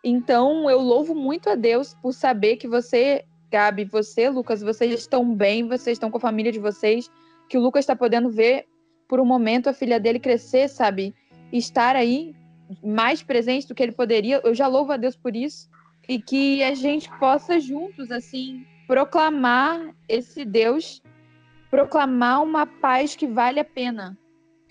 Então 0.04 0.70
eu 0.70 0.80
louvo 0.80 1.16
muito 1.16 1.50
a 1.50 1.56
Deus 1.56 1.96
por 2.02 2.14
saber 2.14 2.58
que 2.58 2.68
você, 2.68 3.24
Gabi, 3.50 3.86
você, 3.86 4.30
Lucas, 4.30 4.62
vocês 4.62 4.94
estão 4.94 5.34
bem, 5.34 5.68
vocês 5.68 5.96
estão 5.96 6.12
com 6.12 6.18
a 6.18 6.22
família 6.22 6.52
de 6.52 6.60
vocês, 6.60 7.10
que 7.50 7.58
o 7.58 7.62
Lucas 7.62 7.84
está 7.84 7.96
podendo 7.96 8.30
ver 8.30 8.66
por 9.08 9.20
um 9.20 9.26
momento 9.26 9.70
a 9.70 9.74
filha 9.74 10.00
dele 10.00 10.20
crescer, 10.20 10.68
sabe? 10.68 11.14
Estar 11.52 11.96
aí 11.96 12.36
mais 12.84 13.22
presente 13.22 13.68
do 13.68 13.76
que 13.76 13.84
ele 13.84 13.92
poderia. 13.92 14.42
Eu 14.44 14.54
já 14.54 14.68
louvo 14.68 14.92
a 14.92 14.98
Deus 14.98 15.16
por 15.16 15.36
isso 15.36 15.70
e 16.08 16.20
que 16.20 16.64
a 16.64 16.74
gente 16.74 17.10
possa 17.18 17.60
juntos 17.60 18.12
assim 18.12 18.66
proclamar 18.88 19.94
esse 20.08 20.44
Deus, 20.44 21.02
proclamar 21.70 22.44
uma 22.44 22.66
paz 22.66 23.16
que 23.16 23.28
vale 23.28 23.60
a 23.60 23.66
pena. 23.66 24.18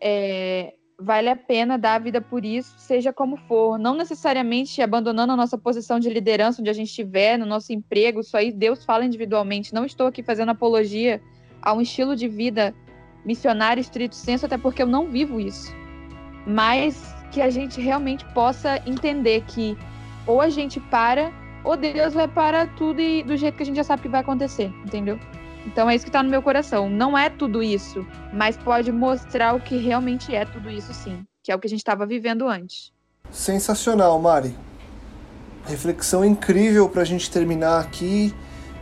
É, 0.00 0.74
vale 0.98 1.28
a 1.28 1.36
pena 1.36 1.78
dar 1.78 1.94
a 1.94 1.98
vida 1.98 2.20
por 2.20 2.44
isso, 2.44 2.74
seja 2.78 3.12
como 3.12 3.36
for. 3.36 3.78
Não 3.78 3.94
necessariamente 3.94 4.80
abandonando 4.82 5.32
a 5.32 5.36
nossa 5.36 5.58
posição 5.58 5.98
de 5.98 6.08
liderança 6.08 6.60
onde 6.60 6.70
a 6.70 6.74
gente 6.74 6.88
estiver, 6.88 7.38
no 7.38 7.46
nosso 7.46 7.72
emprego, 7.72 8.20
isso 8.20 8.36
aí 8.36 8.52
Deus 8.52 8.84
fala 8.84 9.04
individualmente. 9.04 9.74
Não 9.74 9.84
estou 9.84 10.06
aqui 10.06 10.22
fazendo 10.22 10.50
apologia 10.50 11.20
a 11.60 11.72
um 11.72 11.80
estilo 11.80 12.14
de 12.14 12.28
vida 12.28 12.74
missionário 13.24 13.80
estrito 13.80 14.14
senso, 14.14 14.46
até 14.46 14.58
porque 14.58 14.82
eu 14.82 14.86
não 14.86 15.08
vivo 15.08 15.40
isso. 15.40 15.74
Mas 16.46 17.14
que 17.30 17.40
a 17.40 17.50
gente 17.50 17.80
realmente 17.80 18.24
possa 18.26 18.80
entender 18.86 19.42
que 19.46 19.76
ou 20.26 20.40
a 20.40 20.48
gente 20.48 20.78
para, 20.78 21.32
ou 21.64 21.76
Deus 21.76 22.14
vai 22.14 22.28
parar 22.28 22.74
tudo 22.76 23.00
e 23.00 23.22
do 23.22 23.36
jeito 23.36 23.56
que 23.56 23.62
a 23.62 23.66
gente 23.66 23.76
já 23.76 23.84
sabe 23.84 24.02
que 24.02 24.08
vai 24.08 24.20
acontecer, 24.20 24.72
entendeu? 24.84 25.18
Então 25.66 25.88
é 25.88 25.94
isso 25.94 26.04
que 26.04 26.08
está 26.08 26.22
no 26.22 26.28
meu 26.30 26.42
coração. 26.42 26.90
Não 26.90 27.16
é 27.16 27.30
tudo 27.30 27.62
isso, 27.62 28.06
mas 28.32 28.56
pode 28.56 28.90
mostrar 28.90 29.54
o 29.54 29.60
que 29.60 29.76
realmente 29.76 30.34
é 30.34 30.44
tudo 30.44 30.68
isso, 30.70 30.92
sim. 30.92 31.24
Que 31.42 31.52
é 31.52 31.54
o 31.54 31.58
que 31.58 31.66
a 31.66 31.70
gente 31.70 31.80
estava 31.80 32.04
vivendo 32.04 32.48
antes. 32.48 32.92
Sensacional, 33.30 34.20
Mari. 34.20 34.54
Reflexão 35.66 36.24
incrível 36.24 36.88
para 36.88 37.02
a 37.02 37.04
gente 37.04 37.30
terminar 37.30 37.80
aqui. 37.80 38.34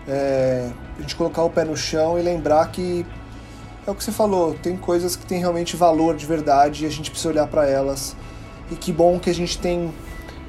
É, 0.08 0.70
a 0.98 1.00
gente 1.02 1.14
colocar 1.14 1.44
o 1.44 1.50
pé 1.50 1.64
no 1.64 1.76
chão 1.76 2.18
e 2.18 2.22
lembrar 2.22 2.70
que 2.72 3.06
é 3.90 3.92
o 3.92 3.96
que 3.96 4.04
você 4.04 4.12
falou, 4.12 4.54
tem 4.54 4.76
coisas 4.76 5.16
que 5.16 5.26
têm 5.26 5.38
realmente 5.38 5.76
valor 5.76 6.16
de 6.16 6.26
verdade 6.26 6.84
e 6.84 6.86
a 6.86 6.90
gente 6.90 7.10
precisa 7.10 7.30
olhar 7.30 7.46
para 7.46 7.68
elas. 7.68 8.16
E 8.70 8.76
que 8.76 8.92
bom 8.92 9.18
que 9.18 9.28
a 9.28 9.34
gente 9.34 9.58
tem 9.58 9.92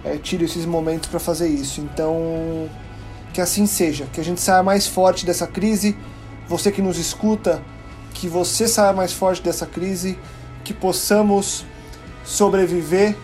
é, 0.03 0.17
tido 0.17 0.43
esses 0.43 0.65
momentos 0.65 1.09
para 1.09 1.19
fazer 1.19 1.47
isso. 1.47 1.81
Então, 1.81 2.69
que 3.33 3.41
assim 3.41 3.65
seja, 3.65 4.05
que 4.13 4.21
a 4.21 4.23
gente 4.23 4.39
saia 4.39 4.61
mais 4.61 4.87
forte 4.87 5.25
dessa 5.25 5.47
crise 5.47 5.97
você 6.51 6.69
que 6.69 6.81
nos 6.81 6.97
escuta, 6.97 7.63
que 8.13 8.27
você 8.27 8.67
saia 8.67 8.91
mais 8.91 9.13
forte 9.13 9.41
dessa 9.41 9.65
crise, 9.65 10.19
que 10.65 10.73
possamos 10.73 11.65
sobreviver, 12.25 13.15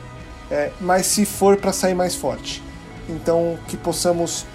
é, 0.49 0.72
mas 0.80 1.07
se 1.07 1.26
for 1.26 1.57
para 1.57 1.74
sair 1.74 1.93
mais 1.93 2.15
forte. 2.15 2.63
Então, 3.09 3.59
que 3.68 3.76
possamos 3.76 4.45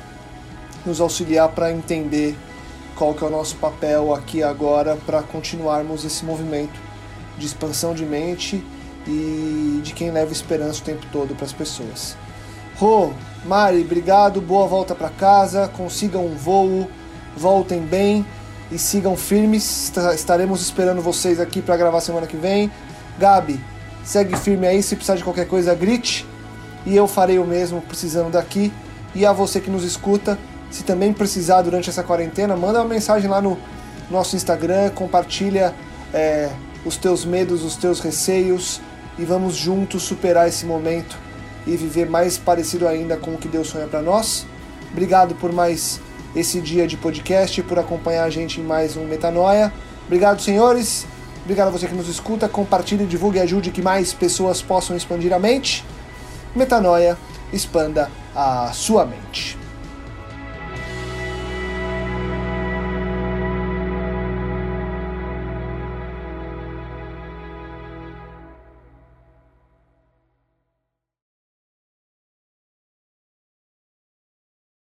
nos 0.87 1.01
auxiliar 1.03 1.51
para 1.51 1.71
entender 1.71 2.35
qual 2.97 3.15
que 3.15 3.25
é 3.25 3.27
o 3.27 3.31
nosso 3.31 3.57
papel 3.57 4.15
aqui 4.15 4.43
agora 4.43 4.97
para 5.07 5.23
continuarmos 5.23 6.05
esse 6.05 6.25
movimento 6.25 6.79
de 7.37 7.47
expansão 7.47 7.95
de 7.95 8.05
mente 8.05 8.65
e 9.07 9.81
de 9.83 9.93
quem 9.93 10.11
leva 10.11 10.33
esperança 10.33 10.81
o 10.81 10.85
tempo 10.85 11.07
todo 11.11 11.35
para 11.35 11.45
as 11.45 11.53
pessoas. 11.53 12.17
Rô, 12.77 13.13
Mari, 13.45 13.81
obrigado, 13.81 14.41
boa 14.41 14.67
volta 14.67 14.95
para 14.95 15.09
casa, 15.09 15.69
consigam 15.69 16.27
um 16.27 16.37
voo, 16.37 16.89
voltem 17.37 17.81
bem 17.81 18.25
e 18.71 18.79
sigam 18.79 19.17
firmes. 19.17 19.93
Estaremos 20.15 20.61
esperando 20.61 21.03
vocês 21.03 21.39
aqui 21.41 21.61
para 21.61 21.77
gravar 21.77 22.01
semana 22.01 22.27
que 22.27 22.37
vem. 22.37 22.71
Gabi, 23.19 23.61
segue 24.05 24.37
firme 24.37 24.67
aí. 24.67 24.83
Se 24.83 24.97
precisar 24.97 25.17
de 25.17 25.25
qualquer 25.25 25.47
coisa, 25.47 25.75
grite. 25.75 26.27
E 26.87 26.97
eu 26.97 27.07
farei 27.07 27.39
o 27.39 27.45
mesmo 27.45 27.81
precisando 27.83 28.33
daqui. 28.33 28.73
E 29.15 29.27
a 29.27 29.33
você 29.33 29.61
que 29.61 29.71
nos 29.71 29.85
escuta, 29.85 30.39
se 30.73 30.83
também 30.83 31.13
precisar 31.13 31.63
durante 31.63 31.91
essa 31.91 32.03
quarentena, 32.03 32.57
manda 32.57 32.81
uma 32.81 32.89
mensagem 32.89 33.29
lá 33.29 33.41
no 33.43 33.59
nosso 34.11 34.35
Instagram, 34.35 34.91
compartilha 34.91 35.75
é, 36.13 36.51
os 36.85 36.97
teus 36.97 37.25
medos, 37.25 37.63
os 37.63 37.77
teus 37.77 38.01
receios 38.01 38.81
e 39.19 39.25
vamos 39.25 39.55
juntos 39.55 40.03
superar 40.03 40.49
esse 40.49 40.65
momento 40.65 41.17
e 41.67 41.77
viver 41.77 42.09
mais 42.09 42.39
parecido 42.39 42.89
ainda 42.89 43.17
com 43.17 43.33
o 43.33 43.39
que 43.39 43.49
Deus 43.49 43.69
sonha 43.69 43.87
para 43.87 44.01
nós. 44.01 44.47
Obrigado 44.91 45.35
por 45.35 45.53
mais 45.53 46.01
esse 46.35 46.61
dia 46.61 46.87
de 46.87 46.97
podcast, 46.97 47.63
por 47.63 47.79
acompanhar 47.79 48.25
a 48.25 48.31
gente 48.31 48.59
em 48.59 48.65
mais 48.65 48.97
um 48.97 49.05
Metanoia. 49.05 49.73
Obrigado, 50.07 50.41
senhores. 50.41 51.07
Obrigado 51.45 51.69
a 51.69 51.71
você 51.71 51.87
que 51.87 51.95
nos 51.95 52.09
escuta. 52.09 52.49
Compartilhe, 52.49 53.05
divulgue 53.05 53.39
e 53.39 53.43
ajude 53.43 53.71
que 53.71 53.83
mais 53.83 54.13
pessoas 54.13 54.63
possam 54.63 54.97
expandir 54.97 55.33
a 55.33 55.39
mente. 55.39 55.85
Metanoia, 56.57 57.19
expanda 57.53 58.11
a 58.35 58.71
sua 58.73 59.05
mente. 59.05 59.62